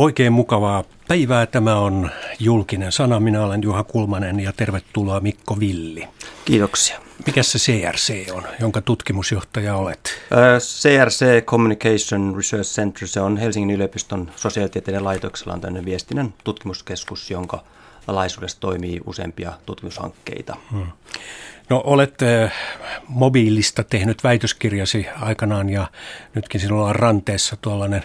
Oikein 0.00 0.32
mukavaa 0.32 0.84
päivää. 1.08 1.46
Tämä 1.46 1.76
on 1.76 2.10
julkinen 2.38 2.92
sana. 2.92 3.20
Minä 3.20 3.44
olen 3.44 3.62
Juha 3.62 3.84
Kulmanen 3.84 4.40
ja 4.40 4.52
tervetuloa 4.52 5.20
Mikko 5.20 5.60
Villi. 5.60 6.08
Kiitoksia. 6.44 7.00
Mikä 7.26 7.42
se 7.42 7.58
CRC 7.58 8.32
on, 8.32 8.42
jonka 8.60 8.80
tutkimusjohtaja 8.80 9.76
olet? 9.76 10.10
CRC 10.58 11.44
Communication 11.44 12.36
Research 12.36 12.70
Center, 12.70 13.08
se 13.08 13.20
on 13.20 13.36
Helsingin 13.36 13.76
yliopiston 13.76 14.30
sosiaalitieteiden 14.36 15.04
laitoksella 15.04 15.52
on 15.52 15.60
tämmöinen 15.60 15.84
viestinnän 15.84 16.34
tutkimuskeskus, 16.44 17.30
jonka 17.30 17.64
alaisuudessa 18.06 18.60
toimii 18.60 19.00
useampia 19.06 19.52
tutkimushankkeita. 19.66 20.56
Hmm. 20.70 20.86
No 21.70 21.82
olet 21.84 22.14
mobiilista 23.08 23.84
tehnyt 23.84 24.24
väitöskirjasi 24.24 25.06
aikanaan 25.20 25.70
ja 25.70 25.86
nytkin 26.34 26.60
sinulla 26.60 26.88
on 26.88 26.96
ranteessa 26.96 27.56
tuollainen 27.60 28.02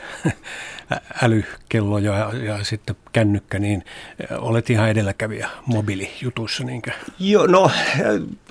älykello 1.24 1.98
ja, 1.98 2.32
ja 2.34 2.64
sitten 2.64 2.96
kännykkä, 3.14 3.60
niin 3.60 3.86
olet 4.40 4.70
ihan 4.70 4.90
edelläkävijä 4.90 5.50
mobiilijutuissa, 5.66 6.64
niinkö? 6.64 6.92
Joo, 7.20 7.48
no 7.48 7.72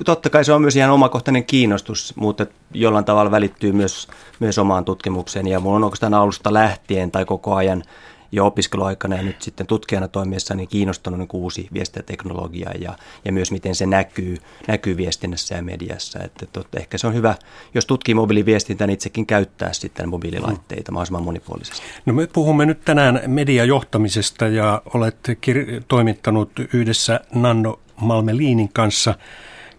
totta 0.05 0.31
kai 0.31 0.45
se 0.45 0.53
on 0.53 0.63
myös 0.63 0.77
ihan 0.77 0.91
omakohtainen 0.91 1.45
kiinnostus, 1.45 2.17
mutta 2.17 2.47
jollain 2.73 3.05
tavalla 3.05 3.31
välittyy 3.31 3.73
myös, 3.73 4.09
myös 4.41 4.59
omaan 4.59 4.85
tutkimukseen 4.85 5.49
ja 5.49 5.61
mulla 5.61 5.77
on 5.77 5.85
oikeastaan 5.85 6.15
alusta 6.15 6.53
lähtien 6.53 7.11
tai 7.11 7.25
koko 7.25 7.55
ajan– 7.55 7.83
jo 8.35 8.47
opiskeluaikana 8.47 9.17
ja 9.17 9.23
nyt 9.23 9.43
sitten 9.43 9.67
tutkijana 9.67 10.09
toimiessa 10.09 10.55
niin 10.55 10.69
kiinnostunut 10.69 11.19
niin 11.19 11.29
uusi 11.33 11.69
viestintäteknologia 11.73 12.71
ja, 12.81 12.97
ja 13.25 13.33
myös 13.33 13.53
miten 13.53 13.75
se 13.75 13.87
näkyy, 13.87 14.37
näkyy 14.69 14.97
viestinnässä 14.97 15.55
ja 15.55 15.63
mediassa. 15.63 16.19
Että 16.23 16.47
totta, 16.47 16.79
ehkä 16.79 16.99
se 16.99 17.07
on 17.07 17.15
hyvä, 17.15 17.35
jos 17.75 17.87
tutkii 17.87 18.15
mobiiliviestintää, 18.15 18.87
niin 18.87 18.95
itsekin 18.95 19.27
käyttää 19.27 19.73
sitten 19.73 20.09
mobiililaitteita 20.09 20.93
mm. 20.93 20.95
mahdollisimman 20.95 21.25
monipuolisesti. 21.25 21.83
No 22.07 22.13
me 22.13 22.27
puhumme 22.27 22.67
nyt 22.67 22.85
tänään 22.85 23.21
mediajohtamisesta 23.27 24.47
ja 24.47 24.83
olet 24.95 25.29
kir- 25.29 25.83
toimittanut 25.89 26.51
yhdessä 26.73 27.21
Nanno 27.35 27.81
Malmeliinin 28.01 28.71
kanssa 28.73 29.15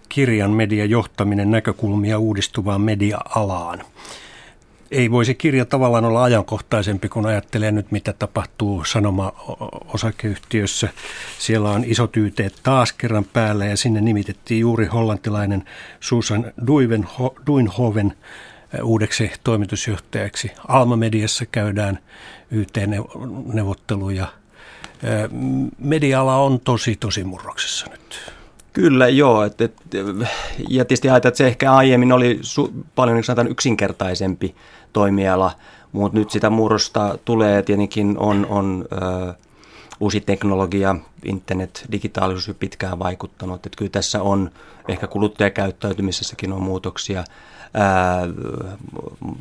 kirjan 0.09 0.51
mediajohtaminen 0.51 1.51
näkökulmia 1.51 2.19
uudistuvaan 2.19 2.81
media-alaan 2.81 3.83
ei 4.95 5.11
voisi 5.11 5.35
kirja 5.35 5.65
tavallaan 5.65 6.05
olla 6.05 6.23
ajankohtaisempi, 6.23 7.09
kun 7.09 7.25
ajattelee 7.25 7.71
nyt, 7.71 7.91
mitä 7.91 8.13
tapahtuu 8.13 8.83
sanoma-osakeyhtiössä. 8.83 10.89
Siellä 11.39 11.69
on 11.69 11.83
isot 11.85 12.17
yteet 12.17 12.59
taas 12.63 12.93
kerran 12.93 13.25
päällä 13.25 13.65
ja 13.65 13.77
sinne 13.77 14.01
nimitettiin 14.01 14.59
juuri 14.59 14.85
hollantilainen 14.85 15.63
Susan 15.99 16.53
Duinhoven 17.47 18.13
uudeksi 18.83 19.31
toimitusjohtajaksi. 19.43 20.51
Alma-mediassa 20.67 21.45
käydään 21.45 21.99
YT-neuvotteluja. 22.51 24.27
Media-ala 25.77 26.37
on 26.37 26.59
tosi, 26.59 26.95
tosi 26.95 27.23
murroksessa 27.23 27.87
nyt. 27.91 28.33
Kyllä, 28.73 29.07
joo. 29.07 29.43
Et, 29.43 29.61
et, 29.61 29.73
ja 30.69 30.85
tietysti 30.85 31.09
ajatellaan, 31.09 31.31
että 31.31 31.37
se 31.37 31.47
ehkä 31.47 31.73
aiemmin 31.73 32.11
oli 32.11 32.39
su, 32.41 32.71
paljon 32.95 33.21
niin 33.37 33.47
yksinkertaisempi 33.47 34.55
toimiala, 34.95 35.51
mutta 35.91 36.17
nyt 36.19 36.31
sitä 36.31 36.49
murrosta 36.49 37.17
tulee 37.25 37.61
tietenkin 37.61 38.15
on, 38.17 38.45
on 38.49 38.85
ö, 38.91 39.33
uusi 39.99 40.21
teknologia, 40.21 40.95
internet, 41.25 41.85
digitaalisuus 41.91 42.49
on 42.49 42.55
pitkään 42.55 42.99
vaikuttanut. 42.99 43.65
Että 43.65 43.77
kyllä 43.77 43.91
tässä 43.91 44.21
on, 44.21 44.51
ehkä 44.87 45.07
kuluttajakäyttäytymisessäkin 45.07 46.53
on 46.53 46.61
muutoksia. 46.61 47.23
Ää, 47.73 48.21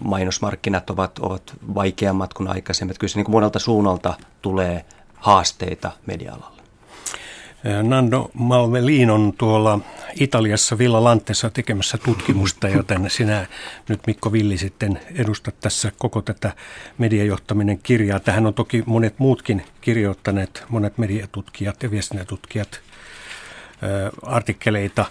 mainosmarkkinat 0.05 0.91
ovat, 0.91 1.19
ovat 1.19 1.43
vaikeammat 1.75 2.35
kuin 2.35 2.49
aikaisemmin. 2.49 2.97
Kyllä 2.99 3.11
se 3.11 3.19
niin 3.19 3.31
monelta 3.31 3.59
suunnalta 3.59 4.15
tulee 4.43 4.85
haasteita 5.15 5.91
media-alalla. 6.07 6.54
Nando 7.83 8.31
Malvelin 8.35 9.11
on 9.11 9.33
tuolla 9.39 9.81
Italiassa 10.21 10.79
Villa 10.79 11.05
Lantessa 11.05 11.51
tekemässä 11.51 11.99
tutkimusta, 11.99 12.69
joten 12.69 13.11
sinä 13.11 13.47
nyt 13.89 14.07
Mikko 14.07 14.33
Villi 14.33 14.59
sitten 14.59 15.01
edustat 15.15 15.61
tässä 15.61 15.93
koko 15.99 16.23
tätä 16.23 16.53
mediajohtaminen 16.99 17.79
kirjaa. 17.79 18.21
Tähän 18.21 18.47
on 18.47 18.55
toki 18.55 18.83
monet 18.87 19.19
muutkin 19.19 19.63
kirjoittaneet, 19.81 20.65
monet 20.69 20.99
mediatutkijat 20.99 21.83
ja 21.83 21.91
viestintätutkijat 21.91 22.81
artikkeleita. 24.23 25.05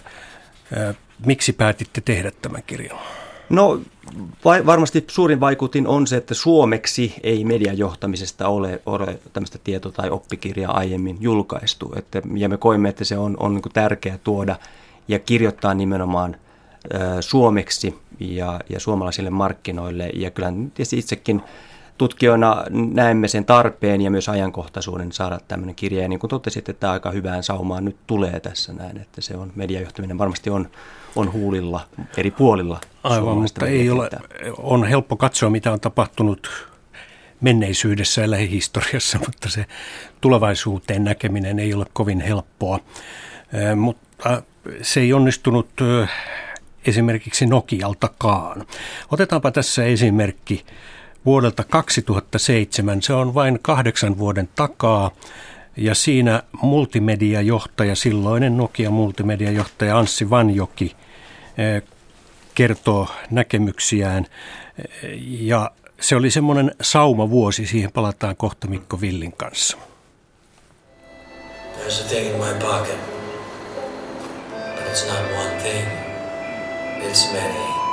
Miksi 1.26 1.52
päätitte 1.52 2.00
tehdä 2.00 2.30
tämän 2.42 2.62
kirjan? 2.66 2.98
No 3.48 3.80
vai, 4.44 4.66
varmasti 4.66 5.04
suurin 5.08 5.40
vaikutin 5.40 5.86
on 5.86 6.06
se, 6.06 6.16
että 6.16 6.34
suomeksi 6.34 7.14
ei 7.22 7.44
median 7.44 7.78
johtamisesta 7.78 8.48
ole, 8.48 8.82
ole 8.86 9.18
tämmöistä 9.32 9.58
tieto- 9.64 9.90
tai 9.90 10.10
oppikirjaa 10.10 10.78
aiemmin 10.78 11.16
julkaistu. 11.20 11.92
Että, 11.96 12.22
ja 12.34 12.48
me 12.48 12.56
koimme, 12.56 12.88
että 12.88 13.04
se 13.04 13.18
on, 13.18 13.36
on 13.40 13.54
niin 13.54 13.62
tärkeää 13.72 14.18
tuoda 14.24 14.56
ja 15.08 15.18
kirjoittaa 15.18 15.74
nimenomaan 15.74 16.36
ö, 16.94 16.98
suomeksi 17.22 17.98
ja, 18.20 18.60
ja 18.68 18.80
suomalaisille 18.80 19.30
markkinoille. 19.30 20.10
Ja 20.14 20.30
kyllä 20.30 20.52
tietysti 20.74 20.98
itsekin 20.98 21.42
tutkijoina 21.98 22.64
näemme 22.70 23.28
sen 23.28 23.44
tarpeen 23.44 24.00
ja 24.00 24.10
myös 24.10 24.28
ajankohtaisuuden 24.28 25.12
saada 25.12 25.40
tämmöinen 25.48 25.74
kirja. 25.74 26.02
Ja 26.02 26.08
niin 26.08 26.18
kuin 26.18 26.28
totesit, 26.28 26.68
että 26.68 26.90
aika 26.90 27.10
hyvään 27.10 27.42
saumaan 27.42 27.84
nyt 27.84 27.96
tulee 28.06 28.40
tässä 28.40 28.72
näin, 28.72 28.96
että 28.96 29.20
se 29.20 29.36
on 29.36 29.52
mediajohtaminen 29.54 30.18
varmasti 30.18 30.50
on, 30.50 30.70
on 31.16 31.32
huulilla 31.32 31.86
eri 32.16 32.30
puolilla. 32.30 32.80
Aivan, 33.02 33.38
mutta 33.38 33.66
ei 33.66 33.90
ole, 33.90 34.10
on 34.58 34.86
helppo 34.86 35.16
katsoa, 35.16 35.50
mitä 35.50 35.72
on 35.72 35.80
tapahtunut 35.80 36.68
menneisyydessä 37.40 38.20
ja 38.20 38.30
lähihistoriassa, 38.30 39.18
mutta 39.18 39.48
se 39.48 39.66
tulevaisuuteen 40.20 41.04
näkeminen 41.04 41.58
ei 41.58 41.74
ole 41.74 41.86
kovin 41.92 42.20
helppoa. 42.20 42.80
Mutta 43.76 44.42
se 44.82 45.00
ei 45.00 45.12
onnistunut 45.12 45.68
esimerkiksi 46.86 47.46
Nokialtakaan. 47.46 48.66
Otetaanpa 49.10 49.50
tässä 49.50 49.84
esimerkki 49.84 50.64
vuodelta 51.26 51.64
2007. 51.64 53.02
Se 53.02 53.12
on 53.12 53.34
vain 53.34 53.58
kahdeksan 53.62 54.18
vuoden 54.18 54.48
takaa. 54.54 55.10
Ja 55.76 55.94
siinä 55.94 56.42
multimediajohtaja, 56.62 57.94
silloinen 57.96 58.56
Nokia 58.56 58.90
multimediajohtaja 58.90 59.98
Anssi 59.98 60.30
Vanjoki 60.30 60.96
eh, 61.58 61.82
kertoo 62.54 63.08
näkemyksiään. 63.30 64.26
Ja 65.26 65.70
se 66.00 66.16
oli 66.16 66.30
semmoinen 66.30 66.74
saumavuosi, 66.80 67.66
siihen 67.66 67.92
palataan 67.92 68.36
kohta 68.36 68.66
Mikko 68.66 69.00
Villin 69.00 69.32
kanssa. 69.32 69.76
There's 71.78 72.00
a 72.00 72.08
thing 72.08 72.26
in 72.26 72.36
my 72.36 72.54
pocket, 72.60 72.98
but 74.76 74.86
it's 74.86 75.06
not 75.06 75.22
one 75.32 75.62
thing, 75.62 75.88
it's 77.10 77.32
many. 77.32 77.83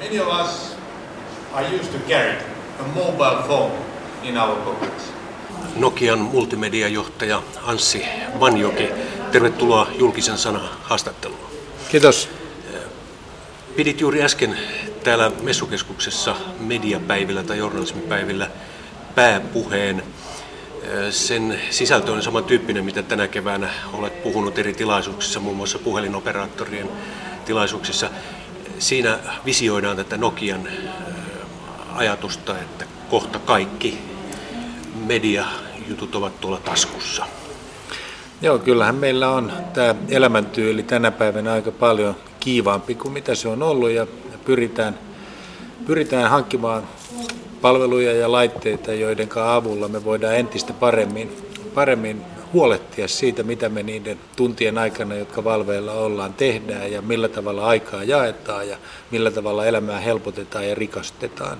Many 0.00 0.18
of 0.18 0.28
us 0.28 0.76
are 1.52 1.66
used 1.76 1.92
to 1.92 1.98
carry 2.08 2.36
a 2.80 2.82
mobile 2.94 3.42
phone 3.46 3.72
in 4.22 4.36
our 4.36 4.56
pockets. 4.56 5.04
Nokian 5.76 6.18
multimediajohtaja 6.18 7.42
Anssi 7.62 8.06
Vanjoki, 8.40 8.88
tervetuloa 9.32 9.88
julkisen 9.98 10.38
sana 10.38 10.60
haastatteluun. 10.82 11.50
Kiitos. 11.88 12.28
Pidit 13.76 14.00
juuri 14.00 14.22
äsken 14.22 14.58
täällä 15.04 15.32
messukeskuksessa 15.42 16.36
mediapäivillä 16.60 17.42
tai 17.42 17.58
journalismipäivillä 17.58 18.50
pääpuheen. 19.14 20.02
Sen 21.10 21.60
sisältö 21.70 22.12
on 22.12 22.22
samantyyppinen, 22.22 22.84
mitä 22.84 23.02
tänä 23.02 23.28
keväänä 23.28 23.70
olet 23.92 24.22
puhunut 24.22 24.58
eri 24.58 24.74
tilaisuuksissa, 24.74 25.40
muun 25.40 25.56
muassa 25.56 25.78
puhelinoperaattorien 25.78 26.88
tilaisuuksissa 27.44 28.10
siinä 28.78 29.18
visioidaan 29.44 29.96
tätä 29.96 30.16
Nokian 30.16 30.68
ajatusta, 31.94 32.58
että 32.58 32.84
kohta 33.10 33.38
kaikki 33.38 33.98
mediajutut 35.06 36.14
ovat 36.14 36.40
tuolla 36.40 36.58
taskussa. 36.58 37.26
Joo, 38.42 38.58
kyllähän 38.58 38.94
meillä 38.94 39.30
on 39.30 39.52
tämä 39.72 39.94
elämäntyyli 40.08 40.82
tänä 40.82 41.10
päivänä 41.10 41.52
aika 41.52 41.70
paljon 41.70 42.16
kiivaampi 42.40 42.94
kuin 42.94 43.12
mitä 43.12 43.34
se 43.34 43.48
on 43.48 43.62
ollut 43.62 43.90
ja 43.90 44.06
pyritään, 44.44 44.98
pyritään 45.86 46.30
hankkimaan 46.30 46.82
palveluja 47.60 48.12
ja 48.12 48.32
laitteita, 48.32 48.92
joiden 48.92 49.28
avulla 49.36 49.88
me 49.88 50.04
voidaan 50.04 50.36
entistä 50.36 50.72
paremmin, 50.72 51.36
paremmin 51.74 52.22
huolehtia 52.52 53.08
siitä, 53.08 53.42
mitä 53.42 53.68
me 53.68 53.82
niiden 53.82 54.18
tuntien 54.36 54.78
aikana, 54.78 55.14
jotka 55.14 55.44
valveilla 55.44 55.92
ollaan, 55.92 56.34
tehdään 56.34 56.92
ja 56.92 57.02
millä 57.02 57.28
tavalla 57.28 57.66
aikaa 57.66 58.04
jaetaan 58.04 58.68
ja 58.68 58.76
millä 59.10 59.30
tavalla 59.30 59.66
elämää 59.66 60.00
helpotetaan 60.00 60.68
ja 60.68 60.74
rikastetaan. 60.74 61.58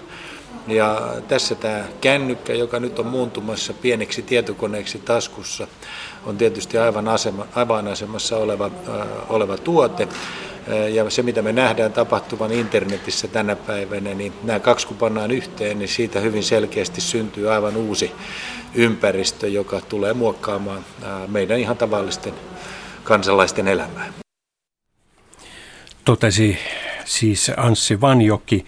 Ja 0.69 1.13
tässä 1.29 1.55
tämä 1.55 1.85
kännykkä, 2.01 2.55
joka 2.55 2.81
nyt 2.81 2.99
on 2.99 3.07
muuntumassa 3.07 3.73
pieneksi 3.73 4.23
tietokoneeksi 4.23 4.99
taskussa, 4.99 5.67
on 6.27 6.37
tietysti 6.37 6.79
aivan 6.79 7.09
asema, 7.09 7.47
avainasemassa 7.55 8.37
oleva, 8.37 8.71
äh, 8.89 9.07
oleva 9.29 9.57
tuote. 9.57 10.09
Ja 10.93 11.11
se, 11.11 11.23
mitä 11.23 11.43
me 11.43 11.53
nähdään 11.53 11.93
tapahtuvan 11.93 12.53
internetissä 12.53 13.29
tänä 13.29 13.57
päivänä, 13.57 14.15
niin 14.15 14.33
nämä 14.43 14.61
kaksi 14.61 14.87
kun 14.87 14.97
pannaan 14.97 15.31
yhteen, 15.31 15.79
niin 15.79 15.89
siitä 15.89 16.21
hyvin 16.21 16.43
selkeästi 16.43 17.01
syntyy 17.01 17.53
aivan 17.53 17.77
uusi 17.77 18.13
ympäristö, 18.75 19.49
joka 19.49 19.81
tulee 19.81 20.13
muokkaamaan 20.13 20.85
meidän 21.29 21.59
ihan 21.59 21.77
tavallisten 21.77 22.35
kansalaisten 23.05 23.69
elämää. 23.69 24.13
Totesi 26.05 26.59
siis 27.05 27.51
Anssi 27.57 28.01
Vanjoki, 28.01 28.65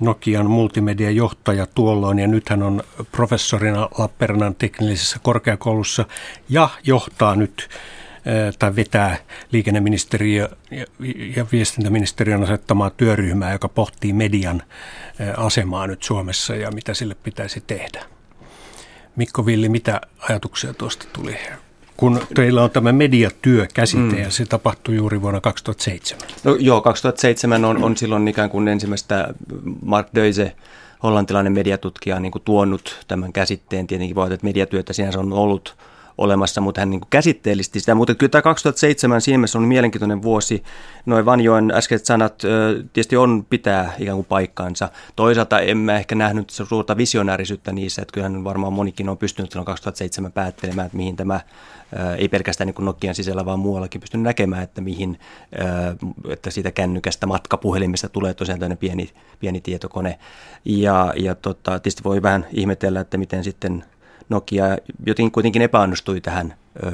Nokian 0.00 0.50
multimediajohtaja 0.50 1.66
tuolloin 1.74 2.18
ja 2.18 2.26
nyt 2.26 2.48
hän 2.48 2.62
on 2.62 2.82
professorina 3.12 3.88
Lappeenrannan 3.98 4.54
teknillisessä 4.54 5.16
korkeakoulussa 5.22 6.04
ja 6.48 6.68
johtaa 6.84 7.34
nyt 7.36 7.68
tai 8.58 8.76
vetää 8.76 9.16
liikenneministeriö 9.52 10.48
ja 11.36 11.46
viestintäministeriön 11.52 12.42
asettamaa 12.42 12.90
työryhmää, 12.90 13.52
joka 13.52 13.68
pohtii 13.68 14.12
median 14.12 14.62
asemaa 15.36 15.86
nyt 15.86 16.02
Suomessa 16.02 16.56
ja 16.56 16.70
mitä 16.70 16.94
sille 16.94 17.14
pitäisi 17.14 17.62
tehdä. 17.66 18.04
Mikko 19.16 19.46
Villi, 19.46 19.68
mitä 19.68 20.00
ajatuksia 20.28 20.74
tuosta 20.74 21.06
tuli? 21.12 21.36
Kun 21.96 22.20
teillä 22.34 22.62
on 22.62 22.70
tämä 22.70 22.92
mediatyökäsite 22.92 24.02
mm. 24.02 24.18
ja 24.18 24.30
se 24.30 24.46
tapahtui 24.46 24.96
juuri 24.96 25.22
vuonna 25.22 25.40
2007. 25.40 26.28
No 26.44 26.56
joo, 26.60 26.80
2007 26.80 27.64
on, 27.64 27.84
on 27.84 27.96
silloin 27.96 28.28
ikään 28.28 28.50
kuin 28.50 28.68
ensimmäistä 28.68 29.34
Mark 29.84 30.08
Döise, 30.14 30.56
hollantilainen 31.02 31.52
mediatutkija, 31.52 32.20
niin 32.20 32.32
kuin 32.32 32.42
tuonut 32.42 33.04
tämän 33.08 33.32
käsitteen. 33.32 33.86
Tietenkin 33.86 34.16
voi, 34.16 34.32
että 34.32 34.46
mediatyötä 34.46 34.92
sinänsä 34.92 35.18
on 35.18 35.32
ollut– 35.32 35.76
olemassa, 36.20 36.60
mutta 36.60 36.80
hän 36.80 36.90
niin 36.90 37.00
käsitteellisti 37.10 37.80
sitä. 37.80 37.94
Mutta 37.94 38.14
kyllä 38.14 38.30
tämä 38.30 38.42
2007 38.42 39.20
siinä 39.20 39.44
on 39.54 39.62
mielenkiintoinen 39.62 40.22
vuosi. 40.22 40.62
Noin 41.06 41.24
Vanjoen 41.24 41.70
äskeiset 41.70 42.06
sanat 42.06 42.42
tietysti 42.92 43.16
on 43.16 43.46
pitää 43.50 43.92
ikään 43.98 44.16
kuin 44.16 44.26
paikkaansa. 44.26 44.88
Toisaalta 45.16 45.60
en 45.60 45.78
mä 45.78 45.96
ehkä 45.96 46.14
nähnyt 46.14 46.50
suurta 46.50 46.96
visionäärisyyttä 46.96 47.72
niissä, 47.72 48.02
että 48.02 48.12
kyllähän 48.12 48.44
varmaan 48.44 48.72
monikin 48.72 49.08
on 49.08 49.18
pystynyt 49.18 49.50
silloin 49.50 49.66
2007 49.66 50.32
päättelemään, 50.32 50.86
että 50.86 50.96
mihin 50.96 51.16
tämä 51.16 51.40
ei 52.18 52.28
pelkästään 52.28 52.66
niin 52.66 52.74
kuin 52.74 52.86
Nokian 52.86 53.14
sisällä, 53.14 53.44
vaan 53.44 53.58
muuallakin 53.58 54.00
pystynyt 54.00 54.24
näkemään, 54.24 54.62
että 54.62 54.80
mihin, 54.80 55.18
että 56.28 56.50
siitä 56.50 56.70
kännykästä 56.70 57.26
matkapuhelimesta 57.26 58.08
tulee 58.08 58.34
tosiaan 58.34 58.60
tämmöinen 58.60 58.78
pieni, 58.78 59.10
pieni 59.40 59.60
tietokone. 59.60 60.18
Ja, 60.64 61.12
ja 61.16 61.34
tota, 61.34 61.78
tietysti 61.78 62.04
voi 62.04 62.22
vähän 62.22 62.46
ihmetellä, 62.52 63.00
että 63.00 63.18
miten 63.18 63.44
sitten 63.44 63.84
Nokia 64.30 64.64
jotenkin 65.06 65.32
kuitenkin 65.32 65.62
epäonnistui 65.62 66.20
tähän 66.20 66.54
ö, 66.76 66.90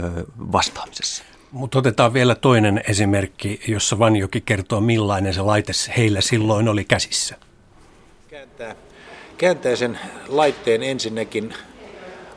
vastaamisessa. 0.52 1.24
Mutta 1.52 1.78
otetaan 1.78 2.14
vielä 2.14 2.34
toinen 2.34 2.80
esimerkki, 2.88 3.60
jossa 3.68 3.98
Vanjoki 3.98 4.40
kertoo, 4.40 4.80
millainen 4.80 5.34
se 5.34 5.42
laite 5.42 5.72
heillä 5.96 6.20
silloin 6.20 6.68
oli 6.68 6.84
käsissä. 6.84 7.36
Kääntää, 8.28 8.74
kääntää 9.38 9.76
sen 9.76 9.98
laitteen 10.28 10.82
ensinnäkin 10.82 11.54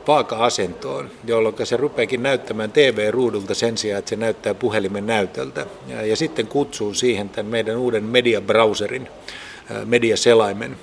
vaaka-asentoon, 0.06 1.10
jolloin 1.24 1.54
se 1.64 1.76
rupeakin 1.76 2.22
näyttämään 2.22 2.72
TV-ruudulta 2.72 3.54
sen 3.54 3.78
sijaan, 3.78 3.98
että 3.98 4.08
se 4.08 4.16
näyttää 4.16 4.54
puhelimen 4.54 5.06
näytöltä. 5.06 5.66
Ja, 5.88 6.06
ja 6.06 6.16
sitten 6.16 6.46
kutsuu 6.46 6.94
siihen 6.94 7.28
tämän 7.28 7.50
meidän 7.50 7.76
uuden 7.76 8.04
mediabrowserin, 8.04 9.08
mediaselaimen 9.84 10.76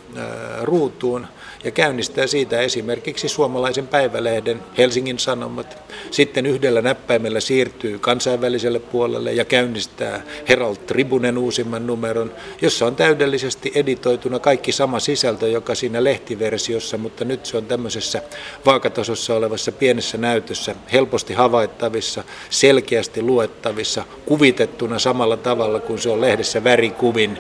ruutuun, 0.61 1.27
ja 1.63 1.71
käynnistää 1.71 2.27
siitä 2.27 2.62
esimerkiksi 2.62 3.30
suomalaisen 3.30 3.88
päivälehden 3.88 4.59
Helsingin 4.77 5.19
Sanomat. 5.19 5.77
Sitten 6.12 6.45
yhdellä 6.45 6.81
näppäimellä 6.81 7.39
siirtyy 7.39 8.00
kansainväliselle 8.00 8.80
puolelle 8.80 9.33
ja 9.33 9.45
käynnistää 9.45 10.21
Herald 10.50 10.75
Tribunen 10.75 11.38
uusimman 11.38 11.88
numeron, 11.88 12.31
jossa 12.62 12.86
on 12.86 12.95
täydellisesti 12.95 13.71
editoituna 13.75 14.39
kaikki 14.39 14.71
sama 14.71 15.00
sisältö, 15.00 15.48
joka 15.48 15.75
siinä 15.75 16.04
lehtiversiossa, 16.04 16.98
mutta 16.98 17.25
nyt 17.25 17.45
se 17.45 17.57
on 17.57 17.65
tämmöisessä 17.65 18.21
vaakatasossa 18.65 19.36
olevassa 19.36 19.71
pienessä 19.71 20.18
näytössä 20.18 20.75
helposti 20.94 21.33
havaittavissa, 21.33 22.24
selkeästi 22.50 23.21
luettavissa, 23.21 24.03
kuvitettuna 24.25 25.00
samalla 25.00 25.38
tavalla 25.38 25.80
kuin 25.80 26.00
se 26.00 26.10
on 26.10 26.21
lehdessä 26.21 26.63
värikuvin, 26.63 27.38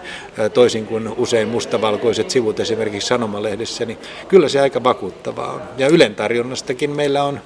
toisin 0.53 0.85
kuin 0.85 1.07
usein 1.17 1.47
mustavalkoiset 1.47 2.29
sivut 2.29 2.59
esimerkiksi 2.59 3.07
sanomalehdessä, 3.07 3.85
niin 3.85 3.97
kyllä 4.27 4.49
se 4.49 4.59
aika 4.59 4.83
vakuuttavaa 4.83 5.53
on. 5.53 5.61
Ja 5.77 5.87
Ylen 5.87 6.15
tarjonnastakin 6.15 6.89
meillä 6.89 7.23
on 7.23 7.39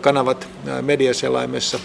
kanavat 0.00 0.48
mediaselaimessa, 0.82 1.78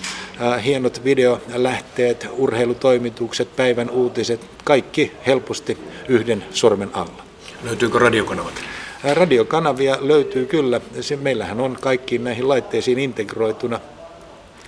hienot 0.64 1.04
videolähteet, 1.04 2.28
urheilutoimitukset, 2.32 3.56
päivän 3.56 3.90
uutiset, 3.90 4.42
kaikki 4.64 5.12
helposti 5.28 5.78
yhden 6.08 6.46
sormen 6.52 6.90
alla. 6.94 7.24
Löytyykö 7.64 8.00
radiokanavat? 8.00 8.54
Radiokanavia 9.14 9.98
löytyy 10.02 10.46
kyllä. 10.46 10.82
Se, 11.02 11.16
meillähän 11.16 11.60
on 11.60 11.78
kaikkiin 11.82 12.24
näihin 12.24 12.48
laitteisiin 12.48 13.00
integroituna 13.00 13.80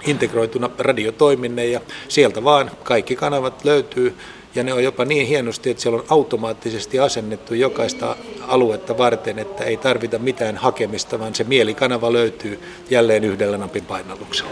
integroituna 0.07 0.69
radiotoiminne 0.77 1.65
ja 1.65 1.81
sieltä 2.07 2.43
vaan 2.43 2.71
kaikki 2.83 3.15
kanavat 3.15 3.65
löytyy 3.65 4.15
ja 4.55 4.63
ne 4.63 4.73
on 4.73 4.83
jopa 4.83 5.05
niin 5.05 5.27
hienosti, 5.27 5.69
että 5.69 5.83
siellä 5.83 5.99
on 5.99 6.05
automaattisesti 6.09 6.99
asennettu 6.99 7.53
jokaista 7.53 8.15
aluetta 8.47 8.97
varten, 8.97 9.39
että 9.39 9.63
ei 9.63 9.77
tarvita 9.77 10.19
mitään 10.19 10.57
hakemista, 10.57 11.19
vaan 11.19 11.35
se 11.35 11.43
mielikanava 11.43 12.13
löytyy 12.13 12.59
jälleen 12.89 13.23
yhdellä 13.23 13.57
napin 13.57 13.85
painalluksella. 13.85 14.51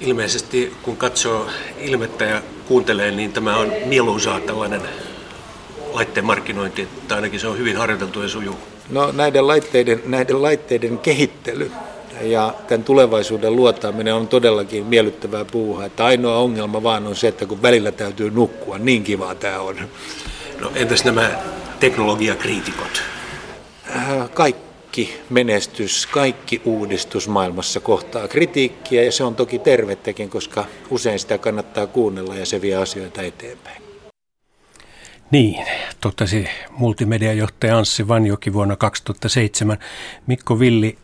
Ilmeisesti 0.00 0.72
kun 0.82 0.96
katsoo 0.96 1.46
ilmettä 1.80 2.24
ja 2.24 2.42
kuuntelee, 2.68 3.10
niin 3.10 3.32
tämä 3.32 3.56
on 3.56 3.72
mieluisaa 3.84 4.40
tällainen 4.40 4.80
laitteen 5.92 6.26
markkinointi, 6.26 6.82
että 6.82 7.14
ainakin 7.14 7.40
se 7.40 7.46
on 7.48 7.58
hyvin 7.58 7.76
harjoiteltu 7.76 8.22
ja 8.22 8.28
sujuu. 8.28 8.56
No 8.90 9.12
näiden 9.12 9.46
laitteiden, 9.46 10.02
näiden 10.06 10.42
laitteiden 10.42 10.98
kehittely 10.98 11.72
ja 12.22 12.54
tämän 12.68 12.84
tulevaisuuden 12.84 13.56
luottaaminen 13.56 14.14
on 14.14 14.28
todellakin 14.28 14.86
miellyttävää 14.86 15.44
puuhaa. 15.44 15.84
Että 15.84 16.04
ainoa 16.04 16.38
ongelma 16.38 16.82
vaan 16.82 17.06
on 17.06 17.16
se, 17.16 17.28
että 17.28 17.46
kun 17.46 17.62
välillä 17.62 17.92
täytyy 17.92 18.30
nukkua, 18.30 18.78
niin 18.78 19.04
kivaa 19.04 19.34
tämä 19.34 19.60
on. 19.60 19.76
No 20.60 20.72
entäs 20.74 21.04
nämä 21.04 21.30
teknologiakriitikot? 21.80 23.02
Äh, 23.96 24.30
kaikki 24.34 25.20
menestys, 25.30 26.06
kaikki 26.06 26.62
uudistus 26.64 27.28
maailmassa 27.28 27.80
kohtaa 27.80 28.28
kritiikkiä 28.28 29.02
ja 29.02 29.12
se 29.12 29.24
on 29.24 29.34
toki 29.34 29.58
tervettäkin, 29.58 30.30
koska 30.30 30.64
usein 30.90 31.18
sitä 31.18 31.38
kannattaa 31.38 31.86
kuunnella 31.86 32.34
ja 32.34 32.46
se 32.46 32.60
vie 32.60 32.76
asioita 32.76 33.22
eteenpäin. 33.22 33.82
Niin, 35.30 35.66
totesi 36.00 36.48
multimediajohtaja 36.70 37.78
Anssi 37.78 38.08
Vanjoki 38.08 38.52
vuonna 38.52 38.76
2007. 38.76 39.78
Mikko 40.26 40.60
Villi, 40.60 40.98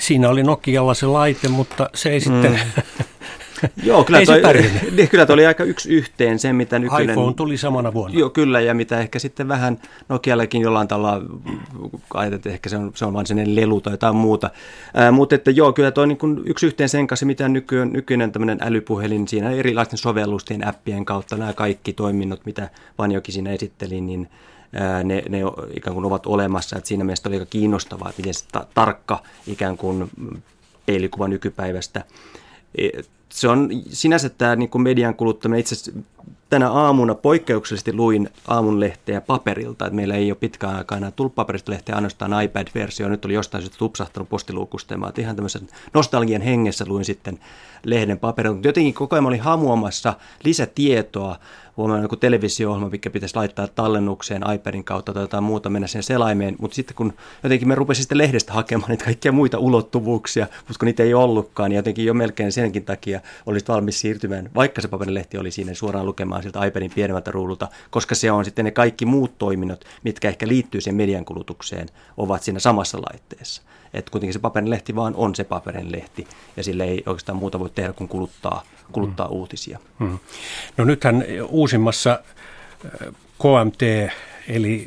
siinä 0.00 0.28
oli 0.28 0.42
Nokialla 0.42 0.94
se 0.94 1.06
laite, 1.06 1.48
mutta 1.48 1.90
se 1.94 2.10
ei 2.10 2.20
sitten... 2.20 2.52
Mm. 2.52 2.82
Joo, 3.82 4.04
kyllä, 4.04 4.20
toi, 4.26 4.42
niin, 4.96 5.08
kyllä 5.08 5.26
toi 5.26 5.34
oli 5.34 5.46
aika 5.46 5.64
yksi 5.64 5.90
yhteen 5.90 6.38
se, 6.38 6.52
mitä 6.52 6.78
nykyinen... 6.78 7.10
iPhone 7.10 7.34
tuli 7.34 7.56
samana 7.56 7.92
vuonna. 7.92 8.18
Joo, 8.18 8.30
kyllä, 8.30 8.60
ja 8.60 8.74
mitä 8.74 9.00
ehkä 9.00 9.18
sitten 9.18 9.48
vähän 9.48 9.78
Nokiallekin 10.08 10.62
jollain 10.62 10.88
tavalla 10.88 11.22
ajateltiin, 12.14 12.36
että 12.36 12.50
ehkä 12.50 12.68
se 12.68 12.76
on, 12.76 12.92
se 12.94 13.04
on 13.04 13.12
vain 13.12 13.26
sellainen 13.26 13.56
lelu 13.56 13.80
tai 13.80 13.92
jotain 13.92 14.16
muuta. 14.16 14.50
Ää, 14.94 15.12
mutta 15.12 15.34
että 15.34 15.50
joo, 15.50 15.72
kyllä 15.72 15.90
toi 15.90 16.06
niin 16.06 16.18
yksi 16.44 16.66
yhteen 16.66 16.88
sen 16.88 17.06
kanssa, 17.06 17.26
mitä 17.26 17.48
nykyinen, 17.48 17.92
nykyinen 17.92 18.32
tämmöinen 18.32 18.58
älypuhelin 18.60 19.28
siinä 19.28 19.50
erilaisten 19.50 19.98
sovellustien, 19.98 20.68
appien 20.68 21.04
kautta 21.04 21.36
nämä 21.36 21.52
kaikki 21.52 21.92
toiminnot, 21.92 22.46
mitä 22.46 22.70
Vanjoki 22.98 23.32
siinä 23.32 23.50
esitteli, 23.50 24.00
niin 24.00 24.28
ne, 25.04 25.22
ne 25.28 25.38
ikään 25.76 25.94
kuin 25.94 26.06
ovat 26.06 26.26
olemassa. 26.26 26.76
Että 26.76 26.88
siinä 26.88 27.04
mielessä 27.04 27.28
oli 27.28 27.36
aika 27.36 27.46
kiinnostavaa, 27.46 28.08
että 28.08 28.22
miten 28.22 28.34
se 28.34 28.44
ta- 28.52 28.66
tarkka 28.74 29.22
ikään 29.46 29.76
kuin 29.76 30.10
peilikuva 30.86 31.28
nykypäivästä. 31.28 32.04
E, 32.78 32.88
se 33.28 33.48
on 33.48 33.68
sinänsä 33.88 34.28
tämä 34.28 34.56
niin 34.56 34.70
kuin 34.70 34.82
median 34.82 35.14
kuluttaminen. 35.14 35.60
Itse 35.60 35.92
tänä 36.50 36.70
aamuna 36.70 37.14
poikkeuksellisesti 37.14 37.92
luin 37.92 38.28
aamunlehteä 38.48 39.20
paperilta, 39.20 39.86
että 39.86 39.96
meillä 39.96 40.14
ei 40.14 40.30
ole 40.30 40.38
pitkään 40.40 40.76
aikaa 40.76 40.98
enää 40.98 41.10
tullut 41.10 41.34
paperista 41.34 41.72
lehteä, 41.72 41.94
ainoastaan 41.94 42.42
iPad-versio. 42.42 43.08
Nyt 43.08 43.24
oli 43.24 43.34
jostain 43.34 43.62
syystä 43.62 43.78
tupsahtanut 43.78 44.28
postiluukusta. 44.28 44.94
Että 45.08 45.20
ihan 45.20 45.36
tämmöisen 45.36 45.68
nostalgian 45.94 46.42
hengessä 46.42 46.84
luin 46.88 47.04
sitten 47.04 47.38
lehden 47.84 48.18
paperilta. 48.18 48.68
Jotenkin 48.68 48.94
koko 48.94 49.16
ajan 49.16 49.26
oli 49.26 49.38
hamuamassa 49.38 50.14
lisätietoa 50.44 51.36
huomioon 51.80 52.02
joku 52.02 52.16
televisio-ohjelma, 52.16 52.90
mikä 52.90 53.10
pitäisi 53.10 53.36
laittaa 53.36 53.66
tallennukseen 53.66 54.42
iPadin 54.54 54.84
kautta 54.84 55.12
tai 55.12 55.22
jotain 55.22 55.44
muuta, 55.44 55.70
mennä 55.70 55.86
sen 55.88 56.02
selaimeen. 56.02 56.56
Mutta 56.60 56.74
sitten 56.74 56.96
kun 56.96 57.12
jotenkin 57.42 57.68
me 57.68 57.74
rupesin 57.74 58.02
sitten 58.02 58.18
lehdestä 58.18 58.52
hakemaan 58.52 58.90
niitä 58.90 59.04
kaikkia 59.04 59.32
muita 59.32 59.58
ulottuvuuksia, 59.58 60.46
mutta 60.58 60.78
kun 60.78 60.86
niitä 60.86 61.02
ei 61.02 61.14
ollutkaan, 61.14 61.70
niin 61.70 61.76
jotenkin 61.76 62.04
jo 62.04 62.14
melkein 62.14 62.52
senkin 62.52 62.84
takia 62.84 63.20
olisit 63.46 63.68
valmis 63.68 64.00
siirtymään, 64.00 64.50
vaikka 64.54 64.80
se 64.80 64.88
paperilehti 64.88 65.38
oli 65.38 65.50
siinä 65.50 65.74
suoraan 65.74 66.06
lukemaan 66.06 66.42
sieltä 66.42 66.64
iPadin 66.64 66.92
pienemmältä 66.94 67.30
ruudulta, 67.30 67.68
koska 67.90 68.14
se 68.14 68.32
on 68.32 68.44
sitten 68.44 68.64
ne 68.64 68.70
kaikki 68.70 69.06
muut 69.06 69.38
toiminnot, 69.38 69.84
mitkä 70.04 70.28
ehkä 70.28 70.48
liittyy 70.48 70.80
siihen 70.80 70.96
median 70.96 71.24
kulutukseen, 71.24 71.88
ovat 72.16 72.42
siinä 72.42 72.58
samassa 72.58 72.98
laitteessa. 72.98 73.62
Että 73.94 74.10
kuitenkin 74.10 74.32
se 74.32 74.38
paperilehti 74.38 74.94
vaan 74.94 75.14
on 75.16 75.34
se 75.34 75.44
paperilehti 75.44 76.26
ja 76.56 76.64
sille 76.64 76.84
ei 76.84 77.02
oikeastaan 77.06 77.38
muuta 77.38 77.60
voi 77.60 77.70
tehdä 77.70 77.92
kuin 77.92 78.08
kuluttaa, 78.08 78.62
kuluttaa 78.92 79.26
mm. 79.26 79.32
uutisia. 79.32 79.78
Mm. 79.98 80.18
No 80.76 80.84
nythän 80.84 81.24
uusimmassa 81.48 82.20
KMT, 83.38 83.82
eli 84.48 84.86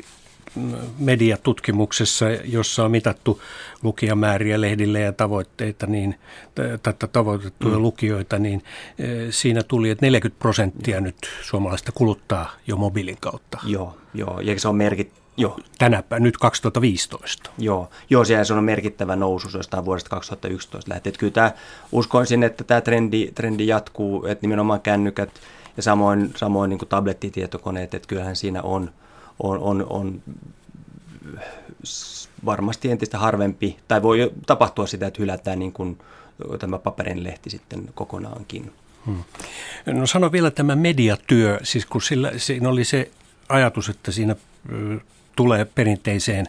mediatutkimuksessa, 0.98 2.30
jossa 2.30 2.84
on 2.84 2.90
mitattu 2.90 3.42
lukijamääriä 3.82 4.60
lehdille 4.60 5.00
ja 5.00 5.12
tavoitteita, 5.12 5.86
niin, 5.86 6.14
tätä 6.82 7.06
tavoitettuja 7.06 7.76
mm. 7.76 7.82
lukijoita, 7.82 8.38
niin 8.38 8.62
siinä 9.30 9.62
tuli, 9.62 9.90
että 9.90 10.06
40 10.06 10.38
prosenttia 10.38 11.00
nyt 11.00 11.16
suomalaista 11.42 11.92
kuluttaa 11.92 12.50
jo 12.66 12.76
mobiilin 12.76 13.18
kautta. 13.20 13.58
Joo, 13.64 13.96
joo. 14.14 14.40
ja 14.40 14.60
se 14.60 14.68
on 14.68 14.76
merkit, 14.76 15.12
Joo. 15.36 15.60
tänä 15.78 16.02
nyt 16.18 16.36
2015. 16.36 17.50
Joo, 17.58 17.90
Joo 18.10 18.24
siellä 18.24 18.44
se 18.44 18.54
on 18.54 18.64
merkittävä 18.64 19.16
nousu 19.16 19.48
jostain 19.58 19.84
vuodesta 19.84 20.10
2011 20.10 20.90
lähtien. 20.94 21.10
Että 21.10 21.20
kyllä 21.20 21.32
tämä, 21.32 21.52
uskoisin, 21.92 22.42
että 22.42 22.64
tämä 22.64 22.80
trendi, 22.80 23.30
trendi 23.34 23.66
jatkuu, 23.66 24.26
että 24.26 24.42
nimenomaan 24.42 24.80
kännykät 24.80 25.30
ja 25.76 25.82
samoin, 25.82 26.32
samoin 26.36 26.68
niin 26.68 26.78
kuin 26.78 26.88
tablettitietokoneet, 26.88 27.94
että 27.94 28.08
kyllähän 28.08 28.36
siinä 28.36 28.62
on, 28.62 28.90
on, 29.42 29.58
on, 29.58 29.86
on 29.90 30.22
varmasti 32.44 32.90
entistä 32.90 33.18
harvempi, 33.18 33.76
tai 33.88 34.02
voi 34.02 34.32
tapahtua 34.46 34.86
sitä, 34.86 35.06
että 35.06 35.22
hylätään 35.22 35.58
niin 35.58 35.72
kuin 35.72 35.98
tämä 36.58 36.78
paperin 36.78 37.24
lehti 37.24 37.50
sitten 37.50 37.88
kokonaankin. 37.94 38.72
Hmm. 39.06 39.24
No 39.86 40.06
sano 40.06 40.32
vielä 40.32 40.50
tämä 40.50 40.76
mediatyö, 40.76 41.58
siis 41.62 41.86
kun 41.86 42.02
sillä, 42.02 42.32
siinä 42.36 42.68
oli 42.68 42.84
se 42.84 43.10
ajatus, 43.48 43.88
että 43.88 44.12
siinä 44.12 44.36
tulee 45.36 45.64
perinteiseen 45.64 46.46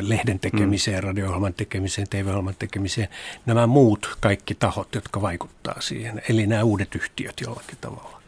lehden 0.00 0.38
tekemiseen, 0.38 0.98
mm. 0.98 1.06
radio-ohjelman 1.06 1.54
tekemiseen, 1.54 2.08
TV-ohjelman 2.10 2.54
tekemiseen, 2.58 3.08
nämä 3.46 3.66
muut 3.66 4.16
kaikki 4.20 4.54
tahot, 4.54 4.94
jotka 4.94 5.22
vaikuttaa 5.22 5.80
siihen, 5.80 6.22
eli 6.28 6.46
nämä 6.46 6.62
uudet 6.62 6.94
yhtiöt 6.94 7.40
jollakin 7.40 7.78
tavalla 7.80 8.22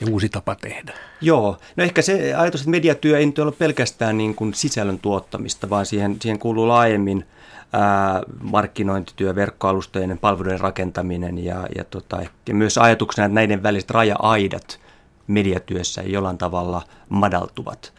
ja 0.00 0.06
uusi 0.10 0.28
tapa 0.28 0.54
tehdä. 0.54 0.92
Joo, 1.20 1.58
no 1.76 1.84
ehkä 1.84 2.02
se 2.02 2.34
ajatus, 2.34 2.60
että 2.60 2.70
mediatyö 2.70 3.18
ei 3.18 3.26
nyt 3.26 3.38
ole 3.38 3.52
pelkästään 3.52 4.18
niin 4.18 4.34
kuin 4.34 4.54
sisällön 4.54 4.98
tuottamista, 4.98 5.70
vaan 5.70 5.86
siihen, 5.86 6.16
siihen 6.20 6.38
kuuluu 6.38 6.68
laajemmin 6.68 7.26
ää, 7.72 8.22
markkinointityö, 8.40 9.34
verkkoalustojen 9.34 10.18
palveluiden 10.18 10.60
rakentaminen 10.60 11.44
ja, 11.44 11.66
ja, 11.76 11.84
tota, 11.84 12.22
ja 12.48 12.54
myös 12.54 12.78
ajatuksena, 12.78 13.26
että 13.26 13.34
näiden 13.34 13.62
väliset 13.62 13.90
raja-aidat 13.90 14.80
mediatyössä 15.26 16.02
jollain 16.02 16.38
tavalla 16.38 16.82
madaltuvat. 17.08 17.92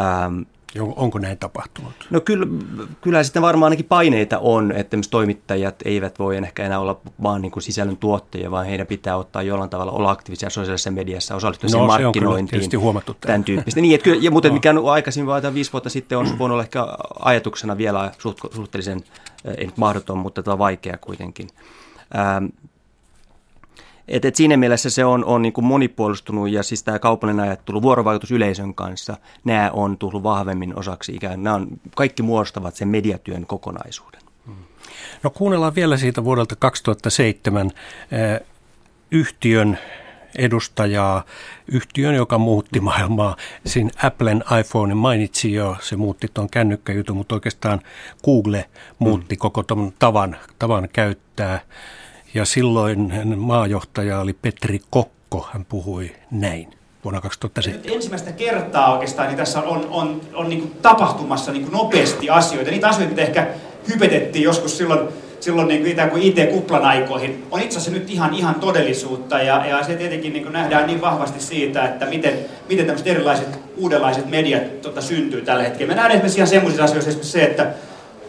Ähm, 0.00 0.42
Onko 0.96 1.18
näin 1.18 1.38
tapahtunut? 1.38 1.92
No 2.10 2.20
kyllä, 2.20 2.46
kyllä 3.00 3.22
sitten 3.22 3.42
varmaan 3.42 3.66
ainakin 3.66 3.86
paineita 3.86 4.38
on, 4.38 4.72
että 4.72 4.96
toimittajat 5.10 5.74
eivät 5.84 6.18
voi 6.18 6.36
ehkä 6.36 6.66
enää 6.66 6.78
olla 6.78 7.00
vaan 7.22 7.42
niin 7.42 7.52
kuin 7.52 7.62
sisällön 7.62 7.96
tuottajia, 7.96 8.50
vaan 8.50 8.66
heidän 8.66 8.86
pitää 8.86 9.16
ottaa 9.16 9.42
jollain 9.42 9.70
tavalla 9.70 9.92
olla 9.92 10.10
aktiivisia 10.10 10.50
sosiaalisessa 10.50 10.90
mediassa, 10.90 11.36
osallistua 11.36 11.70
no, 11.70 11.86
markkinointiin. 11.86 12.70
Se 12.70 12.76
on 12.76 12.82
huomattu 12.82 13.16
tämän 13.20 13.44
tyyppistä. 13.44 13.80
Niin, 13.80 13.94
että 13.94 14.04
kyllä, 14.04 14.18
ja, 14.22 14.30
mutta 14.30 14.48
no. 14.48 14.54
mikä 14.54 14.70
on 14.70 14.92
aikaisemmin 14.92 15.26
vain 15.26 15.54
viisi 15.54 15.72
vuotta 15.72 15.90
sitten 15.90 16.18
on 16.18 16.38
voinut 16.38 16.54
olla 16.54 16.62
ehkä 16.62 16.86
ajatuksena 17.20 17.78
vielä 17.78 18.12
suhteellisen, 18.54 19.04
eh, 19.44 19.54
ei 19.58 19.66
nyt 19.66 19.76
mahdoton, 19.76 20.18
mutta 20.18 20.58
vaikea 20.58 20.98
kuitenkin. 20.98 21.48
Ähm, 22.18 22.46
et, 24.08 24.24
et 24.24 24.36
siinä 24.36 24.56
mielessä 24.56 24.90
se 24.90 25.04
on, 25.04 25.24
on 25.24 25.42
niin 25.42 25.52
kuin 25.52 25.64
monipuolistunut 25.64 26.50
ja 26.50 26.62
siis 26.62 26.82
tämä 26.82 26.98
kaupallinen 26.98 27.44
ajattelu, 27.44 27.82
vuorovaikutus 27.82 28.30
yleisön 28.30 28.74
kanssa, 28.74 29.16
nämä 29.44 29.70
on 29.72 29.98
tullut 29.98 30.22
vahvemmin 30.22 30.78
osaksi 30.78 31.14
ikään 31.14 31.42
nämä 31.42 31.56
on, 31.56 31.68
kaikki 31.96 32.22
muodostavat 32.22 32.76
sen 32.76 32.88
mediatyön 32.88 33.46
kokonaisuuden. 33.46 34.20
Hmm. 34.46 34.54
No 35.22 35.30
kuunnellaan 35.30 35.74
vielä 35.74 35.96
siitä 35.96 36.24
vuodelta 36.24 36.56
2007 36.56 37.70
eh, 38.12 38.40
yhtiön 39.10 39.78
edustajaa, 40.38 41.24
yhtiön, 41.68 42.14
joka 42.14 42.38
muutti 42.38 42.80
maailmaa. 42.80 43.36
Siinä 43.66 43.90
Applen 44.02 44.44
iPhone 44.60 44.94
mainitsi 44.94 45.52
jo, 45.52 45.76
se 45.80 45.96
muutti 45.96 46.28
tuon 46.34 46.50
kännykkäjutun, 46.50 47.16
mutta 47.16 47.34
oikeastaan 47.34 47.80
Google 48.24 48.68
muutti 48.98 49.34
mm. 49.34 49.38
koko 49.38 49.62
tuon 49.62 49.92
tavan, 49.98 50.36
tavan 50.58 50.88
käyttää 50.92 51.60
ja 52.34 52.44
silloin 52.44 53.12
maajohtaja 53.36 54.20
oli 54.20 54.32
Petri 54.32 54.80
Kokko, 54.90 55.48
hän 55.52 55.64
puhui 55.64 56.10
näin 56.30 56.78
vuonna 57.04 57.20
2007. 57.20 57.82
Nyt 57.82 57.94
ensimmäistä 57.94 58.32
kertaa 58.32 58.92
oikeastaan 58.92 59.28
niin 59.28 59.36
tässä 59.36 59.60
on, 59.60 59.88
on, 59.90 60.20
on, 60.34 60.48
niin 60.48 60.72
tapahtumassa 60.82 61.52
niin 61.52 61.72
nopeasti 61.72 62.30
asioita. 62.30 62.70
Niitä 62.70 62.88
asioita, 62.88 63.10
mitä 63.10 63.22
ehkä 63.22 63.46
hypetettiin 63.88 64.42
joskus 64.42 64.78
silloin, 64.78 65.08
silloin 65.40 65.68
niin 65.68 65.82
kuin, 65.82 66.10
kuin 66.10 66.22
IT-kuplan 66.22 66.84
aikoihin, 66.84 67.46
on 67.50 67.60
itse 67.60 67.78
asiassa 67.78 67.98
nyt 67.98 68.10
ihan, 68.10 68.34
ihan 68.34 68.54
todellisuutta. 68.54 69.42
Ja, 69.42 69.66
ja 69.66 69.84
se 69.84 69.94
tietenkin 69.94 70.32
niin 70.32 70.52
nähdään 70.52 70.86
niin 70.86 71.00
vahvasti 71.00 71.40
siitä, 71.40 71.84
että 71.84 72.06
miten, 72.06 72.38
miten 72.68 72.86
tämmöiset 72.86 73.06
erilaiset 73.06 73.60
uudenlaiset 73.76 74.30
mediat 74.30 74.82
tota, 74.82 75.00
syntyy 75.00 75.42
tällä 75.42 75.62
hetkellä. 75.62 75.88
Me 75.88 75.94
nähdään 75.94 76.12
esimerkiksi 76.12 76.38
ihan 76.38 76.48
semmoisissa 76.48 76.84
asioissa 76.84 77.08
esimerkiksi 77.08 77.32
se, 77.32 77.44
että 77.44 77.66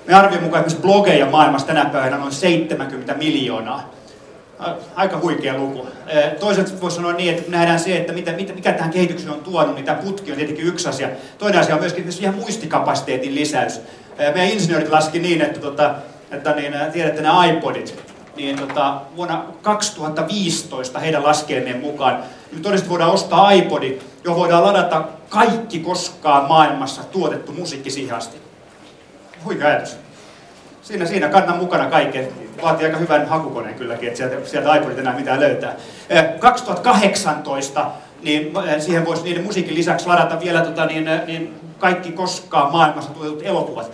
me 0.10 0.16
arvioimme 0.16 0.46
mukaan 0.46 0.66
esimerkiksi 0.66 0.88
blogeja 0.88 1.26
maailmassa 1.26 1.68
tänä 1.68 1.86
päivänä 1.86 2.18
noin 2.18 2.32
70 2.32 3.14
miljoonaa. 3.14 3.90
Aika 4.96 5.20
huikea 5.20 5.58
luku. 5.58 5.88
Toisaalta 6.40 6.82
voisi 6.82 6.96
sanoa 6.96 7.14
niin, 7.14 7.36
että 7.36 7.52
nähdään 7.52 7.80
se, 7.80 7.98
että 7.98 8.14
mitä, 8.14 8.32
mikä 8.32 8.74
tähän 8.74 8.92
kehitykseen 8.92 9.32
on 9.32 9.40
tuonut, 9.40 9.76
niin 9.76 9.86
tämä 9.86 10.02
putki 10.02 10.32
on 10.32 10.38
tietenkin 10.38 10.66
yksi 10.66 10.90
asia. 10.90 11.10
Toinen 11.38 11.60
asia 11.60 11.76
on 11.76 11.82
myöskin 11.82 12.10
ihan 12.20 12.36
muistikapasiteetin 12.36 13.36
lisäys. 13.36 13.82
Meidän 14.18 14.48
insinöörit 14.48 14.90
laski 14.90 15.20
niin, 15.20 15.42
että, 15.42 15.60
tota, 15.60 15.96
että 16.32 16.56
niin, 16.56 16.74
tiedätte 16.94 17.22
nämä 17.22 17.46
iPodit, 17.46 18.04
niin 18.36 18.60
tota, 18.60 19.02
vuonna 19.16 19.46
2015 19.62 21.00
heidän 21.00 21.24
laskelmien 21.24 21.80
mukaan 21.80 22.14
niin 22.16 22.62
todennäköisesti 22.62 22.90
voidaan 22.90 23.12
ostaa 23.12 23.52
iPodi, 23.52 24.00
johon 24.24 24.40
voidaan 24.40 24.64
ladata 24.64 25.04
kaikki 25.30 25.80
koskaan 25.80 26.48
maailmassa 26.48 27.04
tuotettu 27.04 27.52
musiikki 27.52 27.90
siihen 27.90 28.18
asti. 28.18 28.49
Huikea 29.46 29.68
ajatus. 29.68 29.98
Siinä, 30.82 31.06
siinä 31.06 31.30
kannan 31.30 31.58
mukana 31.58 31.90
kaiken. 31.90 32.28
Vaatii 32.62 32.86
aika 32.86 32.98
hyvän 32.98 33.28
hakukoneen 33.28 33.76
kylläkin, 33.76 34.08
että 34.08 34.18
sieltä, 34.18 34.50
sieltä 34.50 34.76
iPodit 34.76 35.00
enää 35.00 35.16
mitään 35.16 35.40
löytää. 35.40 35.76
2018 36.40 37.92
niin 38.22 38.54
siihen 38.80 39.06
voisi 39.06 39.24
niiden 39.24 39.44
musiikin 39.44 39.76
lisäksi 39.76 40.08
ladata 40.08 40.40
vielä 40.40 40.62
tota, 40.62 40.86
niin, 40.86 41.10
niin 41.26 41.60
kaikki 41.80 42.12
koskaan 42.12 42.72
maailmassa 42.72 43.14
tuotetut 43.14 43.42
elokuvat 43.44 43.92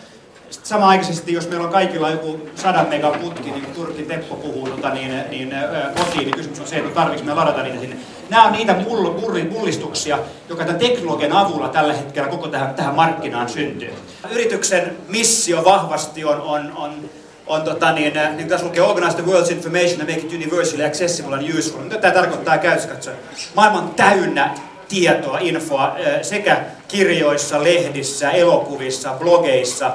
sitten 0.50 0.70
samaaikaisesti, 0.70 1.34
jos 1.34 1.50
meillä 1.50 1.66
on 1.66 1.72
kaikilla 1.72 2.10
joku 2.10 2.50
100 2.56 2.84
megan 2.84 3.20
putki, 3.20 3.52
niin 3.52 3.64
kuin 3.64 3.76
Turkin 3.76 4.06
Teppo 4.06 4.36
puhuu 4.36 4.70
tota, 4.70 4.90
niin, 4.90 5.12
niin, 5.30 5.54
kotiin, 5.98 6.20
niin 6.20 6.36
kysymys 6.36 6.60
on 6.60 6.68
se, 6.68 6.76
että 6.76 6.92
tarvitsisi 6.92 7.26
me 7.26 7.34
ladata 7.34 7.64
niitä 7.64 7.80
sinne. 7.80 7.98
Nämä 8.30 8.44
on 8.44 8.52
niitä 8.52 8.74
mull, 8.74 9.14
mullistuksia, 9.52 10.20
joka 10.50 10.64
tämän 10.66 10.80
teknologian 10.80 11.32
avulla 11.32 11.70
tällä 11.70 11.94
hetkellä 11.94 12.30
koko 12.30 12.48
tähän, 12.48 12.74
tähän 12.74 12.96
markkinaan 12.96 13.50
syntyy. 13.50 13.94
Yrityksen 14.32 14.98
missio 15.08 15.64
vahvasti 15.64 16.26
on, 16.26 16.42
on, 16.42 16.72
on 16.76 17.10
on 17.48 17.62
tota, 17.62 17.92
niin, 17.92 18.14
niin 18.36 18.48
tässä 18.48 18.66
lukee 18.66 18.84
Organize 18.84 19.18
the 19.18 19.32
world's 19.32 19.52
information 19.52 20.02
and 20.02 20.10
make 20.10 20.28
it 20.28 20.34
universally 20.34 20.86
accessible 20.86 21.36
and 21.36 21.58
useful. 21.58 21.82
Mitä 21.82 21.98
tämä 21.98 22.14
tarkoittaa 22.14 22.58
käytössä 22.58 23.12
Maailman 23.56 23.90
täynnä 23.90 24.56
tietoa, 24.88 25.40
infoa 25.40 25.96
sekä 26.22 26.64
kirjoissa, 26.88 27.64
lehdissä, 27.64 28.32
elokuvissa, 28.32 29.14
blogeissa, 29.20 29.92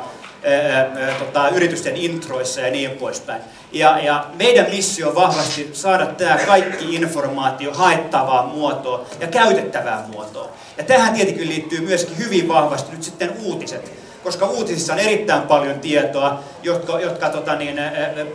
tota, 1.19 1.49
yritysten 1.49 1.97
introissa 1.97 2.61
ja 2.61 2.71
niin 2.71 2.91
poispäin. 2.91 3.43
Ja, 3.73 3.99
ja 3.99 4.27
meidän 4.35 4.67
missio 4.71 5.09
on 5.09 5.15
vahvasti 5.15 5.71
saada 5.73 6.07
tämä 6.07 6.39
kaikki 6.47 6.95
informaatio 6.95 7.73
haettavaan 7.75 8.49
muotoon 8.49 9.07
ja 9.21 9.27
käytettävään 9.27 10.11
muotoon. 10.11 10.51
Ja 10.79 10.85
tähän 10.85 11.15
tietenkin 11.15 11.49
liittyy 11.49 11.81
myöskin 11.81 12.19
hyvin 12.19 12.49
vahvasti 12.49 12.93
nyt 12.93 13.03
sitten 13.03 13.33
uutiset, 13.43 13.93
koska 14.25 14.47
uutisissa 14.47 14.93
on 14.93 14.99
erittäin 14.99 15.43
paljon 15.43 15.81
tietoa, 15.81 16.41
jotka, 16.63 17.01
jotka 17.01 17.29
tota 17.29 17.55
niin, 17.55 17.81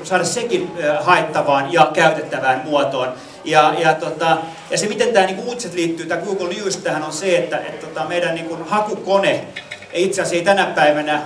saada 0.04 0.24
sekin 0.24 0.72
haettavaan 1.02 1.74
ja 1.74 1.92
käytettävään 1.94 2.62
muotoon. 2.66 3.14
Ja, 3.46 3.74
ja, 3.78 3.94
tota, 3.94 4.38
ja 4.70 4.78
se, 4.78 4.88
miten 4.88 5.14
tämä 5.14 5.26
niin 5.26 5.40
uutiset 5.40 5.74
liittyy, 5.74 6.06
tämä 6.06 6.22
Google 6.22 6.54
News 6.54 6.78
tähän 6.78 7.04
on 7.04 7.14
se, 7.14 7.38
että 7.38 7.58
et, 7.58 7.80
tota, 7.80 8.06
meidän 8.06 8.36
niin 8.36 8.46
kuin, 8.46 8.64
hakukone 8.64 9.48
itse 9.94 10.22
asiassa 10.22 10.36
ei 10.36 10.42
tänä 10.42 10.66
päivänä 10.66 11.22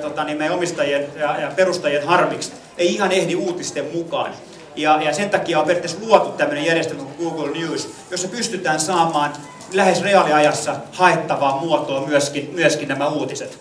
tota, 0.00 0.24
niin 0.24 0.38
meidän 0.38 0.56
omistajien 0.56 1.06
ja, 1.16 1.40
ja 1.40 1.50
perustajien 1.56 2.06
harmiksi 2.06 2.52
ei 2.78 2.94
ihan 2.94 3.12
ehdi 3.12 3.34
uutisten 3.34 3.84
mukaan. 3.94 4.32
Ja, 4.76 5.02
ja 5.02 5.14
sen 5.14 5.30
takia 5.30 5.58
on 5.58 5.66
periaatteessa 5.66 6.06
luotu 6.06 6.30
tämmöinen 6.30 6.64
järjestelmä 6.64 7.02
kuin 7.02 7.16
Google 7.18 7.58
News, 7.58 7.94
jossa 8.10 8.28
pystytään 8.28 8.80
saamaan 8.80 9.32
lähes 9.72 10.02
reaaliajassa 10.02 10.76
haettavaa 10.92 11.60
muotoa 11.60 12.06
myöskin, 12.06 12.50
myöskin 12.54 12.88
nämä 12.88 13.08
uutiset. 13.08 13.58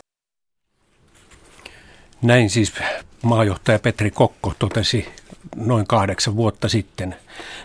Näin 2.21 2.49
siis 2.49 2.73
maajohtaja 3.21 3.79
Petri 3.79 4.11
Kokko 4.11 4.53
totesi 4.59 5.07
noin 5.55 5.87
kahdeksan 5.87 6.35
vuotta 6.35 6.69
sitten. 6.69 7.15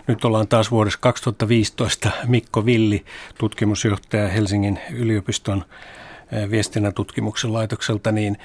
Nyt 0.07 0.25
ollaan 0.25 0.47
taas 0.47 0.71
vuodessa 0.71 0.99
2015. 0.99 2.11
Mikko 2.27 2.65
Villi, 2.65 3.05
tutkimusjohtaja 3.37 4.27
Helsingin 4.27 4.79
yliopiston 4.91 5.65
viestinnän 6.51 6.93
tutkimuksen 6.93 7.53
laitokselta, 7.53 8.11
niin 8.11 8.37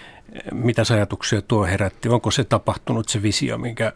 mitä 0.52 0.82
ajatuksia 0.92 1.42
tuo 1.42 1.64
herätti? 1.64 2.08
Onko 2.08 2.30
se 2.30 2.44
tapahtunut 2.44 3.08
se 3.08 3.22
visio, 3.22 3.58
minkä 3.58 3.92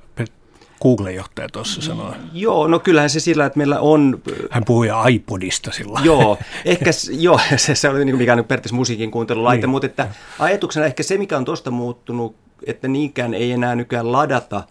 Google-johtaja 0.83 1.49
tuossa 1.52 1.83
sanoi. 1.83 2.12
Joo, 2.33 2.66
no 2.66 2.78
kyllähän 2.78 3.11
se 3.11 3.21
sillä, 3.21 3.47
että 3.47 3.57
meillä 3.57 3.80
on... 3.80 4.23
Hän 4.50 4.64
puhui 4.64 4.88
iPodista 5.11 5.73
sillä 5.73 6.00
Joo, 6.02 6.38
ehkä 6.64 6.90
joo, 7.11 7.40
se, 7.57 7.75
se 7.75 7.88
oli 7.88 8.04
niin 8.04 8.16
mikä 8.16 8.33
on 8.33 8.45
periaatteessa 8.45 8.76
musiikin 8.76 9.11
kuuntelulaite, 9.11 9.61
niin. 9.61 9.71
mutta 9.71 9.87
että 9.87 10.09
ajatuksena 10.38 10.87
ehkä 10.87 11.02
se, 11.02 11.18
mikä 11.18 11.37
on 11.37 11.45
tuosta 11.45 11.71
muuttunut, 11.71 12.37
että 12.66 12.88
niinkään 12.88 13.35
ei 13.35 13.52
enää 13.52 13.75
nykyään 13.75 14.12
ladata 14.12 14.62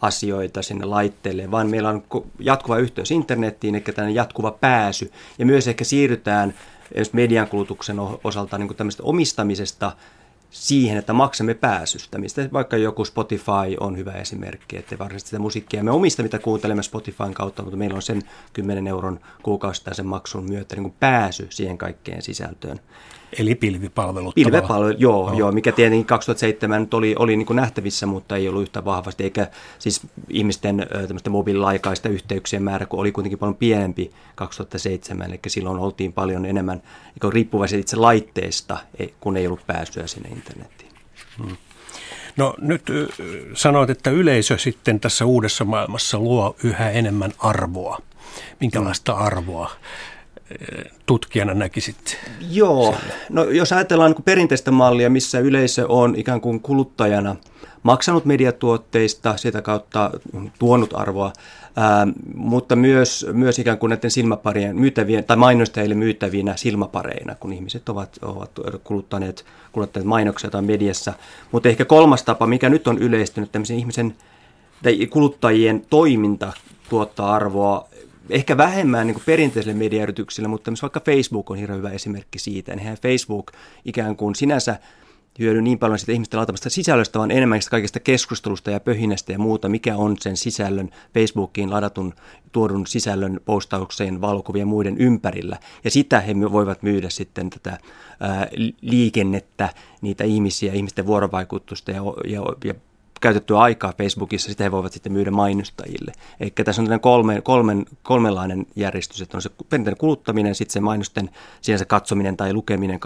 asioita 0.00 0.62
sinne 0.62 0.84
laitteelle, 0.84 1.50
vaan 1.50 1.70
meillä 1.70 1.88
on 1.88 2.02
jatkuva 2.38 2.78
yhteys 2.78 3.10
internettiin, 3.10 3.74
eli 3.74 3.82
tämmöinen 3.82 4.14
jatkuva 4.14 4.50
pääsy, 4.50 5.12
ja 5.38 5.46
myös 5.46 5.68
ehkä 5.68 5.84
siirrytään 5.84 6.54
median 7.12 7.48
kulutuksen 7.48 7.96
osalta 8.24 8.58
niin 8.58 8.76
tämmöistä 8.76 9.02
omistamisesta 9.02 9.92
siihen, 10.54 10.98
että 10.98 11.12
maksamme 11.12 11.54
pääsystä, 11.54 12.18
mistä 12.18 12.48
vaikka 12.52 12.76
joku 12.76 13.04
Spotify 13.04 13.76
on 13.80 13.96
hyvä 13.96 14.12
esimerkki, 14.12 14.76
että 14.76 14.98
varsinaisesti 14.98 15.28
sitä 15.28 15.38
musiikkia 15.38 15.84
me 15.84 15.90
omista, 15.90 16.22
mitä 16.22 16.38
kuuntelemme 16.38 16.82
Spotifyn 16.82 17.34
kautta, 17.34 17.62
mutta 17.62 17.76
meillä 17.76 17.96
on 17.96 18.02
sen 18.02 18.22
10 18.52 18.86
euron 18.86 19.20
kuukausittaisen 19.42 20.06
maksun 20.06 20.44
myötä 20.44 20.76
niin 20.76 20.82
kuin 20.82 20.94
pääsy 21.00 21.46
siihen 21.50 21.78
kaikkeen 21.78 22.22
sisältöön. 22.22 22.80
Eli 23.38 23.54
pilvipalvelut. 23.54 24.34
Pilvipalvelut, 24.34 25.00
joo, 25.00 25.30
no. 25.30 25.38
joo, 25.38 25.52
mikä 25.52 25.72
tietenkin 25.72 26.06
2007 26.06 26.88
oli, 26.92 27.14
oli 27.18 27.36
niin 27.36 27.46
kuin 27.46 27.56
nähtävissä, 27.56 28.06
mutta 28.06 28.36
ei 28.36 28.48
ollut 28.48 28.62
yhtä 28.62 28.84
vahvasti, 28.84 29.24
eikä 29.24 29.46
siis 29.78 30.00
ihmisten 30.28 30.86
mobiililaikaista 31.30 32.08
yhteyksien 32.08 32.62
määrä, 32.62 32.86
kun 32.86 33.00
oli 33.00 33.12
kuitenkin 33.12 33.38
paljon 33.38 33.56
pienempi 33.56 34.10
2007, 34.34 35.30
eli 35.30 35.40
silloin 35.46 35.78
oltiin 35.78 36.12
paljon 36.12 36.46
enemmän 36.46 36.82
niin 37.22 37.32
riippuvaisia 37.32 37.78
itse 37.78 37.96
laitteesta, 37.96 38.78
kun 39.20 39.36
ei 39.36 39.46
ollut 39.46 39.66
pääsyä 39.66 40.06
sinne 40.06 40.28
internettiin. 40.28 40.90
Hmm. 41.38 41.56
No 42.36 42.54
nyt 42.58 42.82
sanoit, 43.54 43.90
että 43.90 44.10
yleisö 44.10 44.58
sitten 44.58 45.00
tässä 45.00 45.24
uudessa 45.24 45.64
maailmassa 45.64 46.18
luo 46.18 46.56
yhä 46.64 46.90
enemmän 46.90 47.32
arvoa. 47.38 47.98
Minkälaista 48.60 49.12
arvoa 49.12 49.70
tutkijana 51.06 51.54
näkisit? 51.54 52.16
Joo, 52.50 52.94
no 53.30 53.44
jos 53.44 53.72
ajatellaan 53.72 54.12
niin 54.12 54.24
perinteistä 54.24 54.70
mallia, 54.70 55.10
missä 55.10 55.38
yleisö 55.38 55.86
on 55.88 56.14
ikään 56.16 56.40
kuin 56.40 56.60
kuluttajana 56.60 57.36
maksanut 57.82 58.24
mediatuotteista, 58.24 59.36
sitä 59.36 59.62
kautta 59.62 60.10
tuonut 60.58 60.90
arvoa, 60.94 61.32
ää, 61.76 62.06
mutta 62.34 62.76
myös, 62.76 63.26
myös 63.32 63.58
ikään 63.58 63.78
kuin 63.78 63.90
näiden 63.90 64.10
silmäparien 64.10 64.76
myytävien, 64.76 65.24
tai 65.24 65.36
mainostajille 65.36 65.94
myytävinä 65.94 66.56
silmäpareina, 66.56 67.34
kun 67.34 67.52
ihmiset 67.52 67.88
ovat, 67.88 68.18
ovat 68.22 68.50
kuluttaneet, 68.84 69.44
kuluttaneet 69.72 70.08
mainoksia 70.08 70.50
tai 70.50 70.62
mediassa. 70.62 71.12
Mutta 71.52 71.68
ehkä 71.68 71.84
kolmas 71.84 72.22
tapa, 72.22 72.46
mikä 72.46 72.68
nyt 72.68 72.88
on 72.88 72.98
yleistynyt, 72.98 73.52
tämmöisen 73.52 73.78
ihmisen 73.78 74.14
tai 74.82 75.06
kuluttajien 75.06 75.82
toiminta 75.90 76.52
tuottaa 76.88 77.34
arvoa 77.34 77.88
ehkä 78.30 78.56
vähemmän 78.56 79.06
niin 79.06 79.22
perinteisille 79.26 79.74
mediayrityksille, 79.74 80.48
mutta 80.48 80.70
myös 80.70 80.82
vaikka 80.82 81.00
Facebook 81.00 81.50
on 81.50 81.56
hirveän 81.56 81.78
hyvä 81.78 81.90
esimerkki 81.90 82.38
siitä. 82.38 82.72
Eihän 82.72 82.96
Facebook 82.96 83.52
ikään 83.84 84.16
kuin 84.16 84.34
sinänsä 84.34 84.78
hyödy 85.38 85.62
niin 85.62 85.78
paljon 85.78 85.98
sitä 85.98 86.12
ihmisten 86.12 86.38
laitamasta 86.38 86.70
sisällöstä, 86.70 87.18
vaan 87.18 87.30
enemmän 87.30 87.60
kaikesta 87.70 88.00
keskustelusta 88.00 88.70
ja 88.70 88.80
pöhinästä 88.80 89.32
ja 89.32 89.38
muuta, 89.38 89.68
mikä 89.68 89.96
on 89.96 90.16
sen 90.20 90.36
sisällön, 90.36 90.90
Facebookiin 91.14 91.70
ladatun 91.70 92.14
tuodun 92.52 92.86
sisällön 92.86 93.40
postaukseen, 93.44 94.20
valokuvien 94.20 94.68
muiden 94.68 94.98
ympärillä. 94.98 95.58
Ja 95.84 95.90
sitä 95.90 96.20
he 96.20 96.34
voivat 96.52 96.82
myydä 96.82 97.10
sitten 97.10 97.50
tätä 97.50 97.78
ää, 98.20 98.48
liikennettä, 98.80 99.68
niitä 100.02 100.24
ihmisiä, 100.24 100.72
ihmisten 100.72 101.06
vuorovaikutusta 101.06 101.90
ja, 101.90 102.02
ja, 102.26 102.42
ja 102.64 102.74
käytettyä 103.24 103.58
aikaa 103.58 103.92
Facebookissa, 103.98 104.48
sitä 104.48 104.64
he 104.64 104.70
voivat 104.70 104.92
sitten 104.92 105.12
myydä 105.12 105.30
mainostajille. 105.30 106.12
Eli 106.40 106.50
tässä 106.50 106.82
on 106.82 107.00
kolme, 107.00 107.40
kolmen, 107.40 107.86
kolmenlainen 108.02 108.66
järjestys, 108.76 109.22
että 109.22 109.36
on 109.36 109.42
se 109.42 109.50
perinteinen 109.68 109.98
kuluttaminen, 109.98 110.54
sitten 110.54 110.72
se 110.72 110.80
mainosten 110.80 111.30
sinänsä 111.60 111.84
katsominen 111.84 112.36
tai 112.36 112.52
lukeminen 112.52 113.00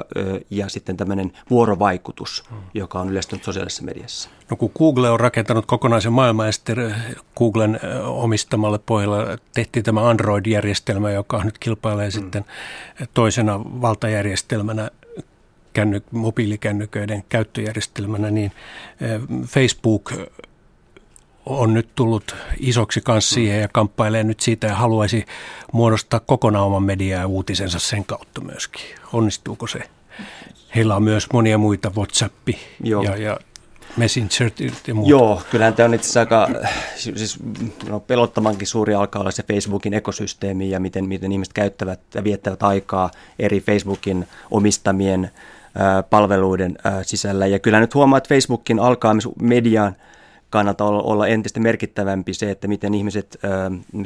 ja 0.50 0.68
sitten 0.68 0.96
tämmöinen 0.96 1.32
vuorovaikutus, 1.50 2.44
joka 2.74 3.00
on 3.00 3.08
yleistynyt 3.08 3.44
sosiaalisessa 3.44 3.82
mediassa. 3.82 4.30
No 4.50 4.56
kun 4.56 4.70
Google 4.78 5.10
on 5.10 5.20
rakentanut 5.20 5.66
kokonaisen 5.66 6.12
maailman 6.12 6.46
ja 6.46 6.52
sitten 6.52 6.94
Googlen 7.36 7.80
omistamalle 8.04 8.78
pohjalla 8.78 9.38
tehtiin 9.54 9.84
tämä 9.84 10.08
Android-järjestelmä, 10.08 11.10
joka 11.10 11.44
nyt 11.44 11.58
kilpailee 11.58 12.08
mm. 12.08 12.12
sitten 12.12 12.44
toisena 13.14 13.60
valtajärjestelmänä 13.60 14.90
känny, 15.78 16.02
mobiilikännyköiden 16.10 17.24
käyttöjärjestelmänä, 17.28 18.30
niin 18.30 18.52
eh, 19.00 19.20
Facebook 19.46 20.12
on 21.46 21.74
nyt 21.74 21.88
tullut 21.94 22.36
isoksi 22.60 23.00
kanssa 23.00 23.34
siihen 23.34 23.60
ja 23.60 23.68
kamppailee 23.68 24.24
nyt 24.24 24.40
siitä 24.40 24.66
ja 24.66 24.74
haluaisi 24.74 25.24
muodostaa 25.72 26.20
kokonaan 26.20 26.66
oman 26.66 26.82
mediaa 26.82 27.20
ja 27.20 27.26
uutisensa 27.26 27.78
sen 27.78 28.04
kautta 28.04 28.40
myöskin. 28.40 28.82
Onnistuuko 29.12 29.66
se? 29.66 29.78
Heillä 30.74 30.96
on 30.96 31.02
myös 31.02 31.26
monia 31.32 31.58
muita, 31.58 31.92
WhatsApp 31.96 32.48
Joo. 32.82 33.02
ja, 33.02 33.16
ja 33.16 33.38
Messenger 33.96 34.50
ja 34.86 34.94
muuta. 34.94 35.10
Joo, 35.10 35.42
kyllähän 35.50 35.74
tämä 35.74 35.84
on 35.84 35.94
itse 35.94 36.04
asiassa 36.04 36.20
aika 36.20 36.48
siis, 36.96 37.38
no, 37.88 38.00
pelottamankin 38.00 38.66
suuri 38.66 38.94
alkaa 38.94 39.20
olla 39.20 39.30
se 39.30 39.42
Facebookin 39.42 39.94
ekosysteemi 39.94 40.70
ja 40.70 40.80
miten, 40.80 41.08
miten 41.08 41.32
ihmiset 41.32 41.54
käyttävät 41.54 42.00
ja 42.14 42.24
viettävät 42.24 42.62
aikaa 42.62 43.10
eri 43.38 43.60
Facebookin 43.60 44.26
omistamien 44.50 45.30
palveluiden 46.10 46.78
sisällä. 47.02 47.46
Ja 47.46 47.58
kyllä 47.58 47.80
nyt 47.80 47.94
huomaa, 47.94 48.16
että 48.18 48.28
Facebookin 48.28 48.78
alkaa 48.80 49.14
myös 49.14 49.28
median 49.42 49.96
kannalta 50.50 50.84
olla, 50.84 51.02
olla 51.02 51.26
entistä 51.26 51.60
merkittävämpi 51.60 52.34
se, 52.34 52.50
että 52.50 52.68
miten 52.68 52.94
ihmiset 52.94 53.38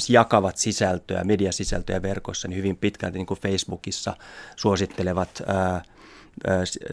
jakavat 0.09 0.57
sisältöä, 0.57 1.25
mediasisältöä 1.25 2.03
verkossa, 2.03 2.49
niin 2.49 2.59
hyvin 2.59 2.77
pitkälti 2.77 3.19
niin 3.19 3.27
kuin 3.27 3.41
Facebookissa 3.41 4.17
suosittelevat 4.57 5.43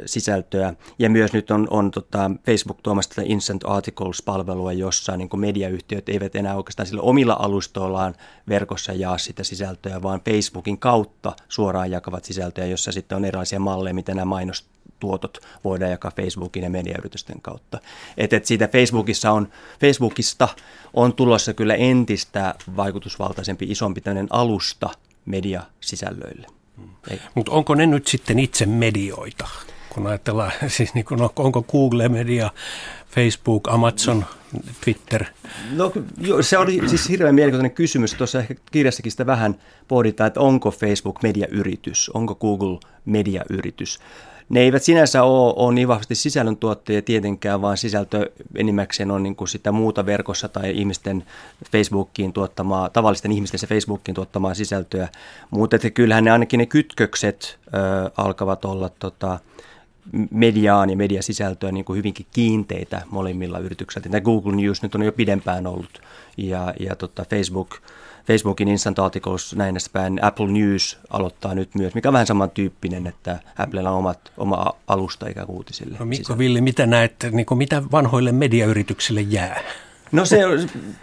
sisältöä. 0.05 0.73
Ja 0.99 1.09
myös 1.09 1.33
nyt 1.33 1.51
on, 1.51 1.67
on 1.69 1.91
tota, 1.91 2.31
Facebook 2.45 2.81
tuomassa 2.83 3.09
tätä 3.09 3.21
Instant 3.25 3.63
Articles-palvelua, 3.63 4.73
jossa 4.73 5.17
niin 5.17 5.29
kuin 5.29 5.39
mediayhtiöt 5.39 6.09
eivät 6.09 6.35
enää 6.35 6.55
oikeastaan 6.55 6.87
sillä 6.87 7.01
omilla 7.01 7.37
alustoillaan 7.39 8.15
verkossa 8.49 8.93
jaa 8.93 9.17
sitä 9.17 9.43
sisältöä, 9.43 10.01
vaan 10.01 10.21
Facebookin 10.29 10.77
kautta 10.77 11.35
suoraan 11.49 11.91
jakavat 11.91 12.25
sisältöä, 12.25 12.65
jossa 12.65 12.91
sitten 12.91 13.15
on 13.15 13.25
erilaisia 13.25 13.59
malleja, 13.59 13.93
miten 13.93 14.15
nämä 14.15 14.25
mainostuotot 14.25 15.37
voidaan 15.63 15.91
jakaa 15.91 16.11
Facebookin 16.15 16.63
ja 16.63 16.69
mediayritysten 16.69 17.41
kautta. 17.41 17.79
Et, 18.17 18.33
et 18.33 18.45
siitä 18.45 18.67
Facebookissa 18.67 19.31
on, 19.31 19.47
Facebookista 19.79 20.47
on 20.93 21.13
tulossa 21.13 21.53
kyllä 21.53 21.75
entistä 21.75 22.55
vaikutusvaltaisempi, 22.75 23.65
isompi 23.69 24.01
alusta 24.29 24.89
mediasisällöille. 25.25 26.58
Mutta 27.35 27.51
onko 27.51 27.75
ne 27.75 27.85
nyt 27.85 28.07
sitten 28.07 28.39
itse 28.39 28.65
medioita? 28.65 29.47
Kun 29.89 30.07
ajatellaan, 30.07 30.51
siis 30.67 30.93
niin 30.93 31.05
kun, 31.05 31.29
onko 31.35 31.63
Google 31.63 32.09
media, 32.09 32.51
Facebook, 33.11 33.67
Amazon, 33.67 34.25
Twitter? 34.83 35.25
No 35.71 35.91
se 36.41 36.57
oli 36.57 36.89
siis 36.89 37.09
hirveän 37.09 37.35
mielenkiintoinen 37.35 37.75
kysymys. 37.75 38.13
Tuossa 38.13 38.39
ehkä 38.39 38.55
kirjassakin 38.71 39.11
sitä 39.11 39.25
vähän 39.25 39.55
pohditaan, 39.87 40.27
että 40.27 40.39
onko 40.39 40.71
Facebook 40.71 41.23
mediayritys, 41.23 42.09
onko 42.13 42.35
Google 42.35 42.79
mediayritys 43.05 43.99
ne 44.49 44.59
eivät 44.59 44.83
sinänsä 44.83 45.23
ole, 45.23 45.53
ole 45.55 45.73
niin 45.73 45.87
vahvasti 45.87 46.15
sisällöntuottajia 46.15 47.01
tietenkään, 47.01 47.61
vaan 47.61 47.77
sisältö 47.77 48.31
enimmäkseen 48.55 49.11
on 49.11 49.23
niin 49.23 49.35
kuin 49.35 49.47
sitä 49.47 49.71
muuta 49.71 50.05
verkossa 50.05 50.47
tai 50.47 50.77
ihmisten 50.77 51.23
Facebookiin 51.71 52.33
tuottamaa, 52.33 52.89
tavallisten 52.89 53.31
ihmisten 53.31 53.59
se 53.59 53.67
Facebookiin 53.67 54.15
tuottamaa 54.15 54.53
sisältöä. 54.53 55.07
Mutta 55.49 55.75
että 55.75 55.89
kyllähän 55.89 56.23
ne 56.23 56.31
ainakin 56.31 56.57
ne 56.57 56.65
kytkökset 56.65 57.59
ö, 57.67 58.11
alkavat 58.17 58.65
olla 58.65 58.89
tota, 58.99 59.39
mediaan 60.31 60.89
ja 60.89 60.97
mediasisältöä 60.97 61.71
niin 61.71 61.85
kuin 61.85 61.97
hyvinkin 61.97 62.25
kiinteitä 62.31 63.01
molemmilla 63.11 63.59
yrityksillä. 63.59 64.03
Tämä 64.03 64.21
Google 64.21 64.55
News 64.55 64.81
nyt 64.83 64.95
on 64.95 65.03
jo 65.03 65.11
pidempään 65.11 65.67
ollut 65.67 66.01
ja, 66.37 66.73
ja 66.79 66.95
tota 66.95 67.25
Facebook– 67.29 67.75
Facebookin 68.29 68.67
Instant 68.67 68.99
Articles 68.99 69.55
näin 69.55 69.75
päin. 69.93 70.23
Apple 70.23 70.47
News 70.47 70.97
aloittaa 71.09 71.55
nyt 71.55 71.75
myös, 71.75 71.95
mikä 71.95 72.09
on 72.09 72.13
vähän 72.13 72.27
samantyyppinen, 72.27 73.07
että 73.07 73.39
Applella 73.57 73.91
on 73.91 73.97
omat, 73.97 74.31
oma 74.37 74.73
alusta 74.87 75.27
ikään 75.27 75.45
kuin 75.47 75.55
uutisille. 75.55 75.97
No 75.99 76.05
Mikko 76.05 76.37
Villi, 76.37 76.61
mitä 76.61 76.85
näet, 76.85 77.13
niin 77.31 77.45
kuin 77.45 77.57
mitä 77.57 77.83
vanhoille 77.91 78.31
mediayrityksille 78.31 79.21
jää? 79.21 79.59
No 80.11 80.25
se 80.25 80.39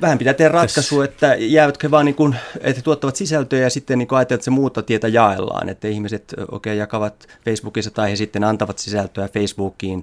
vähän 0.00 0.18
pitää 0.18 0.34
tehdä 0.34 0.52
ratkaisu, 0.52 1.00
että 1.02 1.36
jäävätkö 1.38 1.90
vaan 1.90 2.04
niin 2.04 2.14
kuin, 2.14 2.36
että 2.60 2.82
tuottavat 2.82 3.16
sisältöjä 3.16 3.62
ja 3.62 3.70
sitten 3.70 3.98
niin 3.98 4.08
ajatellaan, 4.10 4.34
että 4.36 4.44
se 4.44 4.50
muuta 4.50 4.82
tietä 4.82 5.08
jaellaan, 5.08 5.68
että 5.68 5.88
ihmiset 5.88 6.34
okay, 6.50 6.74
jakavat 6.74 7.28
Facebookissa 7.44 7.90
tai 7.90 8.10
he 8.10 8.16
sitten 8.16 8.44
antavat 8.44 8.78
sisältöä 8.78 9.28
Facebookiin 9.28 10.02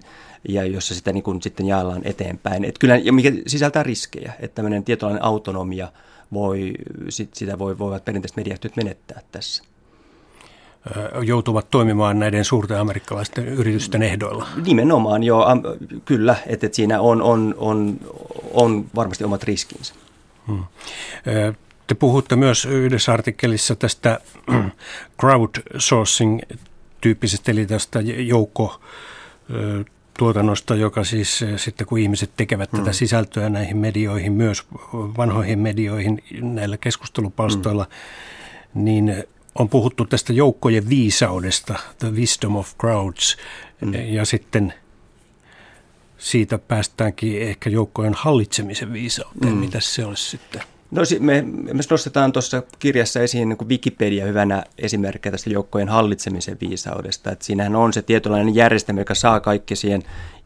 ja 0.50 0.66
jossa 0.66 0.96
sitä 0.96 1.14
niin 1.14 1.24
kuin 1.24 1.42
sitten 1.42 1.68
jaellaan 1.68 2.02
eteenpäin. 2.04 2.66
Että 2.66 2.80
kyllä, 2.80 2.98
ja 2.98 3.14
mikä 3.14 3.32
sisältää 3.48 3.84
riskejä, 3.84 4.34
että 4.40 4.56
tämmöinen 4.56 4.84
tietynlainen 4.84 5.24
autonomia– 5.24 5.88
voi, 6.34 6.74
sit, 7.10 7.34
sitä 7.34 7.60
voi, 7.60 7.78
voivat 7.78 8.06
perinteiset 8.06 8.38
mediayhtiöt 8.38 8.76
menettää 8.76 9.22
tässä 9.32 9.64
joutuvat 11.26 11.72
toimimaan 11.72 12.20
näiden 12.20 12.46
suurten 12.46 12.80
amerikkalaisten 12.80 13.48
yritysten 13.48 14.04
ehdoilla. 14.04 14.48
Nimenomaan, 14.66 15.24
joo, 15.24 15.46
kyllä, 16.06 16.36
että, 16.46 16.66
että 16.66 16.76
siinä 16.76 17.02
on, 17.02 17.22
on, 17.22 17.56
on, 17.58 18.00
on 18.52 18.86
varmasti 18.96 19.24
omat 19.24 19.44
riskinsä. 19.44 19.94
Hmm. 20.48 20.64
Te 21.88 21.96
puhutte 21.96 22.36
myös 22.36 22.66
yhdessä 22.66 23.14
artikkelissa 23.14 23.76
tästä 23.76 24.20
crowdsourcing-tyyppisestä, 25.22 27.52
eli 27.52 27.66
tästä 27.66 28.02
joukko 28.02 28.82
tuotannosta, 30.18 30.76
joka 30.76 31.04
siis 31.04 31.46
sitten 31.58 31.88
kun 31.88 32.00
ihmiset 32.00 32.32
tekevät 32.38 32.72
hmm. 32.72 32.80
tätä 32.80 32.94
sisältöä 32.94 33.50
näihin 33.50 33.78
medioihin, 33.78 34.34
myös 34.34 34.64
vanhoihin 34.94 35.60
medioihin 35.60 36.24
näillä 36.42 36.78
keskustelupalstoilla, 36.78 37.88
hmm. 38.74 38.86
niin 38.86 39.24
on 39.56 39.70
puhuttu 39.70 40.06
tästä 40.06 40.34
joukkojen 40.34 40.90
viisaudesta, 40.90 41.80
the 42.00 42.12
wisdom 42.12 42.56
of 42.56 42.78
crowds, 42.78 43.38
hmm. 43.86 43.94
ja 43.94 44.26
sitten 44.26 44.74
siitä 46.18 46.58
päästäänkin 46.58 47.42
ehkä 47.42 47.70
joukkojen 47.70 48.14
hallitsemisen 48.14 48.94
viisauteen. 48.94 49.54
Hmm. 49.54 49.60
Mitä 49.60 49.80
se 49.80 50.06
olisi 50.06 50.30
sitten? 50.30 50.62
No 50.94 51.02
me, 51.20 51.42
me 51.42 51.82
nostetaan 51.90 52.32
tuossa 52.32 52.64
kirjassa 52.80 53.20
esiin 53.20 53.50
niin 53.50 53.70
Wikipedia 53.70 54.26
hyvänä 54.26 54.64
esimerkkinä 54.78 55.32
tästä 55.32 55.50
joukkojen 55.50 55.90
hallitsemisen 55.90 56.58
viisaudesta. 56.62 57.32
Että 57.32 57.46
siinähän 57.46 57.76
on 57.76 57.94
se 57.94 58.02
tietynlainen 58.02 58.56
järjestelmä, 58.56 59.02
joka 59.02 59.16
saa 59.16 59.40
kaikki 59.40 59.76
siihen 59.76 60.02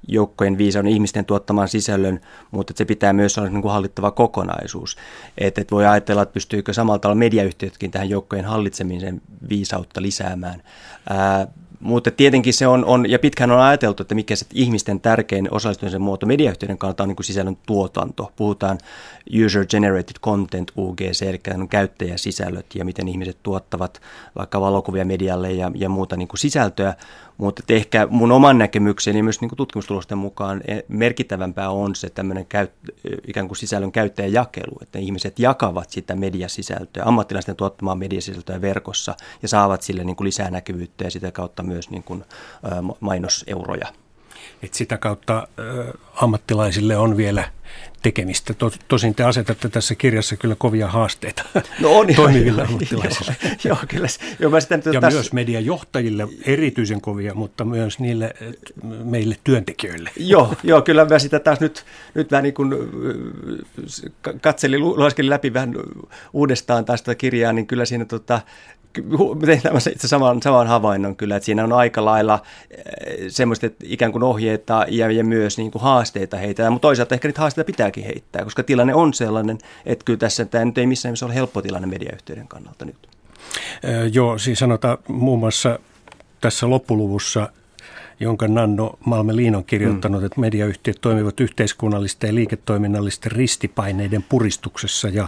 joukkojen 0.07 0.57
viisauden 0.57 0.91
ihmisten 0.91 1.25
tuottamaan 1.25 1.67
sisällön, 1.67 2.19
mutta 2.51 2.73
se 2.75 2.85
pitää 2.85 3.13
myös 3.13 3.37
olla 3.37 3.49
niin 3.49 3.61
kuin 3.61 3.71
hallittava 3.71 4.11
kokonaisuus. 4.11 4.97
Että 5.37 5.61
et 5.61 5.71
voi 5.71 5.85
ajatella, 5.85 6.21
että 6.21 6.33
pystyykö 6.33 6.73
samalla 6.73 6.99
tavalla 6.99 7.19
mediayhtiötkin 7.19 7.91
tähän 7.91 8.09
joukkojen 8.09 8.45
hallitsemisen 8.45 9.21
viisautta 9.49 10.01
lisäämään. 10.01 10.63
Ää, 11.09 11.47
mutta 11.79 12.11
tietenkin 12.11 12.53
se 12.53 12.67
on, 12.67 12.85
on, 12.85 13.09
ja 13.09 13.19
pitkään 13.19 13.51
on 13.51 13.59
ajateltu, 13.59 14.03
että 14.03 14.15
mikä 14.15 14.35
se 14.35 14.45
ihmisten 14.53 14.99
tärkein 14.99 15.47
osallistumisen 15.51 16.01
muoto 16.01 16.25
mediayhtiöiden 16.25 16.77
kannalta 16.77 17.03
on 17.03 17.09
niin 17.09 17.15
kuin 17.15 17.25
sisällön 17.25 17.57
tuotanto. 17.65 18.31
Puhutaan 18.35 18.77
user 19.45 19.65
generated 19.65 20.15
content 20.21 20.71
UGC, 20.77 21.21
eli 21.21 21.41
käyttäjäsisällöt 21.69 22.65
ja 22.75 22.85
miten 22.85 23.07
ihmiset 23.07 23.37
tuottavat 23.43 24.01
vaikka 24.35 24.61
valokuvia 24.61 25.05
medialle 25.05 25.51
ja, 25.51 25.71
ja 25.75 25.89
muuta 25.89 26.17
niin 26.17 26.27
kuin 26.27 26.39
sisältöä. 26.39 26.93
Mutta 27.37 27.63
ehkä 27.69 28.07
mun 28.09 28.31
oman 28.31 28.57
näkemykseni 28.57 29.23
myös 29.23 29.41
niin 29.41 29.51
tutkimustulosten 29.57 30.17
mukaan 30.17 30.61
e, 30.67 30.79
merkittävämpää 30.87 31.69
on 31.69 31.95
se 31.95 32.09
tämmöinen 32.09 32.45
käyt, 32.45 32.71
ikään 33.27 33.47
kuin 33.47 33.57
sisällön 33.57 33.91
käyttäjäjakelu, 33.91 34.77
että 34.81 34.99
ihmiset 34.99 35.39
jakavat 35.39 35.89
sitä 35.89 36.15
mediasisältöä, 36.15 37.03
ammattilaisten 37.05 37.55
tuottamaa 37.55 37.95
mediasisältöä 37.95 38.61
verkossa 38.61 39.15
ja 39.41 39.47
saavat 39.47 39.81
sille 39.81 40.03
niin 40.03 40.15
kuin 40.15 40.25
lisää 40.25 40.51
näkyvyyttä 40.51 41.03
ja 41.03 41.11
sitä 41.11 41.31
kautta 41.31 41.63
myös 41.63 41.89
niin 41.89 42.03
kuin, 42.03 42.23
mainoseuroja. 42.99 43.87
Et 44.63 44.73
sitä 44.73 44.97
kautta 44.97 45.37
ä, 45.37 45.63
ammattilaisille 46.15 46.97
on 46.97 47.17
vielä 47.17 47.43
tekemistä. 48.01 48.53
Tosin 48.87 49.15
te 49.15 49.23
asetatte 49.23 49.69
tässä 49.69 49.95
kirjassa 49.95 50.37
kyllä 50.37 50.55
kovia 50.55 50.87
haasteita 50.87 51.43
no 51.81 51.97
on, 51.97 52.07
toimiville 52.15 52.61
joo, 52.61 52.67
ammattilaisille. 52.67 53.35
Joo, 53.43 53.53
joo, 53.65 53.77
kyllä. 53.87 54.07
Joo, 54.39 54.51
mä 54.51 54.59
sitä, 54.59 54.75
ja 54.75 55.01
tässä... 55.01 55.17
myös 55.17 55.33
mediajohtajille 55.33 56.27
erityisen 56.45 57.01
kovia, 57.01 57.33
mutta 57.33 57.65
myös 57.65 57.99
niille 57.99 58.33
meille 59.03 59.35
työntekijöille. 59.43 60.09
Joo, 60.17 60.53
joo 60.63 60.81
kyllä 60.81 61.05
mä 61.05 61.19
sitä 61.19 61.39
taas 61.39 61.59
nyt, 61.59 61.85
nyt 62.13 62.31
vähän 62.31 62.43
niin 62.43 62.53
kuin 62.53 62.73
katselin, 64.41 64.81
lueskelin 64.81 65.29
läpi 65.29 65.53
vähän 65.53 65.75
uudestaan 66.33 66.85
taas 66.85 67.01
tätä 67.01 67.15
kirjaa, 67.15 67.53
niin 67.53 67.67
kyllä 67.67 67.85
siinä 67.85 68.05
tota, 68.05 68.41
tein 69.45 69.61
tämmöisen 69.61 69.93
itse 69.93 70.07
saman, 70.07 70.41
saman 70.41 70.67
havainnon 70.67 71.15
kyllä, 71.15 71.35
että 71.35 71.45
siinä 71.45 71.63
on 71.63 71.73
aika 71.73 72.05
lailla 72.05 72.39
eh, 72.71 72.83
semmoista 73.27 73.67
ikään 73.83 74.11
kuin 74.11 74.23
ohjeita 74.23 74.85
ja, 74.89 75.11
ja 75.11 75.23
myös 75.23 75.57
niin 75.57 75.71
kuin 75.71 75.81
haasteita 75.81 76.37
heitä, 76.37 76.69
mutta 76.69 76.87
toisaalta 76.87 77.15
ehkä 77.15 77.27
niitä 77.27 77.41
haasteita 77.41 77.65
pitääkin 77.65 78.03
heittää, 78.03 78.43
koska 78.43 78.63
tilanne 78.63 78.95
on 78.95 79.13
sellainen, 79.13 79.57
että 79.85 80.05
kyllä 80.05 80.19
tässä 80.19 80.45
tämä 80.45 80.65
nyt 80.65 80.77
ei 80.77 80.87
missään 80.87 81.09
nimessä 81.09 81.25
ole 81.25 81.35
helppo 81.35 81.61
tilanne 81.61 81.87
mediayhteyden 81.87 82.47
kannalta 82.47 82.85
nyt. 82.85 83.07
Äh, 83.85 83.91
joo, 84.13 84.37
siis 84.37 84.59
sanotaan 84.59 84.97
muun 85.07 85.39
muassa 85.39 85.79
tässä 86.41 86.69
loppuluvussa 86.69 87.49
jonka 88.19 88.47
Nanno 88.47 88.97
Malmelin 89.05 89.55
on 89.55 89.65
kirjoittanut, 89.65 90.21
mm. 90.21 90.25
että 90.25 90.41
mediayhtiöt 90.41 90.97
toimivat 91.01 91.39
yhteiskunnallisten 91.39 92.27
ja 92.27 92.35
liiketoiminnallisten 92.35 93.31
ristipaineiden 93.31 94.23
puristuksessa 94.23 95.09
ja 95.09 95.27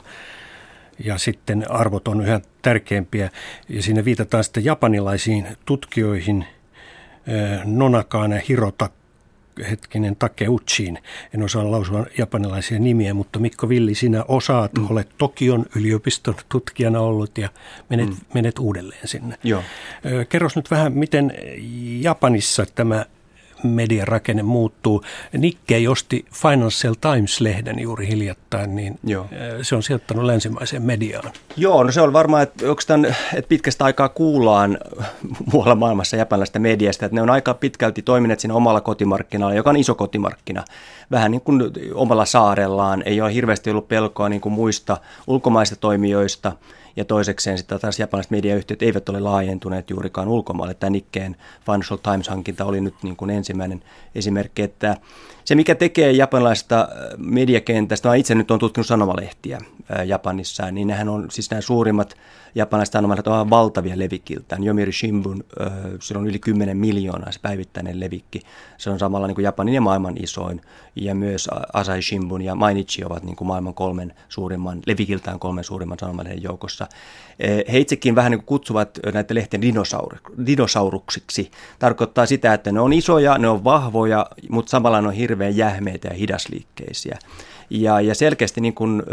ja 1.04 1.18
sitten 1.18 1.72
arvot 1.72 2.08
on 2.08 2.22
yhä 2.22 2.42
tärkeämpiä. 2.62 3.30
Ja 3.70 3.84
siinä 3.84 4.06
viitataan 4.06 4.44
sitten 4.44 4.66
japanilaisiin 4.66 5.48
tutkijoihin, 5.66 6.46
Nonakane 7.66 8.44
Hirota 8.48 8.90
hetkinen 9.70 10.16
Takeuchiin. 10.16 11.00
En 11.34 11.44
osaa 11.44 11.72
lausua 11.72 12.06
japanilaisia 12.18 12.80
nimiä, 12.80 13.14
mutta 13.14 13.40
Mikko 13.40 13.70
Villi, 13.70 13.96
sinä 13.96 14.24
osaat, 14.28 14.74
mm. 14.74 14.92
olet 14.92 15.10
Tokion 15.18 15.66
yliopiston 15.76 16.36
tutkijana 16.50 17.00
ollut 17.00 17.38
ja 17.38 17.50
menet, 17.90 18.10
mm. 18.10 18.16
menet 18.34 18.60
uudelleen 18.60 19.08
sinne. 19.08 19.38
Joo. 19.44 19.64
Kerros 20.30 20.56
nyt 20.56 20.72
vähän, 20.72 20.94
miten 20.94 21.34
Japanissa 22.02 22.66
tämä 22.76 23.06
mediarakenne 23.64 24.44
muuttuu. 24.44 25.04
Nikkei 25.38 25.88
osti 25.88 26.26
Financial 26.34 26.94
Times-lehden 26.94 27.80
juuri 27.80 28.08
hiljattain, 28.08 28.76
niin 28.76 29.00
Joo. 29.04 29.26
se 29.62 29.76
on 29.76 29.84
sijoittanut 29.84 30.26
länsimaiseen 30.26 30.82
mediaan. 30.82 31.32
Joo, 31.58 31.84
no 31.84 31.92
se 31.92 32.02
on 32.02 32.14
varmaan, 32.14 32.44
että, 32.44 32.66
tämän, 32.88 33.16
että 33.34 33.50
pitkästä 33.50 33.86
aikaa 33.86 34.10
kuullaan 34.10 34.78
muualla 35.54 35.76
maailmassa 35.76 36.18
japanilaisesta 36.18 36.60
mediasta, 36.60 37.06
että 37.06 37.16
ne 37.16 37.22
on 37.22 37.30
aika 37.30 37.54
pitkälti 37.54 38.02
toimineet 38.02 38.40
siinä 38.40 38.54
omalla 38.54 38.82
kotimarkkinalla, 38.82 39.54
joka 39.54 39.70
on 39.70 39.78
iso 39.78 39.96
kotimarkkina. 39.96 40.64
Vähän 41.12 41.32
niin 41.32 41.42
kuin 41.42 41.62
omalla 41.94 42.26
saarellaan, 42.26 43.04
ei 43.06 43.22
ole 43.22 43.34
hirveästi 43.34 43.70
ollut 43.70 43.88
pelkoa 43.88 44.30
niin 44.30 44.42
kuin 44.42 44.54
muista 44.54 44.98
ulkomaista 45.28 45.76
toimijoista– 45.76 46.52
ja 47.00 47.06
toisekseen 47.06 47.58
sitten 47.58 47.80
taas 47.80 48.00
japanilaiset 48.00 48.32
mediayhtiöt 48.32 48.82
eivät 48.82 49.10
ole 49.10 49.20
laajentuneet 49.20 49.90
juurikaan 49.90 50.28
ulkomaille. 50.28 50.74
Tämä 50.74 50.90
Nikkeen 50.90 51.36
Financial 51.66 51.98
Times-hankinta 51.98 52.66
oli 52.66 52.82
nyt 52.82 52.96
niin 53.04 53.16
kuin 53.16 53.32
ensimmäinen 53.32 53.84
esimerkki, 54.16 54.62
että 54.62 54.98
se 55.46 55.56
mikä 55.56 55.76
tekee 55.76 56.12
japanilaista 56.12 56.80
äh, 56.80 56.88
mediakentästä, 57.18 58.10
mä 58.10 58.16
itse 58.16 58.36
nyt 58.36 58.52
on 58.52 58.60
tutkinut 58.60 58.88
sanomalehtiä 58.88 59.58
äh, 59.58 60.08
Japanissa, 60.08 60.72
niin 60.72 60.88
nehän 60.88 61.10
on 61.10 61.32
siis 61.32 61.52
nämä 61.52 61.62
suurimmat 61.62 62.16
japanilaiset 62.56 62.94
sanomalehdet 62.94 63.28
ovat 63.28 63.50
valtavia 63.50 64.00
levikiltään. 64.00 64.64
Yomiri 64.64 64.94
Shimbun, 64.94 65.44
äh, 65.62 65.72
sillä 66.02 66.20
on 66.20 66.28
yli 66.28 66.40
10 66.40 66.78
miljoonaa 66.78 67.32
se 67.32 67.40
päivittäinen 67.42 68.00
levikki. 68.00 68.42
Se 68.78 68.90
on 68.90 69.00
samalla 69.00 69.28
niin 69.28 69.36
kuin 69.36 69.44
Japanin 69.44 69.76
ja 69.76 69.82
maailman 69.82 70.18
isoin. 70.24 70.62
Ja 70.96 71.16
myös 71.16 71.50
Asahi 71.74 72.02
Shimbun 72.02 72.42
ja 72.42 72.56
Mainichi 72.56 73.04
ovat 73.06 73.24
niin 73.24 73.36
kuin 73.36 73.48
maailman 73.48 73.74
kolmen 73.74 74.14
suurimman, 74.30 74.82
levikiltään 74.86 75.40
kolmen 75.40 75.64
suurimman 75.64 76.00
sanomalehden 76.00 76.44
joukossa. 76.44 76.88
He 77.72 77.80
itsekin 77.80 78.16
vähän 78.16 78.32
niin 78.32 78.40
kuin 78.40 78.46
kutsuvat 78.46 79.00
näitä 79.14 79.36
lehtien 79.36 79.64
dinosaur- 79.64 80.46
dinosauruksiksi. 80.46 81.52
Tarkoittaa 81.80 82.26
sitä, 82.26 82.54
että 82.54 82.72
ne 82.72 82.80
on 82.80 82.94
isoja, 82.94 83.38
ne 83.38 83.48
on 83.48 83.64
vahvoja, 83.64 84.26
mutta 84.50 84.70
samalla 84.70 85.02
ne 85.02 85.08
on 85.08 85.14
hirveän 85.14 85.58
jähmeitä 85.58 86.08
ja 86.08 86.14
hidasliikkeisiä. 86.14 87.20
Ja, 87.70 88.02
ja 88.02 88.16
selkeästi 88.16 88.62
niin 88.62 88.74
kuin, 88.74 89.04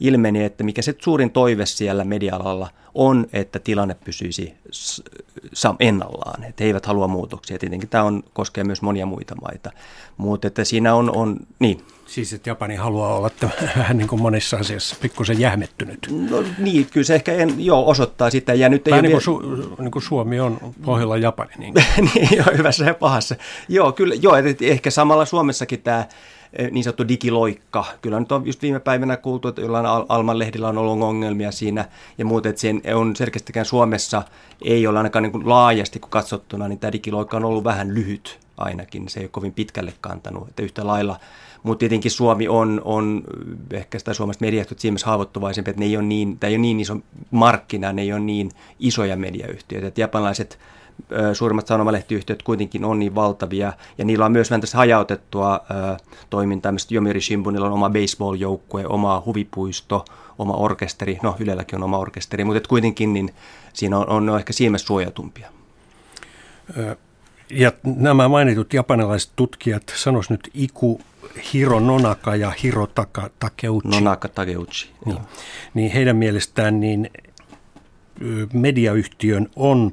ilmeni, 0.00 0.44
että 0.44 0.64
mikä 0.64 0.82
se 0.82 0.94
suurin 0.98 1.30
toive 1.30 1.66
siellä 1.66 2.04
media-alalla 2.04 2.70
on, 2.94 3.26
että 3.32 3.58
tilanne 3.58 3.96
pysyisi 4.04 4.54
ennallaan, 5.80 6.44
että 6.44 6.64
he 6.64 6.66
eivät 6.66 6.86
halua 6.86 7.08
muutoksia. 7.08 7.58
Tietenkin 7.58 7.88
tämä 7.88 8.04
on, 8.04 8.22
koskee 8.32 8.64
myös 8.64 8.82
monia 8.82 9.06
muita 9.06 9.34
maita, 9.34 9.70
mutta 10.16 10.46
että 10.46 10.64
siinä 10.64 10.94
on, 10.94 11.16
on 11.16 11.36
niin. 11.58 11.84
Siis, 12.06 12.32
että 12.32 12.50
Japani 12.50 12.76
haluaa 12.76 13.14
olla 13.14 13.30
vähän 13.78 13.98
niin 13.98 14.08
kuin 14.08 14.22
monessa 14.22 14.56
asiassa 14.56 14.96
pikkusen 15.00 15.40
jähmettynyt. 15.40 16.08
No 16.30 16.44
niin, 16.58 16.86
kyllä 16.86 17.04
se 17.04 17.14
ehkä 17.14 17.32
en, 17.32 17.64
joo, 17.64 17.88
osoittaa 17.88 18.30
sitä. 18.30 18.54
Ja 18.54 18.68
nyt 18.68 18.88
ei 18.88 19.02
niin, 19.02 19.12
kuin 19.12 19.22
Su, 19.22 19.38
niin 19.78 19.90
kuin 19.90 20.02
Suomi 20.02 20.40
on 20.40 20.58
pohjalla 20.84 21.16
Japani. 21.16 21.52
Niin, 21.58 21.74
niin 22.14 22.28
joo, 22.36 22.46
hyvässä 22.56 22.84
ja 22.84 22.94
pahassa. 22.94 23.36
Joo, 23.68 23.92
kyllä, 23.92 24.14
joo, 24.14 24.36
että 24.36 24.64
ehkä 24.64 24.90
samalla 24.90 25.24
Suomessakin 25.24 25.82
tämä 25.82 26.06
Eh, 26.58 26.70
niin 26.70 26.84
sanottu 26.84 27.08
digiloikka. 27.08 27.84
Kyllä 28.02 28.20
nyt 28.20 28.32
on 28.32 28.46
just 28.46 28.62
viime 28.62 28.80
päivinä 28.80 29.16
kuultu, 29.16 29.48
että 29.48 29.60
jollain 29.60 29.86
Alman 30.08 30.38
lehdillä 30.38 30.68
on 30.68 30.78
ollut 30.78 31.02
ongelmia 31.02 31.52
siinä 31.52 31.84
ja 32.18 32.24
muuten, 32.24 32.50
että 32.50 32.60
sen 32.60 32.82
on 32.94 33.16
selkeästikään 33.16 33.66
Suomessa 33.66 34.22
ei 34.64 34.86
ole 34.86 34.98
ainakaan 34.98 35.22
niin 35.22 35.32
kuin 35.32 35.48
laajasti 35.48 35.98
kun 35.98 36.10
katsottuna, 36.10 36.68
niin 36.68 36.78
tämä 36.78 36.92
digiloikka 36.92 37.36
on 37.36 37.44
ollut 37.44 37.64
vähän 37.64 37.94
lyhyt 37.94 38.38
ainakin. 38.56 39.08
Se 39.08 39.20
ei 39.20 39.24
ole 39.24 39.30
kovin 39.32 39.52
pitkälle 39.52 39.94
kantanut, 40.00 40.48
että 40.48 40.62
yhtä 40.62 40.86
lailla 40.86 41.20
mutta 41.62 41.78
tietenkin 41.78 42.10
Suomi 42.10 42.48
on, 42.48 42.80
on 42.84 43.22
ehkä 43.70 43.98
sitä 43.98 44.14
Suomesta 44.14 44.44
mediasta 44.44 44.74
siinä 44.78 44.96
haavoittuvaisempi, 45.04 45.70
että 45.70 45.80
ne 45.80 45.86
ei 45.86 45.96
ole 45.96 46.04
niin, 46.04 46.38
tämä 46.38 46.48
ei 46.48 46.54
ole 46.54 46.62
niin 46.62 46.80
iso 46.80 46.96
markkina, 47.30 47.92
ne 47.92 48.02
ei 48.02 48.12
ole 48.12 48.20
niin 48.20 48.50
isoja 48.78 49.16
mediayhtiöitä. 49.16 49.86
Että 49.86 50.00
japanilaiset 50.00 50.58
suurimmat 51.32 51.66
sanomalehtiyhtiöt 51.66 52.42
kuitenkin 52.42 52.84
on 52.84 52.98
niin 52.98 53.14
valtavia, 53.14 53.72
ja 53.98 54.04
niillä 54.04 54.24
on 54.24 54.32
myös 54.32 54.50
vähän 54.50 54.60
tässä 54.60 54.78
hajautettua 54.78 55.60
toimintaa. 56.30 56.72
Mistä 56.72 56.94
Yomiri 56.94 57.20
Shimbunilla 57.20 57.66
on 57.66 57.72
oma 57.72 57.90
baseball-joukkue, 57.90 58.86
oma 58.86 59.22
huvipuisto, 59.26 60.04
oma 60.38 60.54
orkesteri, 60.54 61.18
no 61.22 61.36
Ylelläkin 61.38 61.76
on 61.76 61.82
oma 61.82 61.98
orkesteri, 61.98 62.44
mutta 62.44 62.68
kuitenkin 62.68 63.12
niin 63.12 63.34
siinä 63.72 63.98
on, 63.98 64.28
on 64.28 64.38
ehkä 64.38 64.52
silmässä 64.52 64.86
suojatumpia. 64.86 65.48
Ja 67.50 67.72
nämä 67.84 68.28
mainitut 68.28 68.74
japanilaiset 68.74 69.32
tutkijat, 69.36 69.82
sanois 69.96 70.30
nyt 70.30 70.50
Iku 70.54 71.00
Hiro 71.54 71.80
Nonaka 71.80 72.36
ja 72.36 72.52
Hiro 72.62 72.86
Taka, 72.86 73.30
Takeuchi. 73.38 73.88
Nonaka 73.88 74.28
Takeuchi. 74.28 74.90
Niin, 75.06 75.18
niin 75.74 75.92
heidän 75.92 76.16
mielestään 76.16 76.80
niin 76.80 77.10
mediayhtiön 78.52 79.48
on 79.56 79.92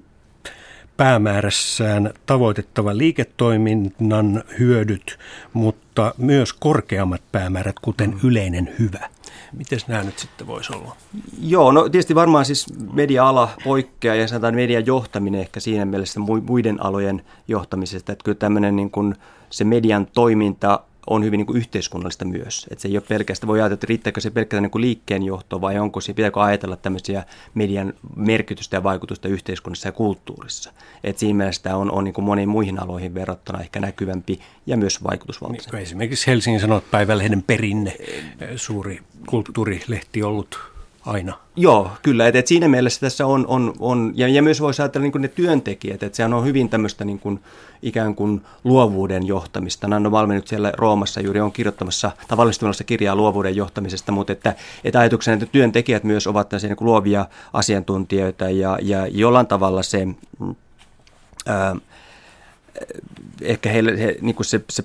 päämäärässään 0.97 2.13
tavoitettava 2.25 2.97
liiketoiminnan 2.97 4.43
hyödyt, 4.60 5.19
mutta 5.54 6.13
myös 6.17 6.54
korkeammat 6.54 7.21
päämäärät, 7.32 7.75
kuten 7.82 8.10
mm. 8.10 8.19
yleinen 8.23 8.75
hyvä. 8.80 9.10
Miten 9.54 9.80
nämä 9.88 10.04
nyt 10.04 10.19
sitten 10.19 10.47
voisi 10.47 10.73
olla? 10.73 10.95
Joo, 11.41 11.71
no 11.71 11.89
tietysti 11.89 12.15
varmaan 12.15 12.45
siis 12.45 12.65
media-ala 12.93 13.49
poikkeaa 13.63 14.15
ja 14.15 14.28
sanotaan 14.28 14.56
median 14.56 14.86
johtaminen 14.86 15.41
ehkä 15.41 15.60
siinä 15.60 15.86
mielessä 15.86 16.19
muiden 16.19 16.84
alojen 16.84 17.25
johtamisesta, 17.47 18.12
että 18.12 18.23
kyllä 18.23 18.38
tämmöinen 18.38 18.75
niin 18.75 18.91
kuin 18.91 19.15
se 19.49 19.63
median 19.63 20.08
toiminta 20.13 20.80
on 21.10 21.24
hyvin 21.24 21.38
niin 21.38 21.45
kuin 21.45 21.58
yhteiskunnallista 21.58 22.26
myös. 22.26 22.67
Että 22.72 22.82
se 22.82 22.88
ei 22.88 22.98
ole 22.98 23.04
pelkästään, 23.10 23.48
voi 23.48 23.60
ajatella, 23.60 23.74
että 23.74 23.88
riittääkö 23.89 24.22
se 24.22 24.30
pelkästään 24.32 24.63
niin 24.63 24.82
liikkeenjohto 24.82 25.62
vai 25.62 25.80
onko 25.80 26.02
se, 26.02 26.13
pitääkö 26.13 26.43
ajatella 26.43 26.76
tämmöisiä 26.76 27.24
median 27.54 27.93
merkitystä 28.15 28.78
ja 28.78 28.84
vaikutusta 28.84 29.28
yhteiskunnassa 29.28 29.88
ja 29.88 29.91
kulttuurissa. 29.91 30.74
Että 31.04 31.19
siinä 31.19 31.38
mielessä 31.38 31.76
on, 31.76 31.91
on 31.91 32.04
niin 32.04 32.13
kuin 32.13 32.26
moniin 32.26 32.50
muihin 32.50 32.80
aloihin 32.80 33.13
verrattuna 33.13 33.62
ehkä 33.62 33.80
näkyvämpi 33.80 34.39
ja 34.65 34.78
myös 34.78 35.04
vaikutusvaltaisempi. 35.04 35.78
Esimerkiksi 35.78 36.28
Helsingin 36.28 36.62
Sanot 36.62 36.91
päivälehden 36.91 37.43
perinne, 37.43 37.98
suuri 38.56 39.00
kulttuurilehti 39.26 40.24
ollut 40.24 40.79
aina. 41.06 41.38
Joo, 41.56 41.92
kyllä. 42.02 42.28
Et, 42.28 42.36
et 42.36 42.48
siinä 42.48 42.68
mielessä 42.68 43.00
tässä 43.00 43.26
on, 43.26 43.48
on, 43.48 43.74
on 43.80 44.14
ja, 44.16 44.28
ja 44.28 44.42
myös 44.42 44.62
voisi 44.62 44.82
ajatella 44.82 45.08
niin 45.08 45.22
ne 45.22 45.28
työntekijät, 45.28 46.04
että 46.04 46.16
sehän 46.16 46.34
on 46.34 46.46
hyvin 46.46 46.70
tämmöistä 46.70 47.06
niin 47.06 47.20
kuin, 47.20 47.40
ikään 47.82 48.16
kuin 48.16 48.42
luovuuden 48.64 49.28
johtamista. 49.28 49.88
Nanno 49.88 50.10
Malmi 50.10 50.34
nyt 50.34 50.48
siellä 50.48 50.72
Roomassa 50.78 51.22
juuri 51.22 51.40
on 51.40 51.52
kirjoittamassa 51.52 52.12
tavallistumassa 52.28 52.84
kirjaa 52.84 53.16
luovuuden 53.16 53.56
johtamisesta, 53.56 54.12
mutta 54.12 54.34
että, 54.34 54.56
että 54.84 55.00
ajatuksena, 55.00 55.34
että 55.34 55.46
työntekijät 55.46 56.04
myös 56.04 56.28
ovat 56.28 56.50
tämmöisiä 56.50 56.70
niin 56.70 56.78
luovia 56.86 57.26
asiantuntijoita 57.54 58.50
ja, 58.50 58.78
ja 58.82 59.08
jollain 59.08 59.48
tavalla 59.48 59.84
se... 59.84 60.08
Ää, 61.46 61.76
ehkä 63.42 63.70
heille, 63.70 64.00
he, 64.00 64.16
niin 64.22 64.36
kuin 64.36 64.46
se, 64.46 64.62
se 64.70 64.84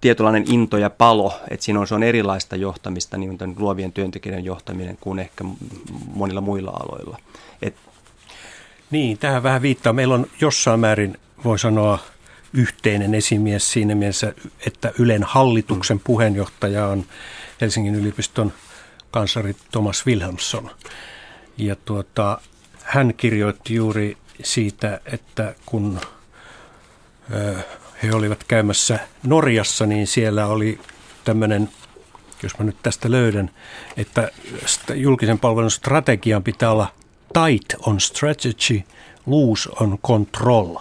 tietynlainen 0.00 0.44
into 0.52 0.76
ja 0.76 0.90
palo, 0.90 1.40
että 1.50 1.64
siinä 1.64 1.80
on, 1.80 1.86
se 1.86 1.94
on 1.94 2.02
erilaista 2.02 2.56
johtamista, 2.56 3.16
niin 3.16 3.38
on 3.42 3.54
luovien 3.58 3.92
työntekijöiden 3.92 4.44
johtaminen 4.44 4.96
kuin 5.00 5.18
ehkä 5.18 5.44
monilla 6.14 6.40
muilla 6.40 6.70
aloilla. 6.70 7.18
Et, 7.62 7.74
niin, 8.90 9.18
tähän 9.18 9.42
vähän 9.42 9.62
viittaa. 9.62 9.92
Meillä 9.92 10.14
on 10.14 10.26
jossain 10.40 10.80
määrin, 10.80 11.18
voi 11.44 11.58
sanoa, 11.58 11.98
yhteinen 12.52 13.14
esimies 13.14 13.72
siinä 13.72 13.94
mielessä, 13.94 14.32
että 14.66 14.92
Ylen 14.98 15.22
hallituksen 15.22 16.00
puheenjohtaja 16.00 16.86
on 16.86 17.04
Helsingin 17.60 17.94
yliopiston 17.94 18.52
kansari 19.10 19.56
Thomas 19.70 20.06
Wilhelmsson. 20.06 20.70
Ja 21.58 21.76
tuota, 21.76 22.40
hän 22.82 23.14
kirjoitti 23.16 23.74
juuri 23.74 24.16
siitä, 24.42 25.00
että 25.06 25.54
kun 25.66 26.00
he 28.02 28.12
olivat 28.12 28.44
käymässä 28.44 28.98
Norjassa, 29.22 29.86
niin 29.86 30.06
siellä 30.06 30.46
oli 30.46 30.80
tämmöinen, 31.24 31.68
jos 32.42 32.58
mä 32.58 32.64
nyt 32.64 32.76
tästä 32.82 33.10
löydän, 33.10 33.50
että 33.96 34.30
julkisen 34.94 35.38
palvelun 35.38 35.70
strategian 35.70 36.42
pitää 36.42 36.70
olla 36.70 36.92
tight 37.32 37.74
on 37.86 38.00
strategy, 38.00 38.82
loose 39.26 39.70
on 39.80 39.98
control. 39.98 40.76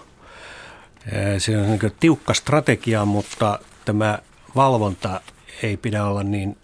Se 1.38 1.58
on 1.58 1.65
niin 1.69 1.80
tiukka 1.99 2.34
strategia, 2.34 3.06
mutta 3.06 3.60
tämä 3.86 4.19
valvonta 4.56 5.21
ei 5.63 5.78
pidä 5.78 6.06
olla 6.06 6.23
niin 6.23 6.58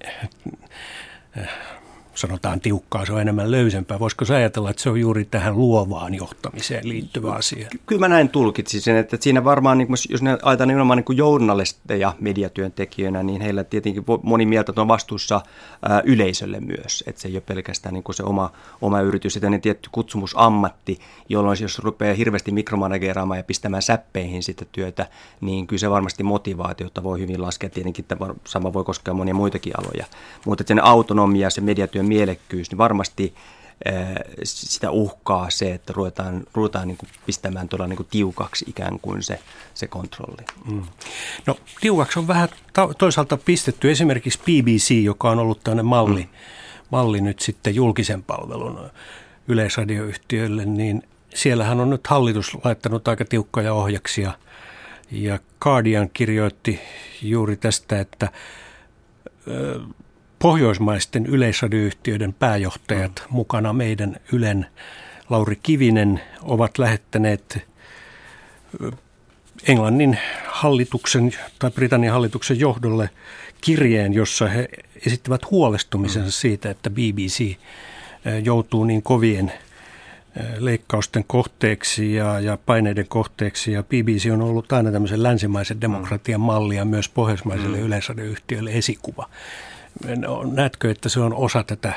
sanotaan 2.21 2.59
tiukkaa, 2.59 3.05
se 3.05 3.13
on 3.13 3.21
enemmän 3.21 3.51
löysempää. 3.51 3.99
Voisiko 3.99 4.25
se 4.25 4.35
ajatella, 4.35 4.69
että 4.69 4.81
se 4.81 4.89
on 4.89 4.99
juuri 4.99 5.25
tähän 5.25 5.57
luovaan 5.57 6.13
johtamiseen 6.13 6.89
liittyvä 6.89 7.31
asia? 7.31 7.67
Kyllä 7.85 7.99
mä 7.99 8.07
näin 8.07 8.29
tulkitsisin, 8.29 8.95
että 8.95 9.17
siinä 9.19 9.43
varmaan, 9.43 9.77
niin 9.77 9.87
jos 10.09 10.21
ne 10.21 10.31
ajatellaan 10.31 10.67
nimenomaan 10.67 11.03
niin 11.07 11.17
journalisteja 11.17 12.13
mediatyöntekijöinä, 12.19 13.23
niin 13.23 13.41
heillä 13.41 13.63
tietenkin 13.63 14.03
moni 14.23 14.45
mieltä 14.45 14.73
on 14.75 14.87
vastuussa 14.87 15.41
yleisölle 16.03 16.59
myös, 16.59 17.03
että 17.07 17.21
se 17.21 17.27
ei 17.27 17.35
ole 17.35 17.41
pelkästään 17.41 17.93
niin 17.93 18.03
kuin 18.03 18.15
se 18.15 18.23
oma, 18.23 18.51
oma 18.81 19.01
yritys, 19.01 19.35
että 19.35 19.49
niin 19.49 19.61
tietty 19.61 19.89
kutsumusammatti, 19.91 20.99
jolloin 21.29 21.57
jos 21.61 21.79
rupeaa 21.79 22.15
hirveästi 22.15 22.51
mikromanageraamaan 22.51 23.37
ja 23.37 23.43
pistämään 23.43 23.81
säppeihin 23.81 24.43
sitä 24.43 24.65
työtä, 24.71 25.07
niin 25.41 25.67
kyllä 25.67 25.79
se 25.79 25.89
varmasti 25.89 26.23
motivaatiota 26.23 27.03
voi 27.03 27.19
hyvin 27.19 27.41
laskea, 27.41 27.69
tietenkin 27.69 28.03
että 28.03 28.17
sama 28.45 28.73
voi 28.73 28.83
koskea 28.83 29.13
monia 29.13 29.33
muitakin 29.33 29.73
aloja, 29.79 30.05
mutta 30.45 30.63
sen 30.67 30.83
autonomia, 30.83 31.49
se 31.49 31.61
mediatyön 31.61 32.05
mielekkyys, 32.11 32.71
niin 32.71 32.77
varmasti 32.77 33.33
sitä 34.43 34.91
uhkaa 34.91 35.49
se, 35.49 35.73
että 35.73 35.93
ruvetaan, 35.93 36.43
ruvetaan 36.53 36.87
niin 36.87 36.97
kuin 36.97 37.09
pistämään 37.25 37.69
todella 37.69 37.87
niin 37.87 37.97
kuin 37.97 38.07
tiukaksi 38.11 38.65
ikään 38.67 38.99
kuin 39.01 39.23
se, 39.23 39.39
se 39.73 39.87
kontrolli. 39.87 40.45
Mm. 40.65 40.83
No 41.45 41.55
tiukaksi 41.81 42.19
on 42.19 42.27
vähän 42.27 42.49
toisaalta 42.97 43.37
pistetty 43.37 43.91
esimerkiksi 43.91 44.39
BBC, 44.39 45.03
joka 45.03 45.29
on 45.29 45.39
ollut 45.39 45.63
tämmöinen 45.63 45.85
malli, 45.85 46.21
mm. 46.21 46.29
malli 46.89 47.21
nyt 47.21 47.39
sitten 47.39 47.75
julkisen 47.75 48.23
palvelun 48.23 48.89
yleisradioyhtiöille, 49.47 50.65
niin 50.65 51.03
siellähän 51.33 51.79
on 51.79 51.89
nyt 51.89 52.07
hallitus 52.07 52.57
laittanut 52.63 53.07
aika 53.07 53.25
tiukkoja 53.25 53.73
ohjaksia 53.73 54.31
ja 55.11 55.39
Guardian 55.61 56.09
kirjoitti 56.13 56.79
juuri 57.21 57.57
tästä, 57.57 57.99
että 57.99 58.29
pohjoismaisten 60.41 61.25
yleisradioyhtiöiden 61.25 62.33
pääjohtajat 62.33 63.11
mm. 63.19 63.35
mukana 63.35 63.73
meidän 63.73 64.17
Ylen 64.31 64.65
Lauri 65.29 65.59
Kivinen 65.63 66.21
ovat 66.41 66.77
lähettäneet 66.77 67.67
Englannin 69.67 70.17
hallituksen 70.47 71.31
tai 71.59 71.71
Britannian 71.71 72.13
hallituksen 72.13 72.59
johdolle 72.59 73.09
kirjeen, 73.61 74.13
jossa 74.13 74.47
he 74.47 74.69
esittävät 75.05 75.51
huolestumisensa 75.51 76.27
mm. 76.27 76.31
siitä, 76.31 76.69
että 76.69 76.89
BBC 76.89 77.55
joutuu 78.43 78.83
niin 78.83 79.03
kovien 79.03 79.51
leikkausten 80.57 81.23
kohteeksi 81.27 82.13
ja, 82.13 82.39
ja 82.39 82.57
paineiden 82.65 83.07
kohteeksi. 83.07 83.71
Ja 83.71 83.83
BBC 83.83 84.29
on 84.33 84.41
ollut 84.41 84.71
aina 84.71 84.91
tämmöisen 84.91 85.23
länsimaisen 85.23 85.81
demokratian 85.81 86.41
mallia 86.41 86.85
myös 86.85 87.09
pohjoismaisille 87.09 87.77
mm. 87.77 87.83
yleisradioyhtiöille 87.83 88.71
esikuva. 88.71 89.29
No, 90.15 90.43
näetkö, 90.43 90.91
että 90.91 91.09
se 91.09 91.19
on 91.19 91.33
osa 91.33 91.63
tätä, 91.63 91.93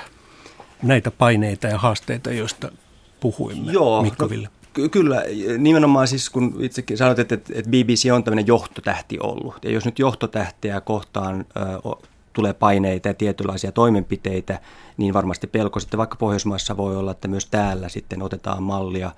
näitä 0.82 1.10
paineita 1.10 1.66
ja 1.66 1.78
haasteita, 1.78 2.32
joista 2.32 2.72
puhuimme, 3.20 3.72
Joo, 3.72 4.02
Mikko 4.02 4.30
Ville? 4.30 4.48
No, 4.48 4.88
Kyllä, 4.90 5.22
nimenomaan 5.58 6.08
siis 6.08 6.30
kun 6.30 6.56
itsekin 6.60 6.98
sanoit, 6.98 7.18
että, 7.18 7.34
että 7.34 7.70
BBC 7.70 8.10
on 8.12 8.24
tämmöinen 8.24 8.46
johtotähti 8.46 9.18
ollut. 9.20 9.54
Ja 9.64 9.70
jos 9.70 9.84
nyt 9.84 9.98
johtotähteä 9.98 10.80
kohtaan 10.80 11.44
ö, 11.56 11.96
tulee 12.32 12.52
paineita 12.52 13.08
ja 13.08 13.14
tietynlaisia 13.14 13.72
toimenpiteitä, 13.72 14.60
niin 14.96 15.14
varmasti 15.14 15.46
pelko 15.46 15.80
sitten 15.80 15.98
vaikka 15.98 16.16
Pohjoismaissa 16.16 16.76
voi 16.76 16.96
olla, 16.96 17.10
että 17.10 17.28
myös 17.28 17.46
täällä 17.46 17.88
sitten 17.88 18.22
otetaan 18.22 18.62
mallia 18.62 19.10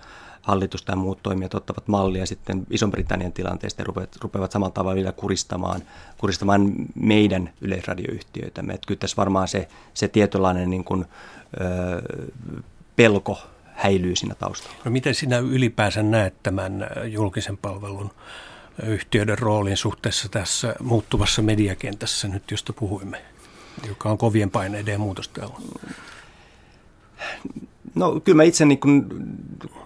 hallitus 0.47 0.83
tai 0.83 0.97
muut 0.97 1.23
toimijat 1.23 1.55
ottavat 1.55 1.89
mallia 1.89 2.27
sitten 2.27 2.67
Ison-Britannian 2.71 3.33
tilanteesta 3.33 3.83
ja 3.83 3.87
rupeavat, 3.87 4.17
rupeavat 4.23 4.53
samalla 4.53 4.73
tavalla 4.73 4.95
vielä 4.95 5.13
kuristamaan, 5.13 5.83
kuristamaan 6.19 6.73
meidän 6.95 7.53
yleisradioyhtiöitämme. 7.61 8.75
Että 8.75 8.87
kyllä 8.87 8.99
tässä 8.99 9.17
varmaan 9.17 9.49
se, 9.49 9.69
se 9.95 10.09
tietynlainen 10.09 10.71
niin 10.71 10.85
kuin, 10.85 11.05
ö, 11.61 12.03
pelko 12.97 13.39
häilyy 13.75 14.17
siinä 14.17 14.35
taustalla. 14.35 14.77
No 14.85 14.91
miten 14.91 15.15
sinä 15.15 15.39
ylipäänsä 15.39 16.03
näet 16.03 16.35
tämän 16.43 16.87
julkisen 17.05 17.57
palvelun 17.57 18.11
yhtiöiden 18.83 19.39
roolin 19.39 19.77
suhteessa 19.77 20.29
tässä 20.29 20.75
muuttuvassa 20.81 21.43
mediakentässä 21.43 22.29
nyt, 22.29 22.51
josta 22.51 22.73
puhuimme, 22.73 23.23
joka 23.89 24.11
on 24.11 24.19
kovien 24.19 24.51
paineiden 24.51 24.93
ja 24.93 24.99
muutosta 24.99 25.51
No 27.97 28.21
kyllä 28.21 28.37
mä 28.37 28.43
itse 28.43 28.65
niin 28.65 28.81
kuin 28.81 29.07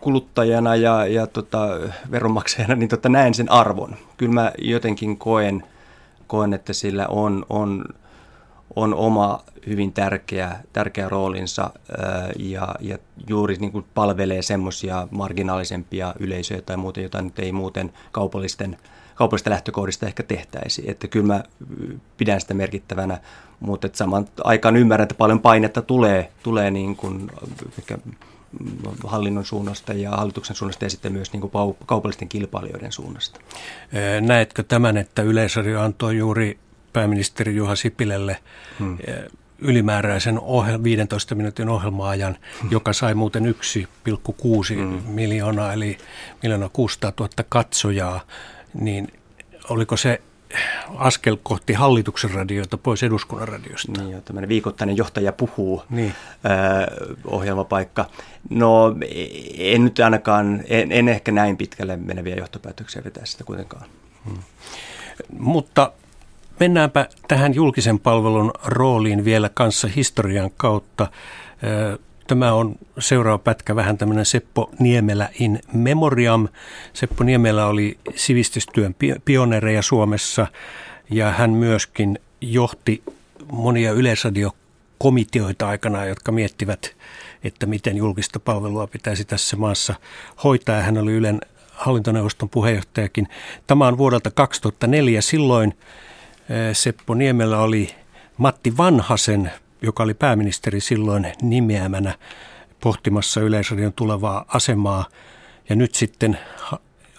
kuluttajana 0.01 0.77
ja, 0.77 1.07
ja 1.07 1.27
tota, 1.27 1.69
veronmaksajana 2.11 2.75
niin 2.75 2.89
tota, 2.89 3.09
näen 3.09 3.35
sen 3.35 3.51
arvon. 3.51 3.97
Kyllä 4.17 4.33
mä 4.33 4.53
jotenkin 4.59 5.17
koen, 5.17 5.65
koen 6.27 6.55
että 6.55 6.73
sillä 6.73 7.07
on, 7.07 7.47
on, 7.49 7.85
on 8.77 8.95
oma 8.95 9.41
hyvin 9.67 9.93
tärkeä, 9.93 10.57
tärkeä 10.73 11.09
roolinsa 11.09 11.71
ää, 11.99 12.31
ja, 12.39 12.75
ja 12.81 12.99
juuri 13.29 13.57
niin 13.57 13.73
kuin 13.73 13.85
palvelee 13.95 14.43
semmoisia 14.43 15.09
marginaalisempia 15.11 16.15
yleisöjä 16.19 16.63
tai 16.63 16.77
muuta, 16.77 17.01
joita 17.01 17.23
nyt 17.23 17.39
ei 17.39 17.53
muuten 17.53 17.93
kaupallisten– 18.13 18.77
kaupallista 19.15 19.51
lähtökohdista 19.51 20.07
ehkä 20.07 20.23
tehtäisi. 20.23 20.91
Että 20.91 21.09
kyllä 21.09 21.27
mä 21.27 21.45
pidän 22.17 22.41
sitä 22.41 22.55
merkittävänä, 22.55 23.19
mutta 23.61 23.87
että 23.87 23.99
saman 23.99 24.29
aikaan 24.45 24.77
ymmärrän, 24.77 25.03
että 25.03 25.15
paljon 25.15 25.41
painetta 25.41 25.83
tulee, 25.83 26.31
tulee 26.43 26.71
niin 26.71 26.97
kuin 26.97 27.31
ehkä 27.79 27.99
hallinnon 29.05 29.45
suunnasta 29.45 29.93
ja 29.93 30.11
hallituksen 30.11 30.57
suunnasta 30.57 30.85
ja 30.85 30.91
sitten 30.91 31.13
myös 31.13 31.33
niin 31.33 31.41
kuin 31.41 31.77
kaupallisten 31.87 32.29
kilpailijoiden 32.29 32.93
suunnasta. 32.93 33.41
Näetkö 34.21 34.63
tämän, 34.63 34.97
että 34.97 35.23
Yleisradio 35.23 35.81
antoi 35.81 36.17
juuri 36.17 36.59
pääministeri 36.93 37.57
Juha 37.57 37.77
Sipilälle 37.77 38.37
hmm. 38.79 38.99
ylimääräisen 39.59 40.39
ohel- 40.39 40.83
15 40.83 41.35
minuutin 41.35 41.69
ohjelmaajan, 41.69 42.37
hmm. 42.63 42.71
joka 42.71 42.93
sai 42.93 43.15
muuten 43.15 43.45
1,6 43.45 44.75
hmm. 44.75 45.03
miljoonaa, 45.07 45.73
eli 45.73 45.99
miljoona 46.43 46.69
600 46.73 47.13
000 47.21 47.31
katsojaa, 47.49 48.21
niin 48.75 49.09
oliko 49.69 49.97
se 49.97 50.21
askel 50.97 51.37
kohti 51.43 51.73
hallituksen 51.73 52.31
radioita 52.31 52.79
pois 52.79 53.03
eduskunnan 53.03 53.49
radiosta. 53.49 54.03
Niin, 54.03 54.23
tämmöinen 54.23 54.49
viikoittainen 54.49 54.97
johtaja 54.97 55.33
puhuu 55.33 55.83
niin. 55.91 56.13
ö, 56.45 57.17
ohjelmapaikka. 57.25 58.07
No 58.51 58.97
en 59.59 59.85
nyt 59.85 59.99
ainakaan, 59.99 60.63
en, 60.69 60.93
en 60.93 61.09
ehkä 61.09 61.33
näin 61.33 61.57
pitkälle 61.57 61.97
meneviä 61.97 62.37
johtopäätöksiä 62.37 63.05
vetää 63.05 63.27
sitä 63.27 63.45
kuitenkaan. 63.45 63.87
Hmm. 64.25 64.39
Mutta 65.39 65.93
mennäänpä 66.61 67.09
tähän 67.29 67.55
julkisen 67.55 67.99
palvelun 67.99 68.53
rooliin 68.65 69.25
vielä 69.25 69.51
kanssa 69.55 69.89
historian 69.97 70.51
kautta. 70.57 71.11
Tämä 72.31 72.53
on 72.53 72.75
seuraava 72.99 73.39
pätkä 73.39 73.77
vähän 73.77 73.99
tämmöinen 73.99 74.27
Seppo 74.27 74.71
Niemelä 74.79 75.29
in 75.41 75.61
memoriam. 75.73 76.49
Seppo 76.93 77.25
Niemelä 77.25 77.67
oli 77.67 77.99
sivistystyön 78.15 78.95
pioneereja 79.25 79.83
Suomessa 79.83 80.47
ja 81.11 81.31
hän 81.31 81.51
myöskin 81.51 82.19
johti 82.41 83.03
monia 83.53 83.93
yleisradiokomiteoita 83.93 85.69
aikanaan, 85.69 86.09
jotka 86.09 86.33
miettivät, 86.33 86.97
että 87.45 87.67
miten 87.67 87.97
julkista 87.97 88.41
palvelua 88.41 88.87
pitäisi 88.87 89.25
tässä 89.25 89.57
maassa 89.57 89.95
hoitaa. 90.45 90.83
Hän 90.83 90.99
oli 90.99 91.13
Ylen 91.13 91.41
hallintoneuvoston 91.73 92.49
puheenjohtajakin. 92.49 93.29
Tämä 93.67 93.87
on 93.87 93.99
vuodelta 93.99 94.31
2004. 94.31 95.21
Silloin 95.21 95.71
eh, 95.71 96.77
Seppo 96.77 97.15
Niemelä 97.15 97.59
oli 97.59 97.91
Matti 98.37 98.77
Vanhasen 98.77 99.51
joka 99.83 100.03
oli 100.03 100.15
pääministeri 100.15 100.81
silloin 100.81 101.33
nimeämänä 101.43 102.15
pohtimassa 102.81 103.41
Yleisradion 103.41 103.93
tulevaa 103.93 104.45
asemaa. 104.49 105.05
Ja 105.69 105.77
nyt 105.77 105.95
sitten 105.95 106.39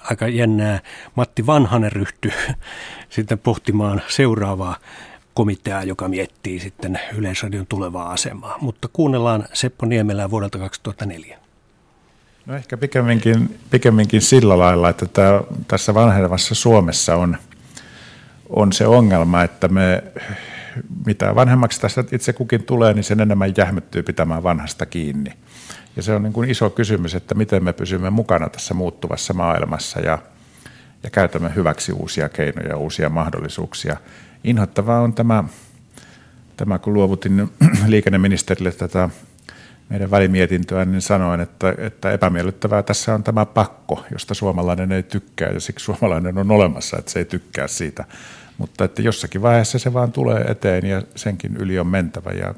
aika 0.03 0.27
jännää, 0.27 0.79
Matti 1.15 1.45
Vanhanen 1.45 1.91
ryhtyi 1.91 2.31
sitten 3.09 3.39
pohtimaan 3.39 4.01
seuraavaa 4.07 4.75
komiteaa, 5.33 5.83
joka 5.83 6.07
miettii 6.07 6.59
sitten 6.59 6.99
Yleisradion 7.17 7.67
tulevaa 7.67 8.11
asemaa. 8.11 8.57
Mutta 8.61 8.89
kuunnellaan 8.93 9.47
Seppo 9.53 9.85
Niemelää 9.85 10.31
vuodelta 10.31 10.59
2004. 10.59 11.37
No 12.45 12.55
ehkä 12.55 12.77
pikemminkin, 12.77 13.59
pikemminkin 13.71 14.21
sillä 14.21 14.57
lailla, 14.57 14.89
että 14.89 15.05
tämä, 15.05 15.41
tässä 15.67 15.93
vanhenevassa 15.93 16.55
Suomessa 16.55 17.15
on, 17.15 17.37
on 18.49 18.73
se 18.73 18.87
ongelma, 18.87 19.43
että 19.43 19.67
me 19.67 20.03
mitä 21.05 21.35
vanhemmaksi 21.35 21.81
tässä 21.81 22.03
itse 22.11 22.33
kukin 22.33 22.63
tulee, 22.63 22.93
niin 22.93 23.03
sen 23.03 23.19
enemmän 23.19 23.53
jähmettyy 23.57 24.03
pitämään 24.03 24.43
vanhasta 24.43 24.85
kiinni. 24.85 25.33
Ja 25.95 26.03
se 26.03 26.13
on 26.13 26.23
niin 26.23 26.33
kuin 26.33 26.49
iso 26.49 26.69
kysymys, 26.69 27.15
että 27.15 27.35
miten 27.35 27.63
me 27.63 27.73
pysymme 27.73 28.09
mukana 28.09 28.49
tässä 28.49 28.73
muuttuvassa 28.73 29.33
maailmassa 29.33 29.99
ja, 29.99 30.17
ja 31.03 31.09
käytämme 31.09 31.51
hyväksi 31.55 31.91
uusia 31.91 32.29
keinoja 32.29 32.69
ja 32.69 32.77
uusia 32.77 33.09
mahdollisuuksia. 33.09 33.97
Inhottavaa 34.43 35.01
on 35.01 35.13
tämä, 35.13 35.43
tämä 36.57 36.79
kun 36.79 36.93
luovutin 36.93 37.51
liikenneministerille 37.87 38.71
tätä 38.71 39.09
meidän 39.89 40.11
välimietintöä, 40.11 40.85
niin 40.85 41.01
sanoin, 41.01 41.41
että, 41.41 41.75
että 41.77 42.11
epämiellyttävää 42.11 42.83
tässä 42.83 43.13
on 43.13 43.23
tämä 43.23 43.45
pakko, 43.45 44.05
josta 44.11 44.33
suomalainen 44.33 44.91
ei 44.91 45.03
tykkää 45.03 45.49
ja 45.49 45.59
siksi 45.59 45.85
suomalainen 45.85 46.37
on 46.37 46.51
olemassa, 46.51 46.97
että 46.97 47.11
se 47.11 47.19
ei 47.19 47.25
tykkää 47.25 47.67
siitä 47.67 48.05
mutta 48.61 48.83
että 48.83 49.01
jossakin 49.01 49.41
vaiheessa 49.41 49.79
se 49.79 49.93
vaan 49.93 50.11
tulee 50.11 50.41
eteen 50.41 50.85
ja 50.85 51.01
senkin 51.15 51.57
yli 51.57 51.79
on 51.79 51.87
mentävä 51.87 52.31
ja 52.31 52.55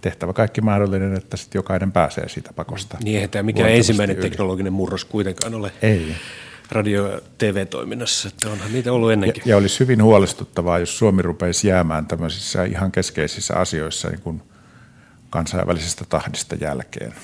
tehtävä 0.00 0.32
kaikki 0.32 0.60
mahdollinen, 0.60 1.16
että 1.16 1.36
sitten 1.36 1.58
jokainen 1.58 1.92
pääsee 1.92 2.28
siitä 2.28 2.52
pakosta. 2.52 2.98
Niin, 3.04 3.22
että 3.22 3.42
mikä 3.42 3.68
ensimmäinen 3.68 4.16
yli. 4.16 4.30
teknologinen 4.30 4.72
murros 4.72 5.04
kuitenkaan 5.04 5.54
ole 5.54 5.72
Ei. 5.82 6.14
radio- 6.70 7.12
ja 7.12 7.20
TV-toiminnassa, 7.38 8.28
että 8.28 8.50
onhan 8.50 8.72
niitä 8.72 8.92
ollut 8.92 9.12
ennenkin. 9.12 9.42
Ja, 9.46 9.50
ja 9.50 9.56
olisi 9.56 9.80
hyvin 9.80 10.02
huolestuttavaa, 10.02 10.78
jos 10.78 10.98
Suomi 10.98 11.22
rupeisi 11.22 11.68
jäämään 11.68 12.06
tämmöisissä 12.06 12.64
ihan 12.64 12.92
keskeisissä 12.92 13.54
asioissa 13.54 14.08
niin 14.08 14.20
kuin 14.20 14.42
kansainvälisestä 15.30 16.04
tahdista 16.08 16.54
jälkeen. 16.54 17.14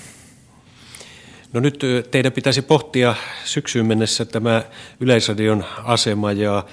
No 1.53 1.61
nyt 1.61 1.81
teidän 2.11 2.33
pitäisi 2.33 2.63
pohtia 2.63 3.15
syksyyn 3.45 3.87
mennessä 3.87 4.25
tämä 4.25 4.63
Yleisradion 5.01 5.65
asema 5.85 6.33
ja 6.33 6.65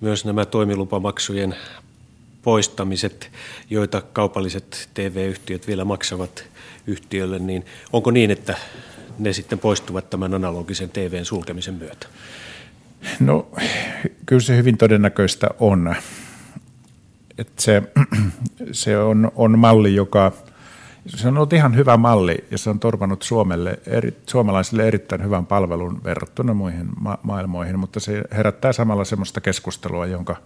myös 0.00 0.24
nämä 0.24 0.44
toimilupamaksujen 0.44 1.54
poistamiset, 2.42 3.30
joita 3.70 4.02
kaupalliset 4.12 4.88
TV-yhtiöt 4.94 5.66
vielä 5.66 5.84
maksavat 5.84 6.44
yhtiölle, 6.86 7.38
niin 7.38 7.64
onko 7.92 8.10
niin, 8.10 8.30
että 8.30 8.54
ne 9.18 9.32
sitten 9.32 9.58
poistuvat 9.58 10.10
tämän 10.10 10.34
analogisen 10.34 10.90
TVn 10.90 11.24
sulkemisen 11.24 11.74
myötä? 11.74 12.06
No 13.20 13.48
kyllä 14.26 14.42
se 14.42 14.56
hyvin 14.56 14.78
todennäköistä 14.78 15.48
on. 15.58 15.94
Että 17.38 17.62
se 17.62 17.82
se 18.72 18.98
on, 18.98 19.32
on 19.34 19.58
malli, 19.58 19.94
joka 19.94 20.32
se 21.06 21.28
on 21.28 21.36
ollut 21.36 21.52
ihan 21.52 21.76
hyvä 21.76 21.96
malli 21.96 22.44
ja 22.50 22.58
se 22.58 22.70
on 22.70 22.80
torpannut 22.80 23.22
Suomelle, 23.22 23.78
eri, 23.86 24.16
suomalaisille 24.26 24.88
erittäin 24.88 25.24
hyvän 25.24 25.46
palvelun 25.46 26.04
verrattuna 26.04 26.54
muihin 26.54 26.88
ma- 27.00 27.18
maailmoihin, 27.22 27.78
mutta 27.78 28.00
se 28.00 28.22
herättää 28.32 28.72
samalla 28.72 29.04
sellaista 29.04 29.40
keskustelua, 29.40 30.06
jonka, 30.06 30.36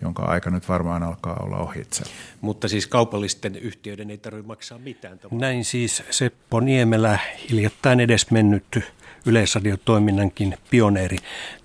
jonka 0.00 0.22
aika 0.22 0.50
nyt 0.50 0.68
varmaan 0.68 1.02
alkaa 1.02 1.36
olla 1.42 1.56
ohitse. 1.56 2.04
Mutta 2.40 2.68
siis 2.68 2.86
kaupallisten 2.86 3.56
yhtiöiden 3.56 4.10
ei 4.10 4.18
tarvitse 4.18 4.46
maksaa 4.46 4.78
mitään. 4.78 5.18
Tavalla. 5.18 5.40
Näin 5.40 5.64
siis 5.64 6.02
Seppo 6.10 6.60
Niemelä, 6.60 7.18
hiljattain 7.50 8.00
edesmennyt 8.00 8.78
yleisradiotoiminnankin 9.26 10.58
pioneeri 10.70 11.16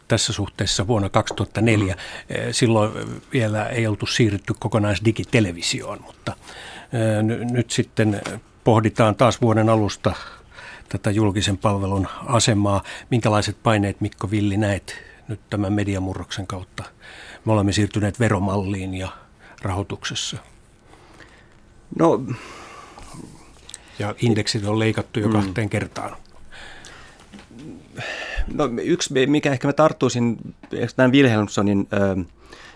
tässä 0.07 0.33
suhteessa 0.33 0.87
vuonna 0.87 1.09
2004. 1.09 1.95
Mm. 1.95 2.35
Silloin 2.51 2.91
vielä 3.33 3.65
ei 3.65 3.87
oltu 3.87 4.05
siirrytty 4.05 4.53
kokonaisdigitelevisioon, 4.59 6.01
mutta 6.01 6.35
nyt 7.51 7.71
sitten 7.71 8.21
pohditaan 8.63 9.15
taas 9.15 9.41
vuoden 9.41 9.69
alusta 9.69 10.13
tätä 10.89 11.11
julkisen 11.11 11.57
palvelun 11.57 12.07
asemaa. 12.25 12.83
Minkälaiset 13.09 13.57
paineet 13.63 14.01
Mikko 14.01 14.31
Villi 14.31 14.57
näet 14.57 14.95
nyt 15.27 15.39
tämän 15.49 15.73
mediamurroksen 15.73 16.47
kautta? 16.47 16.83
Me 17.45 17.51
olemme 17.51 17.71
siirtyneet 17.71 18.19
veromalliin 18.19 18.93
ja 18.93 19.09
rahoituksessa. 19.61 20.37
No, 21.99 22.23
ja 23.99 24.15
indeksit 24.21 24.65
on 24.65 24.79
leikattu 24.79 25.19
jo 25.19 25.27
mm. 25.27 25.33
kahteen 25.33 25.69
kertaan. 25.69 26.17
No, 28.53 28.69
yksi, 28.81 29.27
mikä 29.27 29.51
ehkä 29.51 29.67
mä 29.67 29.73
tarttuisin 29.73 30.55
tämän 30.95 31.11
Wilhelmssonin 31.11 31.87
ö, 31.93 32.23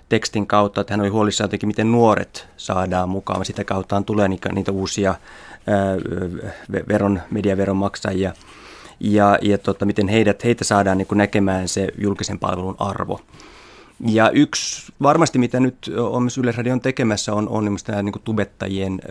tekstin 0.10 0.48
kautta, 0.48 0.82
että 0.82 0.94
hän 0.94 1.02
oli 1.02 1.10
huolissaan 1.10 1.46
jotenkin, 1.46 1.68
miten 1.68 1.92
nuoret 1.92 2.48
saadaan 2.58 3.10
mukaan. 3.10 3.46
Sitä 3.46 3.64
kautta 3.64 4.02
tulee 4.06 4.28
niitä, 4.28 4.50
niitä 4.50 4.72
uusia 4.72 5.16
ää, 5.68 5.96
veron, 6.88 7.22
mediaveron 7.32 7.78
maksajia 7.78 8.34
ja, 9.00 9.40
ja 9.42 9.58
tota, 9.58 9.86
miten 9.86 10.08
heidät, 10.08 10.44
heitä 10.44 10.64
saadaan 10.64 10.98
niin 10.98 11.08
näkemään 11.12 11.68
se 11.68 11.88
julkisen 11.98 12.40
palvelun 12.40 12.76
arvo. 12.80 13.22
Ja 14.00 14.30
yksi 14.30 14.94
varmasti, 15.02 15.40
mitä 15.40 15.60
nyt 15.60 15.92
on 15.98 16.24
myös 16.24 16.38
Yleisradion 16.38 16.82
tekemässä, 16.82 17.34
on, 17.34 17.50
on 17.50 17.66
nämä 17.88 18.04
niin 18.04 18.14
tubettajien, 18.24 19.02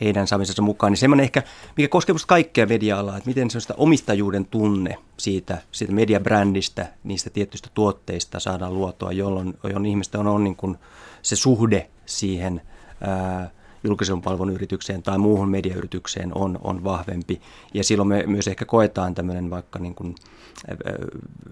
heidän 0.00 0.26
saamisensa 0.26 0.62
mukaan. 0.62 0.92
Niin 0.92 0.98
semmoinen 0.98 1.24
ehkä, 1.24 1.42
mikä 1.76 1.88
koskee 1.88 2.14
kaikkea 2.26 2.66
media-alaa, 2.66 3.16
että 3.16 3.28
miten 3.28 3.50
se 3.50 3.58
omistajuuden 3.76 4.46
tunne 4.46 4.98
siitä, 5.16 5.58
siitä 5.72 5.92
mediabrändistä, 5.92 6.86
niistä 7.04 7.30
tietyistä 7.30 7.68
tuotteista 7.74 8.40
saadaan 8.40 8.74
luotua, 8.74 9.12
jolloin, 9.12 9.58
jolloin 9.62 9.86
ihmistä 9.86 10.18
on, 10.18 10.26
on 10.26 10.44
niin 10.44 10.56
kuin 10.56 10.76
se 11.22 11.36
suhde 11.36 11.90
siihen 12.06 12.62
ää, 13.00 13.50
julkisen 13.84 14.22
palvelun 14.22 14.52
yritykseen 14.52 15.02
tai 15.02 15.18
muuhun 15.18 15.50
mediayritykseen 15.50 16.34
on, 16.34 16.58
on 16.64 16.84
vahvempi. 16.84 17.40
Ja 17.74 17.84
silloin 17.84 18.08
me 18.08 18.24
myös 18.26 18.48
ehkä 18.48 18.64
koetaan 18.64 19.14
tämmöinen 19.14 19.50
vaikka 19.50 19.78
niin 19.78 19.94
kuin 19.94 20.14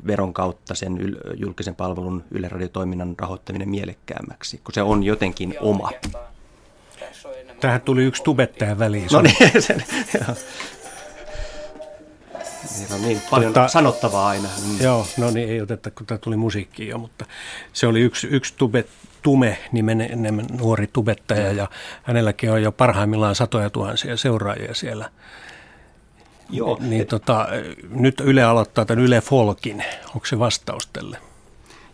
veron 0.07 0.35
kautta 0.35 0.75
sen 0.75 1.17
julkisen 1.35 1.75
palvelun 1.75 2.25
yleradiotoiminnan 2.31 3.15
rahoittaminen 3.19 3.69
mielekkäämmäksi, 3.69 4.61
kun 4.65 4.75
se 4.75 4.83
on 4.83 5.05
jotenkin 5.05 5.55
oma. 5.61 5.91
Tähän 7.61 7.81
tuli 7.81 8.05
yksi 8.05 8.23
tubettaja 8.23 8.79
väliin. 8.79 9.09
No 9.13 9.23
niin, 9.23 9.63
sen, 9.63 9.85
Niillä 12.79 12.95
on 12.95 13.03
niin 13.03 13.23
paljon 13.31 13.53
Totta, 13.53 13.69
sanottavaa 13.69 14.29
aina. 14.29 14.49
Mm. 14.67 14.81
Joo, 14.81 15.07
no 15.17 15.31
niin, 15.31 15.49
ei 15.49 15.61
oteta, 15.61 15.91
kun 15.91 16.07
tämä 16.07 16.19
tuli 16.19 16.37
musiikki 16.37 16.89
jo, 16.89 16.99
mutta 16.99 17.25
se 17.73 17.87
oli 17.87 18.01
yksi, 18.01 18.27
yksi 18.27 18.55
tube, 18.57 18.85
Tume 19.23 19.59
nimenen 19.73 20.47
nuori 20.61 20.87
tubettaja 20.87 21.53
ja 21.53 21.69
hänelläkin 22.03 22.51
on 22.53 22.63
jo 22.63 22.73
parhaimmillaan 22.73 23.35
satoja 23.35 23.71
tuhansia 23.71 24.17
seuraajia 24.17 24.75
siellä. 24.75 25.11
Joo. 26.51 26.79
Niin, 26.81 27.03
et... 27.03 27.09
tota, 27.09 27.49
nyt 27.91 28.21
Yle 28.21 28.43
aloittaa 28.43 28.85
tämän 28.85 29.05
Yle 29.05 29.21
Folkin. 29.21 29.85
Onko 30.15 30.27
se 30.27 30.39
vastaus 30.39 30.87
tälle? 30.87 31.19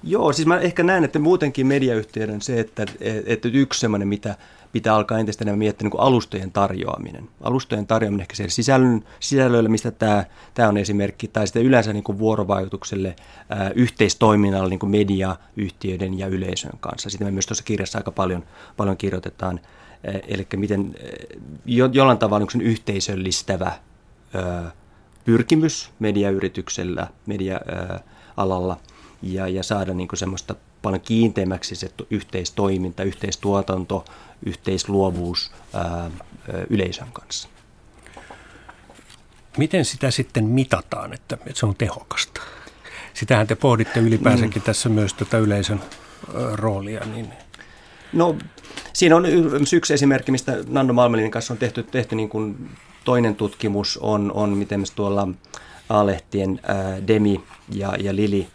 Joo, 0.07 0.33
siis 0.33 0.47
mä 0.47 0.59
ehkä 0.59 0.83
näen, 0.83 1.05
että 1.05 1.19
muutenkin 1.19 1.67
mediayhtiöiden 1.67 2.43
se, 2.43 2.61
että, 2.61 2.87
että 3.27 3.49
yksi 3.53 3.81
semmoinen, 3.81 4.09
mitä 4.09 4.37
pitää 4.73 4.95
alkaa 4.95 5.19
entistä 5.19 5.45
enemmän 5.45 5.59
miettiä 5.59 5.89
niin 5.89 6.01
alustojen 6.01 6.53
tarjoaminen. 6.53 7.29
Alustojen 7.41 7.87
tarjoaminen 7.87 8.21
ehkä 8.21 8.37
siellä 8.37 8.51
sisällön, 8.51 9.05
sisällöllä, 9.21 9.69
mistä 9.69 9.91
tämä, 9.91 10.25
tämä 10.55 10.69
on 10.69 10.77
esimerkki, 10.77 11.29
tai 11.29 11.47
sitten 11.47 11.63
yleensä 11.63 11.93
niin 11.93 12.05
kuin 12.05 12.19
vuorovaikutukselle, 12.19 13.17
ää, 13.49 13.71
yhteistoiminnalle 13.75 14.69
niin 14.69 14.79
kuin 14.79 14.91
mediayhtiöiden 14.91 16.19
ja 16.19 16.27
yleisön 16.27 16.79
kanssa. 16.81 17.11
Sitä 17.11 17.25
me 17.25 17.31
myös 17.31 17.47
tuossa 17.47 17.65
kirjassa 17.65 17.99
aika 17.99 18.11
paljon, 18.11 18.45
paljon 18.77 18.97
kirjoitetaan. 18.97 19.61
Ää, 20.07 20.21
eli 20.29 20.47
miten 20.57 20.95
jo, 21.65 21.89
jollain 21.93 22.19
tavalla 22.19 22.47
niin 22.55 22.67
yhteisöllistävä 22.67 23.73
ää, 24.35 24.73
pyrkimys 25.25 25.91
mediayrityksellä, 25.99 27.07
media-alalla 27.27 28.77
ja, 29.25 29.49
ja 29.49 29.63
saada 29.63 29.95
niin 29.95 30.09
kuin 30.09 30.19
semmoista 30.19 30.55
paljon 30.83 31.01
kiinteämmäksi 31.01 31.75
se 31.75 31.91
yhteistoiminta, 32.11 33.03
yhteistuotanto, 33.03 34.05
yhteisluovuus 34.47 35.53
ää, 35.75 36.11
yleisön 36.71 37.13
kanssa. 37.13 37.49
Miten 39.57 39.85
sitä 39.85 40.11
sitten 40.11 40.45
mitataan, 40.45 41.13
että, 41.13 41.39
että 41.47 41.61
se 41.61 41.67
on 41.67 41.75
tehokasta? 41.75 42.41
Sitähän 43.15 43.47
te 43.47 43.55
pohditte 43.55 44.01
ylipäänsäkin 44.01 44.63
mm. 44.63 44.67
tässä 44.67 44.89
myös 44.89 45.15
tätä 45.15 45.39
yleisön 45.39 45.81
roolia. 46.53 47.01
Niin... 47.01 47.29
No 48.13 48.37
siinä 48.93 49.17
on 49.17 49.27
yksi 49.73 49.95
esimerkki, 49.95 50.33
mistä 50.33 50.57
Nando 50.69 50.93
Malmelin 50.93 51.31
kanssa 51.31 51.55
on 51.55 51.59
tehty, 51.59 51.83
tehty 51.83 52.17
niin 52.17 52.29
kuin 52.29 52.71
toinen 53.05 53.37
tutkimus, 53.37 53.99
on, 54.03 54.33
on 54.33 54.51
miten 54.51 54.85
tuolla 54.95 55.29
A-lehtien 55.89 56.61
ää, 56.67 57.07
Demi 57.07 57.41
ja, 57.69 57.97
ja 58.01 58.17
Lili 58.17 58.49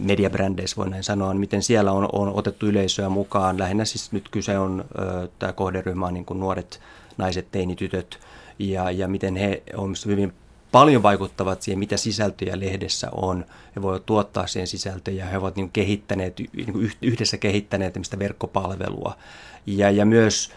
mediabrändeissä 0.00 0.76
voi 0.76 0.90
näin 0.90 1.04
sanoa, 1.04 1.34
miten 1.34 1.62
siellä 1.62 1.92
on, 1.92 2.08
on 2.12 2.32
otettu 2.34 2.66
yleisöä 2.66 3.08
mukaan. 3.08 3.58
Lähinnä 3.58 3.84
siis 3.84 4.12
nyt 4.12 4.28
kyse 4.28 4.58
on, 4.58 4.84
tämä 5.38 5.52
kohderyhmä 5.52 6.06
on 6.06 6.14
niin 6.14 6.24
kuin 6.24 6.40
nuoret 6.40 6.80
naiset, 7.16 7.50
teinitytöt, 7.50 8.18
ja, 8.58 8.90
ja 8.90 9.08
miten 9.08 9.36
he 9.36 9.62
on 9.76 9.94
hyvin 10.06 10.32
paljon 10.72 11.02
vaikuttavat 11.02 11.62
siihen, 11.62 11.78
mitä 11.78 11.96
sisältöjä 11.96 12.60
lehdessä 12.60 13.08
on. 13.12 13.44
He 13.76 13.82
voivat 13.82 14.06
tuottaa 14.06 14.46
siihen 14.46 14.66
sisältöjä, 14.66 15.26
he 15.26 15.38
ovat 15.38 15.56
niin 15.56 15.70
kehittäneet, 15.70 16.38
niin 16.56 16.92
yhdessä 17.02 17.36
kehittäneet 17.36 17.94
verkkopalvelua. 18.18 19.16
Ja, 19.66 19.90
ja 19.90 20.04
myös 20.04 20.50